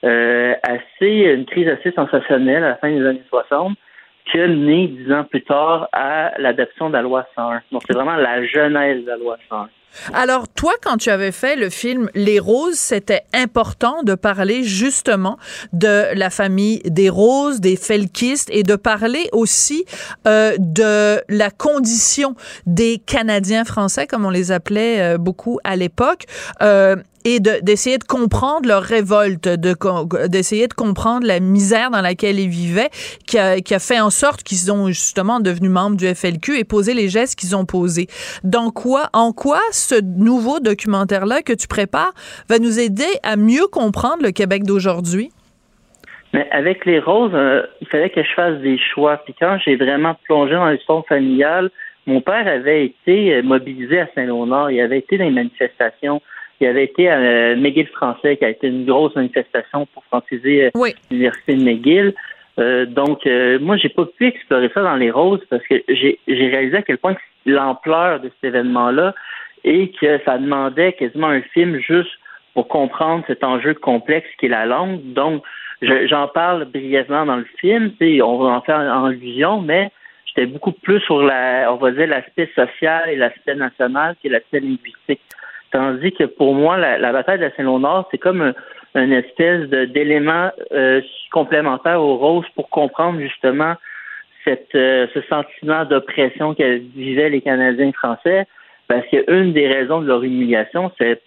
euh, 0.07 0.54
assez, 0.62 1.34
une 1.34 1.46
crise 1.46 1.68
assez 1.68 1.92
sensationnelle 1.92 2.64
à 2.64 2.70
la 2.70 2.76
fin 2.76 2.90
des 2.90 3.04
années 3.04 3.22
60 3.28 3.76
qui 4.30 4.40
a 4.40 4.48
mené 4.48 4.88
dix 4.88 5.12
ans 5.12 5.24
plus 5.24 5.42
tard 5.42 5.88
à 5.92 6.32
l'adoption 6.38 6.88
de 6.88 6.94
la 6.94 7.02
loi 7.02 7.26
101. 7.36 7.62
Donc, 7.70 7.82
c'est 7.86 7.94
vraiment 7.94 8.16
la 8.16 8.44
genèse 8.44 9.04
de 9.04 9.11
la 9.11 9.16
loi 9.16 9.36
101. 9.48 9.68
Alors, 10.12 10.48
toi, 10.48 10.72
quand 10.82 10.96
tu 10.98 11.11
avais 11.11 11.32
fait 11.32 11.57
le 11.57 11.70
film 11.70 12.11
Les 12.14 12.38
Roses, 12.38 12.74
c'était 12.74 13.22
important 13.32 14.02
de 14.02 14.14
parler 14.14 14.62
justement 14.62 15.38
de 15.72 16.14
la 16.14 16.30
famille 16.30 16.80
des 16.84 17.09
Roses, 17.09 17.61
des 17.61 17.76
Felkistes, 17.76 18.50
et 18.52 18.62
de 18.62 18.76
parler 18.76 19.28
aussi 19.32 19.84
euh, 20.26 20.54
de 20.59 21.22
la 21.28 21.50
condition 21.50 22.34
des 22.66 22.98
Canadiens 22.98 23.64
français, 23.64 24.07
comme 24.07 24.24
on 24.24 24.30
les 24.30 24.52
appelait 24.52 25.00
euh, 25.00 25.18
beaucoup 25.18 25.59
à 25.64 25.76
l'époque. 25.76 26.24
Euh, 26.62 26.96
et 27.27 27.41
d'essayer 27.41 27.99
de, 27.99 28.05
comprendre 28.05 28.68
leur 28.68 28.83
révolte, 28.83 29.49
d'essayer 29.49 30.68
de, 30.68 30.74
comprendre 30.74 31.27
la 31.27 31.41
misère 31.41 31.91
dans 31.91 32.01
laquelle 32.01 32.39
ils 32.39 32.49
vivaient, 32.49 32.89
qui 33.27 33.37
a, 33.37 33.61
qui 33.61 33.74
a 33.74 33.81
fait 33.81 33.99
en 33.99 34.11
sorte 34.11 34.45
qu'ils 34.45 34.59
sont 34.59 34.87
justement 34.87 35.41
devenus 35.41 35.72
membres 35.72 35.97
du 35.97 36.07
FLQ 36.07 36.57
et 36.57 36.62
posé 36.62 36.95
les 36.95 37.09
gestes 37.09 37.37
qu'ils 37.37 37.57
ont 37.57 37.66
posés. 37.66 38.07
Dans 38.45 38.70
quoi, 38.70 39.09
en 39.12 39.33
quoi 39.33 39.59
ce 39.72 40.01
nouveau 40.01 40.61
documentaire-là 40.61 41.43
que 41.43 41.53
tu 41.53 41.66
prépares 41.66 42.12
va 42.49 42.61
nous 42.61 42.79
aider 42.79 43.11
à 43.24 43.35
mieux 43.35 43.66
comprendre 43.72 44.22
le 44.22 44.31
Québec 44.31 44.62
d'aujourd'hui? 44.62 45.31
Mais 46.33 46.49
avec 46.53 46.85
les 46.85 47.01
roses, 47.01 47.35
euh, 47.35 47.62
il 47.81 47.89
fallait 47.89 48.11
que 48.11 48.22
je 48.22 48.33
fasse 48.37 48.61
des 48.61 48.79
choix. 48.79 49.16
Puis 49.24 49.35
quand 49.37 49.59
j'ai 49.64 49.74
vraiment 49.74 50.14
plongé 50.27 50.55
dans 50.55 50.68
l'histoire 50.68 51.05
familiale, 51.07 51.70
mon 52.07 52.20
père 52.20 52.47
avait 52.47 52.87
été 52.87 53.35
euh, 53.35 53.43
mobilisé 53.43 53.99
à 53.99 54.09
Saint-Léonard. 54.14 54.70
Il 54.70 54.81
avait 54.81 54.99
été 54.99 55.18
dans 55.18 55.24
les 55.24 55.31
manifestations 55.31 56.22
il 56.61 56.66
avait 56.66 56.84
été 56.84 57.09
à 57.09 57.18
euh, 57.18 57.57
McGill 57.57 57.88
français, 57.88 58.36
qui 58.36 58.44
a 58.44 58.50
été 58.50 58.68
une 58.68 58.86
grosse 58.86 59.14
manifestation 59.14 59.86
pour 59.92 60.04
franciser 60.04 60.66
euh, 60.66 60.90
l'université 61.11 61.54
de 61.54 61.62
McGill. 61.62 62.14
Euh, 62.59 62.86
donc, 62.86 63.26
euh, 63.26 63.59
moi, 63.61 63.76
j'ai 63.76 63.90
pas 63.90 64.07
pu 64.07 64.28
explorer 64.28 64.70
ça 64.72 64.82
dans 64.82 64.96
les 64.96 65.11
roses 65.11 65.44
parce 65.50 65.62
que 65.66 65.82
j'ai 65.88 66.18
réalisé 66.26 66.78
à 66.78 66.82
quel 66.82 66.98
point 66.98 67.16
l'ampleur 67.44 68.20
de 68.20 68.28
cet 68.28 68.44
événement-là 68.44 69.14
et 69.64 69.90
que 70.00 70.18
ça 70.24 70.38
demandait 70.38 70.92
quasiment 70.94 71.28
un 71.28 71.42
film 71.42 71.78
juste 71.78 72.12
pour 72.54 72.68
comprendre 72.68 73.24
cet 73.26 73.44
enjeu 73.44 73.74
complexe 73.74 74.28
qui 74.38 74.46
est 74.46 74.50
la 74.50 74.64
langue. 74.64 75.00
Donc, 75.12 75.42
j'en 75.82 76.28
parle 76.28 76.64
brièvement 76.64 77.26
dans 77.26 77.36
le 77.36 77.46
film, 77.61 77.92
on 78.00 78.38
va 78.38 78.50
en 78.50 78.61
faire 78.62 78.78
en 78.78 79.04
allusion, 79.04 79.61
mais 79.61 79.90
j'étais 80.24 80.46
beaucoup 80.46 80.72
plus 80.72 81.00
sur 81.00 81.22
la, 81.22 81.70
on 81.70 81.76
va 81.76 81.90
dire, 81.90 82.07
l'aspect 82.07 82.50
social 82.54 83.11
et 83.11 83.16
l'aspect 83.16 83.54
national 83.54 84.16
qui 84.20 84.28
est 84.28 84.30
l'aspect 84.30 84.61
linguistique. 84.61 85.20
Tandis 85.77 86.12
que 86.12 86.24
pour 86.24 86.55
moi, 86.55 86.79
la, 86.79 87.12
bataille 87.12 87.37
de 87.37 87.45
la 87.45 87.51
Saint-Léonard, 87.55 88.09
c'est 88.11 88.16
comme 88.16 88.55
un, 88.95 89.11
espèce 89.11 89.68
d'élément 89.68 90.51
euh, 90.72 91.03
complémentaire 91.31 92.01
aux 92.01 92.16
roses 92.16 92.47
pour 92.55 92.70
comprendre 92.70 93.20
justement 93.20 93.74
cette, 94.43 94.74
euh, 94.74 95.07
ce 95.12 95.20
sentiment 95.29 95.85
d'oppression 95.85 96.55
que 96.55 96.79
vivaient 96.97 97.29
les 97.29 97.43
Canadiens 97.43 97.93
français. 97.93 98.47
Parce 98.89 99.07
qu'une 99.09 99.53
des 99.53 99.68
raisons 99.68 100.01
de 100.01 100.07
leur 100.07 100.24
humiliation, 100.24 100.91
c'est 100.97 101.20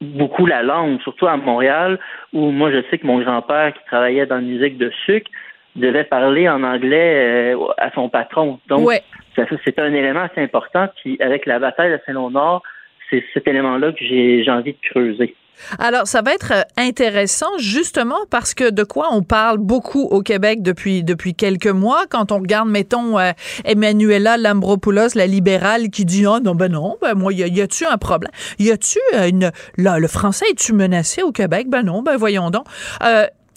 beaucoup 0.00 0.46
la 0.46 0.62
langue, 0.62 0.98
surtout 1.02 1.26
à 1.26 1.36
Montréal, 1.36 1.98
où 2.32 2.50
moi 2.50 2.72
je 2.72 2.80
sais 2.88 2.96
que 2.96 3.06
mon 3.06 3.18
grand-père 3.18 3.74
qui 3.74 3.84
travaillait 3.84 4.24
dans 4.24 4.36
la 4.36 4.40
musique 4.40 4.78
de 4.78 4.90
sucre 5.04 5.30
devait 5.74 6.04
parler 6.04 6.48
en 6.48 6.62
anglais 6.62 7.52
euh, 7.54 7.66
à 7.76 7.90
son 7.90 8.08
patron. 8.08 8.58
Donc, 8.68 8.88
c'est 9.34 9.78
un 9.78 9.92
élément 9.92 10.22
assez 10.22 10.40
important. 10.40 10.88
Puis 11.02 11.18
avec 11.20 11.44
la 11.44 11.58
bataille 11.58 11.92
de 11.92 12.00
Saint-Léonard, 12.06 12.62
c'est 13.10 13.24
cet 13.34 13.46
élément-là 13.48 13.92
que 13.92 14.04
j'ai 14.04 14.50
envie 14.50 14.72
de 14.72 14.90
creuser. 14.90 15.34
Alors, 15.78 16.06
ça 16.06 16.22
va 16.22 16.34
être 16.34 16.52
euh, 16.52 16.62
intéressant 16.76 17.58
justement 17.58 18.26
parce 18.30 18.54
que 18.54 18.70
de 18.70 18.84
quoi 18.84 19.08
on 19.12 19.22
parle 19.22 19.58
beaucoup 19.58 20.02
au 20.02 20.22
Québec 20.22 20.62
depuis 20.62 21.34
quelques 21.34 21.66
mois 21.66 22.04
quand 22.08 22.32
on 22.32 22.38
regarde, 22.38 22.68
mettons, 22.68 23.18
euh, 23.18 23.32
Emmanuela 23.64 24.36
Lambropoulos, 24.36 25.14
la 25.14 25.26
libérale, 25.26 25.88
qui 25.90 26.04
dit 26.04 26.26
oh 26.26 26.40
non 26.40 26.54
ben 26.54 26.70
non, 26.70 26.96
ben 27.00 27.14
moi 27.14 27.32
y, 27.32 27.60
a-tu 27.60 27.84
un 27.86 27.96
problème, 27.96 28.30
y 28.58 28.70
a-tu 28.70 28.98
euh, 29.14 29.28
une 29.28 29.50
là 29.78 29.98
le 29.98 30.08
français 30.08 30.44
est-tu 30.50 30.72
menacé 30.72 31.22
au 31.22 31.32
Québec? 31.32 31.68
Ben 31.68 31.82
non, 31.82 32.02
ben 32.02 32.16
voyons 32.16 32.50
donc. 32.50 32.66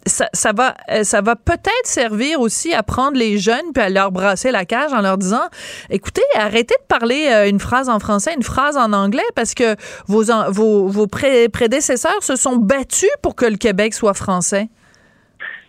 Ça, 0.06 0.28
ça, 0.34 0.52
va, 0.54 0.76
euh, 0.92 1.04
ça 1.04 1.22
va 1.22 1.36
peut-être 1.36 1.86
servir 1.86 2.40
aussi 2.40 2.74
à 2.74 2.84
prendre 2.84 3.18
les 3.18 3.38
jeunes 3.38 3.74
puis 3.74 3.84
à 3.84 3.90
leur 3.90 4.12
brasser 4.12 4.52
la 4.52 4.66
cage 4.66 4.94
en 4.94 5.02
leur 5.02 5.18
disant, 5.18 5.48
écoutez, 5.90 6.22
arrêtez 6.36 6.76
de 6.76 6.88
parler 6.88 7.28
euh, 7.32 7.50
une 7.50 7.60
phrase 7.60 7.90
en 7.90 8.00
français, 8.00 8.34
une 8.36 8.44
phrase 8.44 8.78
en 8.78 8.94
anglais, 8.94 9.22
parce 9.36 9.54
que 9.54 9.76
vos, 10.08 10.24
vos, 10.52 10.88
vos 10.88 11.08
prédécesseurs 11.08 12.24
se 12.24 12.36
sont 12.36 12.56
battus 12.56 13.10
pour 13.22 13.36
que 13.36 13.46
le 13.46 13.58
Québec 13.58 13.94
soit 13.94 14.14
français. 14.14 14.68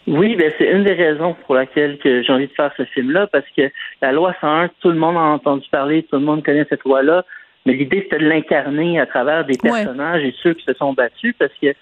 Oui, 0.06 0.34
ben 0.34 0.50
c'est 0.58 0.70
une 0.70 0.84
des 0.84 0.94
raisons 0.94 1.36
pour 1.46 1.54
laquelle 1.54 1.98
j'ai 2.02 2.32
envie 2.32 2.48
de 2.48 2.52
faire 2.52 2.72
ce 2.76 2.84
film-là, 2.84 3.26
parce 3.28 3.44
que 3.56 3.70
la 4.00 4.12
loi 4.12 4.34
101, 4.40 4.70
tout 4.80 4.88
le 4.88 4.96
monde 4.96 5.16
a 5.16 5.20
entendu 5.20 5.68
parler, 5.70 6.02
tout 6.04 6.16
le 6.16 6.24
monde 6.24 6.44
connaît 6.44 6.66
cette 6.68 6.84
loi-là, 6.84 7.24
mais 7.66 7.74
l'idée 7.74 8.00
c'était 8.02 8.18
de 8.18 8.28
l'incarner 8.28 8.98
à 8.98 9.06
travers 9.06 9.44
des 9.44 9.58
personnages 9.58 10.24
et 10.24 10.34
ceux 10.42 10.54
qui 10.54 10.64
se 10.64 10.74
sont 10.74 10.94
battus, 10.94 11.34
parce 11.38 11.52
que 11.60 11.74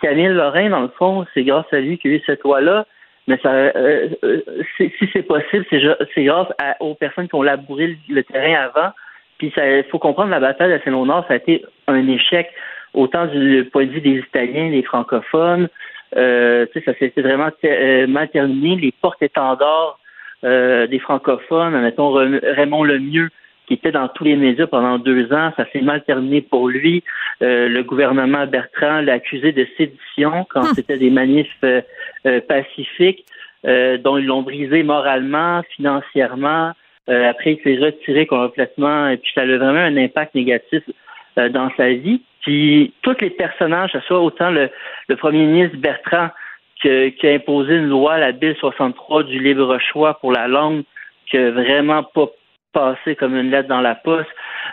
Camille 0.00 0.28
Lorrain, 0.28 0.70
dans 0.70 0.82
le 0.82 0.88
fond, 0.88 1.26
c'est 1.34 1.44
grâce 1.44 1.66
à 1.72 1.80
lui 1.80 1.98
qu'il 1.98 2.10
y 2.10 2.14
a 2.14 2.16
eu 2.18 2.22
cette 2.26 2.42
loi-là. 2.42 2.86
Mais 3.28 3.38
ça, 3.42 3.50
euh, 3.50 4.08
euh, 4.24 4.40
si 4.76 4.92
c'est 5.12 5.22
possible, 5.22 5.66
c'est 5.70 6.24
grâce 6.24 6.48
aux 6.80 6.94
personnes 6.94 7.28
qui 7.28 7.34
ont 7.34 7.42
labouré 7.42 7.98
le, 8.08 8.22
terrain 8.22 8.66
avant. 8.66 8.92
Puis 9.38 9.52
il 9.56 9.84
faut 9.90 9.98
comprendre 9.98 10.30
la 10.30 10.40
bataille 10.40 10.72
de 10.72 10.80
Saint-Nord, 10.84 11.24
ça 11.26 11.34
a 11.34 11.36
été 11.36 11.64
un 11.88 12.06
échec 12.08 12.48
autant 12.94 13.26
du 13.26 13.68
point 13.70 13.84
de 13.84 13.90
vue 13.90 14.00
des 14.00 14.18
Italiens, 14.18 14.70
des 14.70 14.82
francophones. 14.82 15.68
Euh, 16.16 16.66
ça 16.72 16.94
s'est 16.98 17.12
vraiment 17.16 17.50
euh, 17.64 18.06
mal 18.06 18.28
terminé. 18.28 18.76
Les 18.76 18.92
porte-étendards 18.92 19.98
des 20.42 21.00
francophones, 21.00 21.80
mettons 21.80 22.12
Raymond 22.12 22.84
Lemieux, 22.84 23.30
qui 23.66 23.74
était 23.74 23.92
dans 23.92 24.08
tous 24.08 24.24
les 24.24 24.36
médias 24.36 24.66
pendant 24.66 24.98
deux 24.98 25.32
ans. 25.32 25.52
Ça 25.56 25.66
s'est 25.72 25.80
mal 25.80 26.04
terminé 26.04 26.40
pour 26.40 26.68
lui. 26.68 27.02
Euh, 27.42 27.68
le 27.68 27.82
gouvernement 27.82 28.46
Bertrand 28.46 29.00
l'a 29.00 29.14
accusé 29.14 29.52
de 29.52 29.66
sédition 29.76 30.46
quand 30.48 30.62
hum. 30.62 30.74
c'était 30.74 30.98
des 30.98 31.10
manifs 31.10 31.48
euh, 31.64 31.80
euh, 32.26 32.40
pacifiques, 32.40 33.24
dont 33.64 34.16
ils 34.16 34.26
l'ont 34.26 34.42
brisé 34.42 34.84
moralement, 34.84 35.60
financièrement. 35.74 36.72
après, 37.08 37.54
il 37.54 37.60
s'est 37.64 37.84
retiré 37.84 38.24
complètement 38.24 39.08
et 39.08 39.16
puis 39.16 39.28
ça 39.34 39.40
a 39.40 39.46
vraiment 39.46 39.80
un 39.80 39.96
impact 39.96 40.36
négatif 40.36 40.84
dans 41.36 41.68
sa 41.76 41.88
vie. 41.88 42.22
Puis 42.42 42.92
tous 43.02 43.16
les 43.20 43.30
personnages, 43.30 43.90
ce 43.90 43.98
soit 44.00 44.20
autant 44.20 44.50
le, 44.50 44.70
premier 45.16 45.46
ministre 45.46 45.78
Bertrand 45.78 46.28
qui 46.80 47.26
a 47.26 47.34
imposé 47.34 47.74
une 47.74 47.88
loi, 47.88 48.18
la 48.18 48.30
Bill 48.30 48.54
63 48.54 49.24
du 49.24 49.40
libre 49.40 49.76
choix 49.80 50.14
pour 50.20 50.30
la 50.30 50.46
langue, 50.46 50.84
qui 51.28 51.36
a 51.36 51.50
vraiment 51.50 52.04
pas 52.04 52.28
passé 52.76 53.16
comme 53.16 53.34
une 53.34 53.50
lettre 53.50 53.68
dans 53.68 53.80
la 53.80 53.94
poste, 53.94 54.28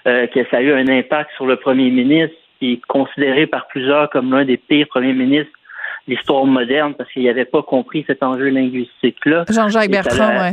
euh, 0.08 0.28
que 0.28 0.46
ça 0.52 0.58
a 0.58 0.62
eu 0.62 0.74
un 0.74 0.90
impact 0.90 1.32
sur 1.38 1.46
le 1.46 1.56
premier 1.56 1.90
ministre, 1.90 2.36
qui 2.60 2.74
est 2.74 2.82
considéré 2.88 3.48
par 3.48 3.68
plusieurs 3.68 4.10
comme 4.10 4.32
l'un 4.32 4.44
des 4.44 4.58
pires 4.58 4.88
premiers 4.90 5.14
ministres 5.14 5.52
de 6.08 6.14
l'histoire 6.14 6.46
moderne 6.46 6.94
parce 6.98 7.10
qu'il 7.12 7.24
n'avait 7.24 7.46
pas 7.46 7.64
compris 7.64 8.04
cet 8.06 8.22
enjeu 8.22 8.50
linguistique-là. 8.50 9.46
Jean-Jacques 9.50 9.90
Bertrand, 9.90 10.34
oui. 10.42 10.52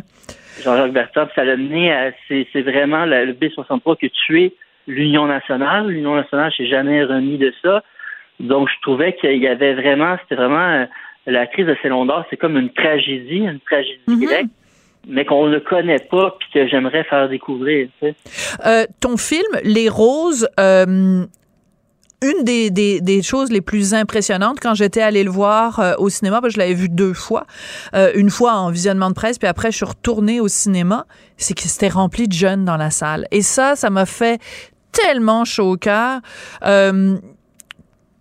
Jean-Jacques 0.62 0.92
Bertrand, 0.92 1.26
ça 1.34 1.44
l'a 1.44 1.56
mené 1.56 1.92
à. 1.92 2.12
C'est 2.28 2.62
vraiment 2.62 3.04
le 3.04 3.32
B63 3.32 3.98
qui 3.98 4.06
a 4.06 4.10
tué 4.10 4.54
l'Union 4.86 5.26
nationale. 5.26 5.88
L'Union 5.88 6.14
nationale 6.14 6.52
s'est 6.56 6.68
jamais 6.68 7.02
remis 7.02 7.38
de 7.38 7.52
ça. 7.62 7.82
Donc, 8.38 8.68
je 8.68 8.80
trouvais 8.82 9.14
qu'il 9.14 9.42
y 9.42 9.48
avait 9.48 9.74
vraiment, 9.74 10.16
c'était 10.22 10.36
vraiment 10.36 10.68
euh, 10.68 10.86
la 11.26 11.46
crise 11.46 11.66
de 11.66 11.76
Célon 11.82 12.06
d'Or, 12.06 12.24
c'est 12.30 12.36
comme 12.36 12.56
une 12.56 12.70
tragédie, 12.70 13.40
une 13.40 13.60
tragédie 13.60 14.24
grecque 14.24 14.46
mais 15.06 15.24
qu'on 15.24 15.48
ne 15.48 15.58
connaît 15.58 15.98
pas 15.98 16.36
puis 16.38 16.48
que 16.52 16.68
j'aimerais 16.68 17.04
faire 17.04 17.28
découvrir. 17.28 17.88
Euh, 18.66 18.84
ton 19.00 19.16
film 19.16 19.46
Les 19.64 19.88
Roses. 19.88 20.48
Euh, 20.58 21.24
une 22.22 22.44
des, 22.44 22.70
des, 22.70 23.00
des, 23.00 23.22
choses 23.22 23.50
les 23.50 23.62
plus 23.62 23.94
impressionnantes 23.94 24.58
quand 24.60 24.74
j'étais 24.74 25.00
allée 25.00 25.24
le 25.24 25.30
voir 25.30 25.80
euh, 25.80 25.94
au 25.96 26.10
cinéma, 26.10 26.42
parce 26.42 26.52
je 26.52 26.58
l'avais 26.58 26.74
vu 26.74 26.90
deux 26.90 27.14
fois, 27.14 27.46
une 28.14 28.28
fois 28.28 28.56
en 28.56 28.70
visionnement 28.70 29.08
de 29.08 29.14
presse, 29.14 29.38
puis 29.38 29.48
après 29.48 29.70
je 29.70 29.76
suis 29.76 29.86
retournée 29.86 30.38
au 30.38 30.46
cinéma, 30.46 31.06
c'est 31.38 31.54
que 31.54 31.62
c'était 31.62 31.88
rempli 31.88 32.28
de 32.28 32.34
jeunes 32.34 32.66
dans 32.66 32.76
la 32.76 32.90
salle. 32.90 33.26
Et 33.30 33.40
ça, 33.40 33.74
ça 33.74 33.88
m'a 33.88 34.04
fait 34.04 34.38
tellement 34.92 35.44
chaud 35.44 35.72
au 35.72 35.76
cœur 35.76 36.20
euh, 36.64 37.16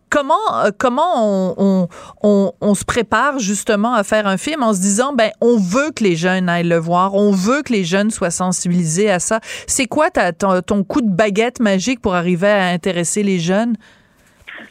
comment 0.10 1.54
on, 1.56 1.88
on, 2.22 2.54
on, 2.62 2.76
se 2.76 2.84
prépare 2.84 3.40
justement 3.40 3.94
à 3.94 4.04
faire 4.04 4.28
un 4.28 4.38
film 4.38 4.64
en 4.64 4.74
se 4.74 4.80
disant 4.80 5.14
ben 5.14 5.32
on 5.42 5.58
veut 5.58 5.92
que 5.92 6.04
les 6.04 6.16
jeunes 6.16 6.50
aillent 6.50 6.68
le 6.68 6.78
voir, 6.78 7.16
on 7.16 7.32
veut 7.32 7.62
que 7.62 7.74
les 7.74 7.84
jeunes 7.84 8.12
soient 8.12 8.32
sensibilisés 8.32 9.10
à 9.10 9.20
ça. 9.20 9.40
C'est 9.68 9.88
quoi 9.88 10.10
ta, 10.10 10.34
ton, 10.34 10.84
coup 10.84 11.02
de 11.02 11.10
baguette 11.10 11.60
magique 11.60 12.02
pour 12.02 12.16
arriver 12.16 12.50
à 12.50 12.68
intéresser 12.68 13.24
les 13.24 13.40
jeunes? 13.40 13.76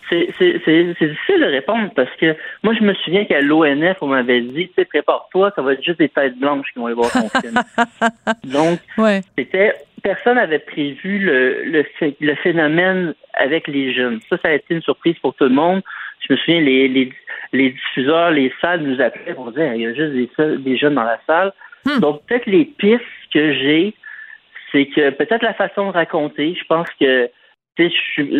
C'est 0.08 0.26
difficile 0.26 1.40
de 1.40 1.50
répondre 1.50 1.90
parce 1.94 2.10
que 2.16 2.36
moi, 2.62 2.74
je 2.74 2.82
me 2.82 2.94
souviens 2.94 3.24
qu'à 3.24 3.40
l'ONF, 3.40 3.98
on 4.00 4.06
m'avait 4.06 4.40
dit, 4.40 4.68
tu 4.68 4.74
sais, 4.76 4.84
prépare-toi, 4.84 5.52
ça 5.54 5.62
va 5.62 5.74
être 5.74 5.84
juste 5.84 5.98
des 5.98 6.08
têtes 6.08 6.38
blanches 6.38 6.66
qui 6.72 6.78
vont 6.78 6.86
aller 6.86 6.94
voir 6.94 7.10
ton 7.12 7.28
film. 7.40 7.54
Donc, 8.44 8.78
c'était, 9.36 9.74
personne 10.02 10.36
n'avait 10.36 10.58
prévu 10.58 11.18
le, 11.18 11.64
le, 11.64 11.84
le, 12.20 12.34
phénomène 12.36 13.14
avec 13.34 13.68
les 13.68 13.92
jeunes. 13.94 14.20
Ça, 14.30 14.36
ça 14.42 14.48
a 14.48 14.52
été 14.52 14.74
une 14.74 14.82
surprise 14.82 15.16
pour 15.20 15.34
tout 15.34 15.44
le 15.44 15.50
monde. 15.50 15.82
Je 16.26 16.32
me 16.32 16.38
souviens, 16.38 16.60
les, 16.60 16.88
les, 16.88 17.12
les 17.52 17.70
diffuseurs, 17.70 18.30
les 18.30 18.52
salles 18.60 18.82
nous 18.82 19.00
appelaient 19.00 19.34
pour 19.34 19.52
dire, 19.52 19.74
il 19.74 19.82
y 19.82 19.86
a 19.86 19.94
juste 19.94 20.12
des, 20.12 20.56
des 20.58 20.76
jeunes 20.76 20.94
dans 20.94 21.04
la 21.04 21.20
salle. 21.26 21.52
Hmm. 21.84 22.00
Donc, 22.00 22.22
peut-être 22.26 22.46
les 22.46 22.64
pistes 22.64 23.02
que 23.32 23.52
j'ai, 23.52 23.94
c'est 24.72 24.86
que 24.86 25.10
peut-être 25.10 25.42
la 25.42 25.54
façon 25.54 25.88
de 25.88 25.92
raconter, 25.92 26.54
je 26.58 26.64
pense 26.66 26.88
que 27.00 27.30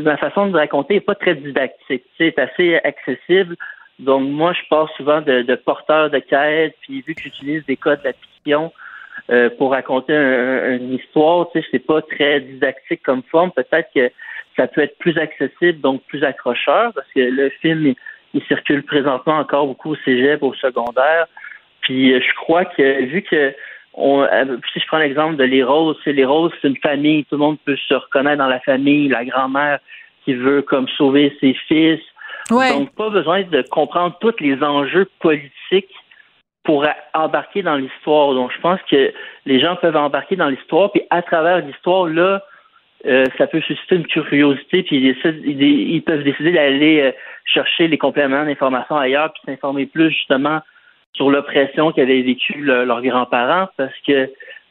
ma 0.03 0.16
façon 0.16 0.47
de 0.47 0.57
raconter 0.57 0.95
n'est 0.95 1.01
pas 1.01 1.14
très 1.14 1.34
didactique. 1.34 2.05
C'est 2.16 2.39
assez 2.39 2.76
accessible. 2.76 3.57
Donc, 3.99 4.28
moi, 4.28 4.53
je 4.53 4.61
parle 4.68 4.89
souvent 4.97 5.20
de, 5.20 5.55
porteur 5.57 6.11
de 6.11 6.18
quête, 6.18 6.76
puis 6.82 7.03
vu 7.03 7.14
que 7.14 7.22
j'utilise 7.22 7.64
des 7.66 7.76
codes 7.76 8.01
d'addition 8.03 8.72
euh, 9.30 9.51
pour 9.51 9.72
raconter 9.72 10.14
une 10.14 10.95
histoire, 10.95 11.51
tu 11.51 11.61
sais, 11.61 11.66
c'est 11.70 11.84
pas 11.84 12.01
très 12.03 12.41
didactique 12.41 13.03
comme 13.03 13.22
forme. 13.24 13.51
Peut-être 13.51 13.89
que 13.95 14.11
ça 14.57 14.66
peut 14.68 14.82
être 14.82 14.99
plus 14.99 15.18
accessible, 15.18 15.80
donc 15.80 16.03
plus 16.05 16.22
accrocheur, 16.22 16.93
parce 16.95 17.09
que 17.14 17.20
le 17.20 17.51
film, 17.61 17.95
il, 18.34 18.43
circule 18.47 18.84
présentement 18.84 19.39
encore 19.39 19.66
beaucoup 19.66 19.93
au 19.93 19.97
cégep, 20.05 20.43
au 20.43 20.55
secondaire. 20.55 21.26
Puis, 21.80 22.12
euh, 22.12 22.20
je 22.20 22.34
crois 22.34 22.64
que 22.64 23.05
vu 23.05 23.22
que 23.22 23.53
euh, 23.97 24.57
si 24.72 24.80
je 24.80 24.86
prends 24.86 24.99
l'exemple 24.99 25.36
de 25.36 25.45
Les 25.45 25.62
Roses, 25.62 25.97
c'est 26.05 26.12
Les 26.12 26.24
Roses, 26.24 26.53
c'est 26.61 26.68
une 26.68 26.76
famille, 26.76 27.24
tout 27.24 27.34
le 27.34 27.39
monde 27.39 27.59
peut 27.64 27.76
se 27.89 27.95
reconnaître 27.95 28.39
dans 28.39 28.49
la 28.49 28.61
famille, 28.61 29.09
la 29.09 29.24
grand-mère 29.24 29.78
qui 30.24 30.34
veut 30.34 30.62
comme 30.62 30.89
sauver 30.89 31.36
ses 31.41 31.55
fils. 31.66 32.01
Donc, 32.51 32.95
pas 32.95 33.11
besoin 33.11 33.43
de 33.43 33.62
comprendre 33.70 34.16
tous 34.20 34.34
les 34.41 34.62
enjeux 34.62 35.09
politiques 35.20 35.95
pour 36.64 36.86
embarquer 37.14 37.62
dans 37.62 37.76
l'histoire. 37.76 38.34
Donc, 38.34 38.53
je 38.55 38.61
pense 38.61 38.80
que 38.91 39.12
les 39.47 39.61
gens 39.61 39.76
peuvent 39.76 39.97
embarquer 39.97 40.36
dans 40.36 40.49
l'histoire, 40.49 40.91
puis 40.93 41.03
à 41.11 41.22
travers 41.22 41.64
l'histoire, 41.64 42.07
là, 42.07 42.43
euh, 43.07 43.24
ça 43.36 43.47
peut 43.47 43.61
susciter 43.61 43.97
une 43.97 44.07
curiosité, 44.07 44.82
puis 44.82 44.97
ils, 44.97 45.62
ils 45.62 46.03
peuvent 46.03 46.24
décider 46.24 46.53
d'aller 46.53 47.01
euh, 47.01 47.12
chercher 47.45 47.89
les 47.89 47.97
compléments 47.97 48.45
d'information 48.45 48.97
ailleurs, 48.97 49.32
puis 49.32 49.43
s'informer 49.47 49.86
plus 49.86 50.11
justement 50.11 50.61
sur 51.15 51.31
l'oppression 51.31 51.93
qu'avaient 51.93 52.23
vécu 52.23 52.55
leurs 52.59 53.03
grands-parents, 53.03 53.69
parce 53.77 53.95
que 54.07 54.27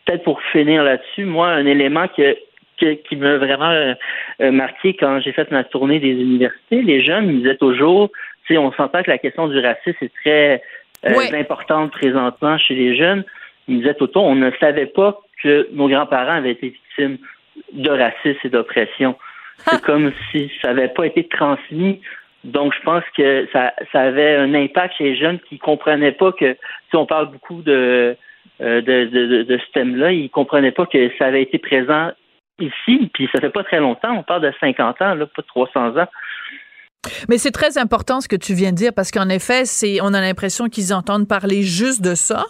peut-être 0.06 0.24
pour 0.24 0.42
finir 0.52 0.84
là-dessus, 0.84 1.26
moi, 1.26 1.50
un 1.50 1.66
élément 1.66 2.08
que, 2.08 2.36
qui 2.78 3.16
m'a 3.16 3.38
vraiment 3.38 3.96
euh, 4.42 4.52
marqué 4.52 4.96
quand 4.96 5.20
j'ai 5.20 5.34
fait 5.34 5.52
ma 5.52 5.64
tournée 5.64 6.00
des 6.00 6.12
universités, 6.12 6.82
les 6.82 7.04
jeunes 7.04 7.28
me 7.28 7.34
disaient 7.40 7.58
toujours, 7.58 8.12
tu 8.46 8.54
sais, 8.54 8.58
on 8.58 8.72
s'entend 8.74 9.04
que 9.04 9.10
la 9.10 9.18
question 9.18 9.48
du 9.48 9.60
racisme 9.60 9.98
est 10.02 10.14
très 10.22 10.62
euh, 11.06 11.40
importante 11.40 11.92
présentement 11.92 12.58
chez 12.58 12.76
les 12.76 12.96
jeunes. 12.96 13.24
Ils 13.68 13.76
me 13.76 13.82
disaient 13.82 13.96
tout 13.96 14.10
on 14.16 14.36
ne 14.36 14.52
savait 14.60 14.86
pas 14.86 15.20
que 15.44 15.68
nos 15.74 15.90
grands-parents 15.90 16.38
avaient 16.38 16.52
été 16.52 16.70
victimes 16.70 17.18
de 17.74 17.90
racisme 17.90 18.40
et 18.44 18.50
d'oppression. 18.50 19.16
C'est 19.66 19.82
comme 19.82 20.12
si 20.32 20.52
ça 20.62 20.74
n'avait 20.74 20.88
pas 20.88 21.06
été 21.06 21.28
transmis 21.28 22.00
donc, 22.48 22.74
je 22.74 22.82
pense 22.84 23.04
que 23.16 23.48
ça, 23.52 23.74
ça 23.92 24.02
avait 24.02 24.36
un 24.36 24.54
impact 24.54 24.96
chez 24.98 25.04
les 25.04 25.18
jeunes 25.18 25.40
qui 25.40 25.60
comprenaient 25.60 26.14
pas 26.14 26.32
que, 26.32 26.56
si 26.90 26.96
on 26.96 27.06
parle 27.06 27.30
beaucoup 27.30 27.62
de, 27.62 28.16
euh, 28.62 28.82
de, 28.82 29.06
de, 29.06 29.44
de, 29.44 29.58
ce 29.58 29.72
thème-là, 29.74 30.14
ils 30.14 30.30
comprenaient 30.30 30.72
pas 30.72 30.86
que 30.86 31.12
ça 31.18 31.26
avait 31.26 31.42
été 31.42 31.58
présent 31.58 32.12
ici, 32.60 33.12
puis 33.14 33.30
ça 33.34 33.42
fait 33.42 33.50
pas 33.50 33.64
très 33.64 33.80
longtemps, 33.80 34.16
on 34.16 34.24
parle 34.24 34.44
de 34.44 34.54
50 34.60 35.02
ans, 35.02 35.14
là, 35.14 35.26
pas 35.26 35.42
de 35.42 35.48
300 35.48 35.98
ans. 35.98 36.08
Mais 37.30 37.38
c'est 37.38 37.52
très 37.52 37.78
important 37.78 38.22
ce 38.22 38.28
que 38.28 38.36
tu 38.36 38.54
viens 38.54 38.72
de 38.72 38.78
dire 38.78 38.94
parce 38.94 39.12
qu'en 39.12 39.30
effet, 39.30 39.66
c'est 39.66 40.00
on 40.02 40.14
a 40.14 40.22
l'impression 40.22 40.70
qu'ils 40.70 40.94
entendent 40.94 41.28
parler 41.28 41.64
juste 41.64 42.02
de 42.02 42.16
ça 42.16 42.46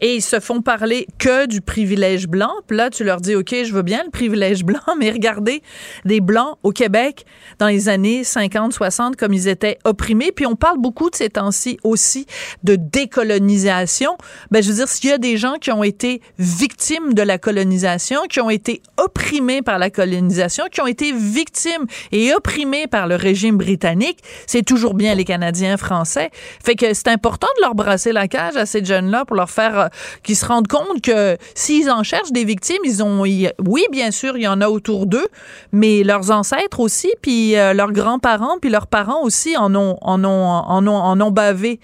et 0.00 0.16
ils 0.16 0.22
se 0.22 0.40
font 0.40 0.62
parler 0.62 1.06
que 1.18 1.46
du 1.46 1.60
privilège 1.60 2.28
blanc. 2.28 2.52
Puis 2.66 2.76
là, 2.76 2.90
tu 2.90 3.04
leur 3.04 3.20
dis 3.20 3.34
OK, 3.34 3.54
je 3.64 3.72
veux 3.72 3.82
bien 3.82 4.02
le 4.04 4.10
privilège 4.10 4.64
blanc, 4.64 4.80
mais 4.98 5.10
regardez 5.10 5.62
des 6.04 6.20
blancs 6.20 6.56
au 6.62 6.72
Québec 6.72 7.24
dans 7.58 7.68
les 7.68 7.88
années 7.88 8.24
50, 8.24 8.72
60 8.72 9.16
comme 9.16 9.32
ils 9.32 9.48
étaient 9.48 9.78
opprimés. 9.84 10.32
Puis 10.32 10.46
on 10.46 10.56
parle 10.56 10.78
beaucoup 10.78 11.10
de 11.10 11.16
ces 11.16 11.30
temps-ci 11.30 11.78
aussi 11.84 12.26
de 12.64 12.76
décolonisation. 12.76 14.16
Ben 14.50 14.62
je 14.62 14.68
veux 14.68 14.76
dire 14.76 14.88
s'il 14.88 15.10
y 15.10 15.12
a 15.12 15.18
des 15.18 15.36
gens 15.36 15.54
qui 15.60 15.70
ont 15.70 15.84
été 15.84 16.20
victimes 16.38 17.14
de 17.14 17.22
la 17.22 17.38
colonisation, 17.38 18.22
qui 18.28 18.40
ont 18.40 18.50
été 18.50 18.82
opprimés 18.96 19.62
par 19.62 19.78
la 19.78 19.90
colonisation, 19.90 20.64
qui 20.70 20.80
ont 20.80 20.86
été 20.86 21.12
victimes 21.12 21.86
et 22.12 22.32
opprimés 22.34 22.86
par 22.86 23.06
le 23.06 23.16
régime 23.16 23.56
britannique 23.56 23.99
c'est 24.46 24.64
toujours 24.64 24.94
bien 24.94 25.14
les 25.14 25.24
Canadiens 25.24 25.76
français. 25.76 26.30
Fait 26.64 26.74
que 26.74 26.94
c'est 26.94 27.08
important 27.08 27.48
de 27.58 27.62
leur 27.62 27.74
brasser 27.74 28.12
la 28.12 28.28
cage 28.28 28.56
à 28.56 28.66
ces 28.66 28.84
jeunes-là 28.84 29.24
pour 29.24 29.36
leur 29.36 29.50
faire 29.50 29.78
euh, 29.78 29.86
qu'ils 30.22 30.36
se 30.36 30.46
rendent 30.46 30.68
compte 30.68 31.02
que 31.02 31.36
s'ils 31.54 31.90
en 31.90 32.02
cherchent 32.02 32.32
des 32.32 32.44
victimes, 32.44 32.82
ils 32.84 33.02
ont, 33.02 33.20
oui, 33.20 33.48
bien 33.90 34.10
sûr, 34.10 34.36
il 34.36 34.42
y 34.42 34.48
en 34.48 34.60
a 34.60 34.68
autour 34.68 35.06
d'eux, 35.06 35.28
mais 35.72 36.02
leurs 36.04 36.30
ancêtres 36.30 36.80
aussi, 36.80 37.12
puis 37.22 37.56
euh, 37.56 37.72
leurs 37.74 37.92
grands-parents, 37.92 38.58
puis 38.60 38.70
leurs 38.70 38.86
parents 38.86 39.22
aussi 39.22 39.56
en 39.56 39.74
ont, 39.74 39.96
en 40.00 40.24
ont, 40.24 40.28
en 40.28 40.86
ont, 40.86 40.90
en 40.90 41.20
ont 41.20 41.30
bavé. 41.30 41.80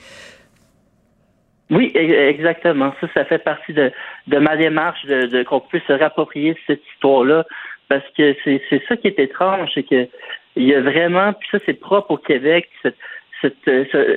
Oui, 1.71 1.93
e-, 1.97 2.29
exactement. 2.29 2.95
Ça, 3.01 3.09
ça 3.14 3.25
fait 3.25 3.39
partie 3.39 3.73
de, 3.73 3.91
de 4.29 4.39
ma 4.39 4.57
démarche 4.57 5.05
de, 5.07 5.43
qu'on 5.43 5.61
puisse 5.61 5.83
se 5.87 5.93
rapproprier 5.93 6.57
cette 6.67 6.83
histoire-là. 6.95 7.45
Parce 7.89 8.05
que 8.16 8.34
c'est, 8.45 8.61
c'est 8.68 8.82
ça 8.89 8.97
qui 8.97 9.07
est 9.07 9.18
étrange, 9.18 9.70
c'est 9.74 9.84
que 9.84 10.09
il 10.57 10.64
y 10.64 10.74
a 10.74 10.80
vraiment, 10.80 11.32
puis 11.34 11.49
ça 11.53 11.59
c'est 11.66 11.78
propre 11.78 12.12
au 12.12 12.16
Québec, 12.16 12.68
cette, 12.82 12.97
cette, 13.41 13.55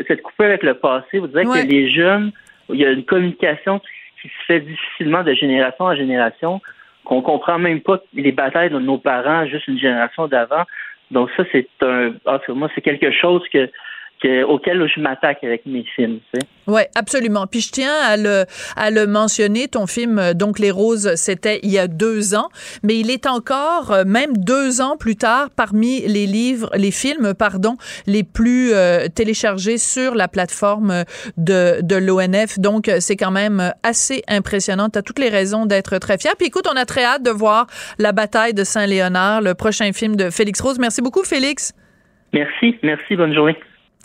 cette 0.08 0.22
coupure 0.22 0.46
avec 0.46 0.64
le 0.64 0.76
passé. 0.76 1.20
Vous 1.20 1.28
direz 1.28 1.46
que 1.46 1.68
les 1.68 1.92
jeunes, 1.92 2.32
il 2.70 2.78
y 2.78 2.86
a 2.86 2.92
une 2.92 3.04
communication 3.04 3.80
qui 4.22 4.28
se 4.30 4.46
fait 4.48 4.60
difficilement 4.62 5.24
de 5.24 5.34
génération 5.34 5.86
en 5.86 5.96
génération, 5.96 6.62
qu'on 7.04 7.22
comprend 7.22 7.60
même 7.60 7.82
pas 7.82 8.00
les 8.14 8.32
batailles 8.32 8.70
de 8.70 8.80
nos 8.80 8.98
parents 8.98 9.46
juste 9.48 9.68
une 9.68 9.80
génération 9.80 10.28
d'avant. 10.28 10.64
Donc 11.12 11.30
ça, 11.36 11.44
c'est 11.52 11.68
un, 11.82 12.14
moi, 12.50 12.70
c'est 12.76 12.82
quelque 12.82 13.12
chose 13.12 13.44
que 13.52 13.70
auquel 14.48 14.88
je 14.94 15.00
m'attaque 15.00 15.44
avec 15.44 15.66
mes 15.66 15.86
films. 15.96 16.20
Tu 16.34 16.40
sais. 16.40 16.48
Oui, 16.68 16.82
absolument. 16.96 17.48
Puis 17.48 17.62
je 17.62 17.72
tiens 17.72 17.94
à 18.06 18.16
le, 18.16 18.46
à 18.76 18.92
le 18.92 19.08
mentionner. 19.08 19.68
Ton 19.68 19.88
film, 19.88 20.20
euh, 20.20 20.34
donc 20.34 20.60
Les 20.60 20.72
Roses, 20.72 21.16
c'était 21.16 21.60
il 21.64 21.72
y 21.72 21.80
a 21.80 21.88
deux 21.88 22.36
ans, 22.36 22.50
mais 22.84 22.98
il 23.00 23.10
est 23.10 23.26
encore, 23.26 23.92
euh, 23.92 24.04
même 24.06 24.38
deux 24.38 24.82
ans 24.82 24.96
plus 24.98 25.16
tard, 25.16 25.50
parmi 25.56 26.02
les 26.02 26.28
livres, 26.28 26.70
les 26.76 26.92
films, 26.92 27.34
pardon, 27.34 27.76
les 28.06 28.24
plus 28.24 28.72
euh, 28.74 29.08
téléchargés 29.08 29.78
sur 29.78 30.14
la 30.14 30.28
plateforme 30.28 31.06
de, 31.38 31.82
de 31.82 31.96
l'ONF. 31.96 32.60
Donc, 32.60 32.90
c'est 33.00 33.16
quand 33.16 33.32
même 33.32 33.74
assez 33.84 34.22
impressionnant. 34.28 34.90
Tu 34.90 35.00
as 35.00 35.02
toutes 35.02 35.20
les 35.20 35.30
raisons 35.30 35.66
d'être 35.66 35.98
très 35.98 36.18
fier. 36.18 36.34
Puis 36.38 36.48
écoute, 36.48 36.68
on 36.72 36.76
a 36.76 36.86
très 36.86 37.04
hâte 37.04 37.24
de 37.24 37.32
voir 37.32 37.68
La 37.98 38.12
bataille 38.12 38.54
de 38.54 38.64
Saint-Léonard, 38.64 39.42
le 39.42 39.56
prochain 39.56 39.92
film 39.92 40.16
de 40.16 40.30
Félix 40.30 40.62
Rose. 40.62 40.78
Merci 40.80 41.02
beaucoup, 41.02 41.24
Félix. 41.24 41.74
Merci, 42.34 42.78
merci, 42.84 43.16
bonne 43.16 43.34
journée. 43.34 43.58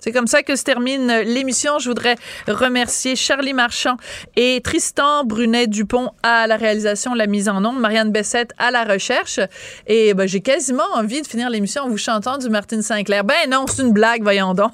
C'est 0.04 0.12
comme 0.12 0.26
ça 0.26 0.42
que 0.42 0.54
se 0.54 0.64
termine 0.64 1.06
l'émission. 1.24 1.78
Je 1.78 1.88
voudrais 1.88 2.16
remercier 2.46 3.16
Charlie 3.16 3.54
Marchand 3.54 3.96
et 4.36 4.60
Tristan 4.62 5.24
Brunet-Dupont 5.24 6.10
à 6.22 6.46
la 6.46 6.58
réalisation, 6.58 7.14
la 7.14 7.26
mise 7.26 7.48
en 7.48 7.64
onde, 7.64 7.80
Marianne 7.80 8.12
Bessette 8.12 8.52
à 8.58 8.70
la 8.70 8.84
recherche. 8.84 9.40
Et 9.86 10.12
ben, 10.12 10.28
j'ai 10.28 10.42
quasiment 10.42 10.84
envie 10.92 11.22
de 11.22 11.26
finir 11.26 11.48
l'émission 11.48 11.84
en 11.84 11.88
vous 11.88 11.96
chantant 11.96 12.36
du 12.36 12.50
Martin 12.50 12.82
Sinclair. 12.82 13.24
Ben 13.24 13.48
non, 13.50 13.64
c'est 13.66 13.80
une 13.80 13.94
blague, 13.94 14.22
voyons 14.22 14.52
donc. 14.52 14.72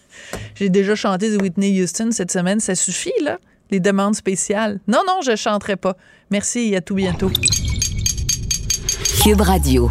j'ai 0.54 0.70
déjà 0.70 0.94
chanté 0.94 1.28
du 1.28 1.36
Whitney 1.36 1.82
Houston 1.82 2.08
cette 2.10 2.30
semaine. 2.30 2.58
Ça 2.58 2.74
suffit, 2.74 3.12
là? 3.22 3.36
Les 3.70 3.80
demandes 3.80 4.14
spéciales. 4.14 4.80
Non, 4.88 5.02
non, 5.06 5.20
je 5.22 5.36
chanterai 5.36 5.76
pas. 5.76 5.98
Merci 6.30 6.72
et 6.72 6.76
à 6.78 6.80
tout 6.80 6.94
bientôt. 6.94 7.30
Cube 9.22 9.42
Radio. 9.42 9.90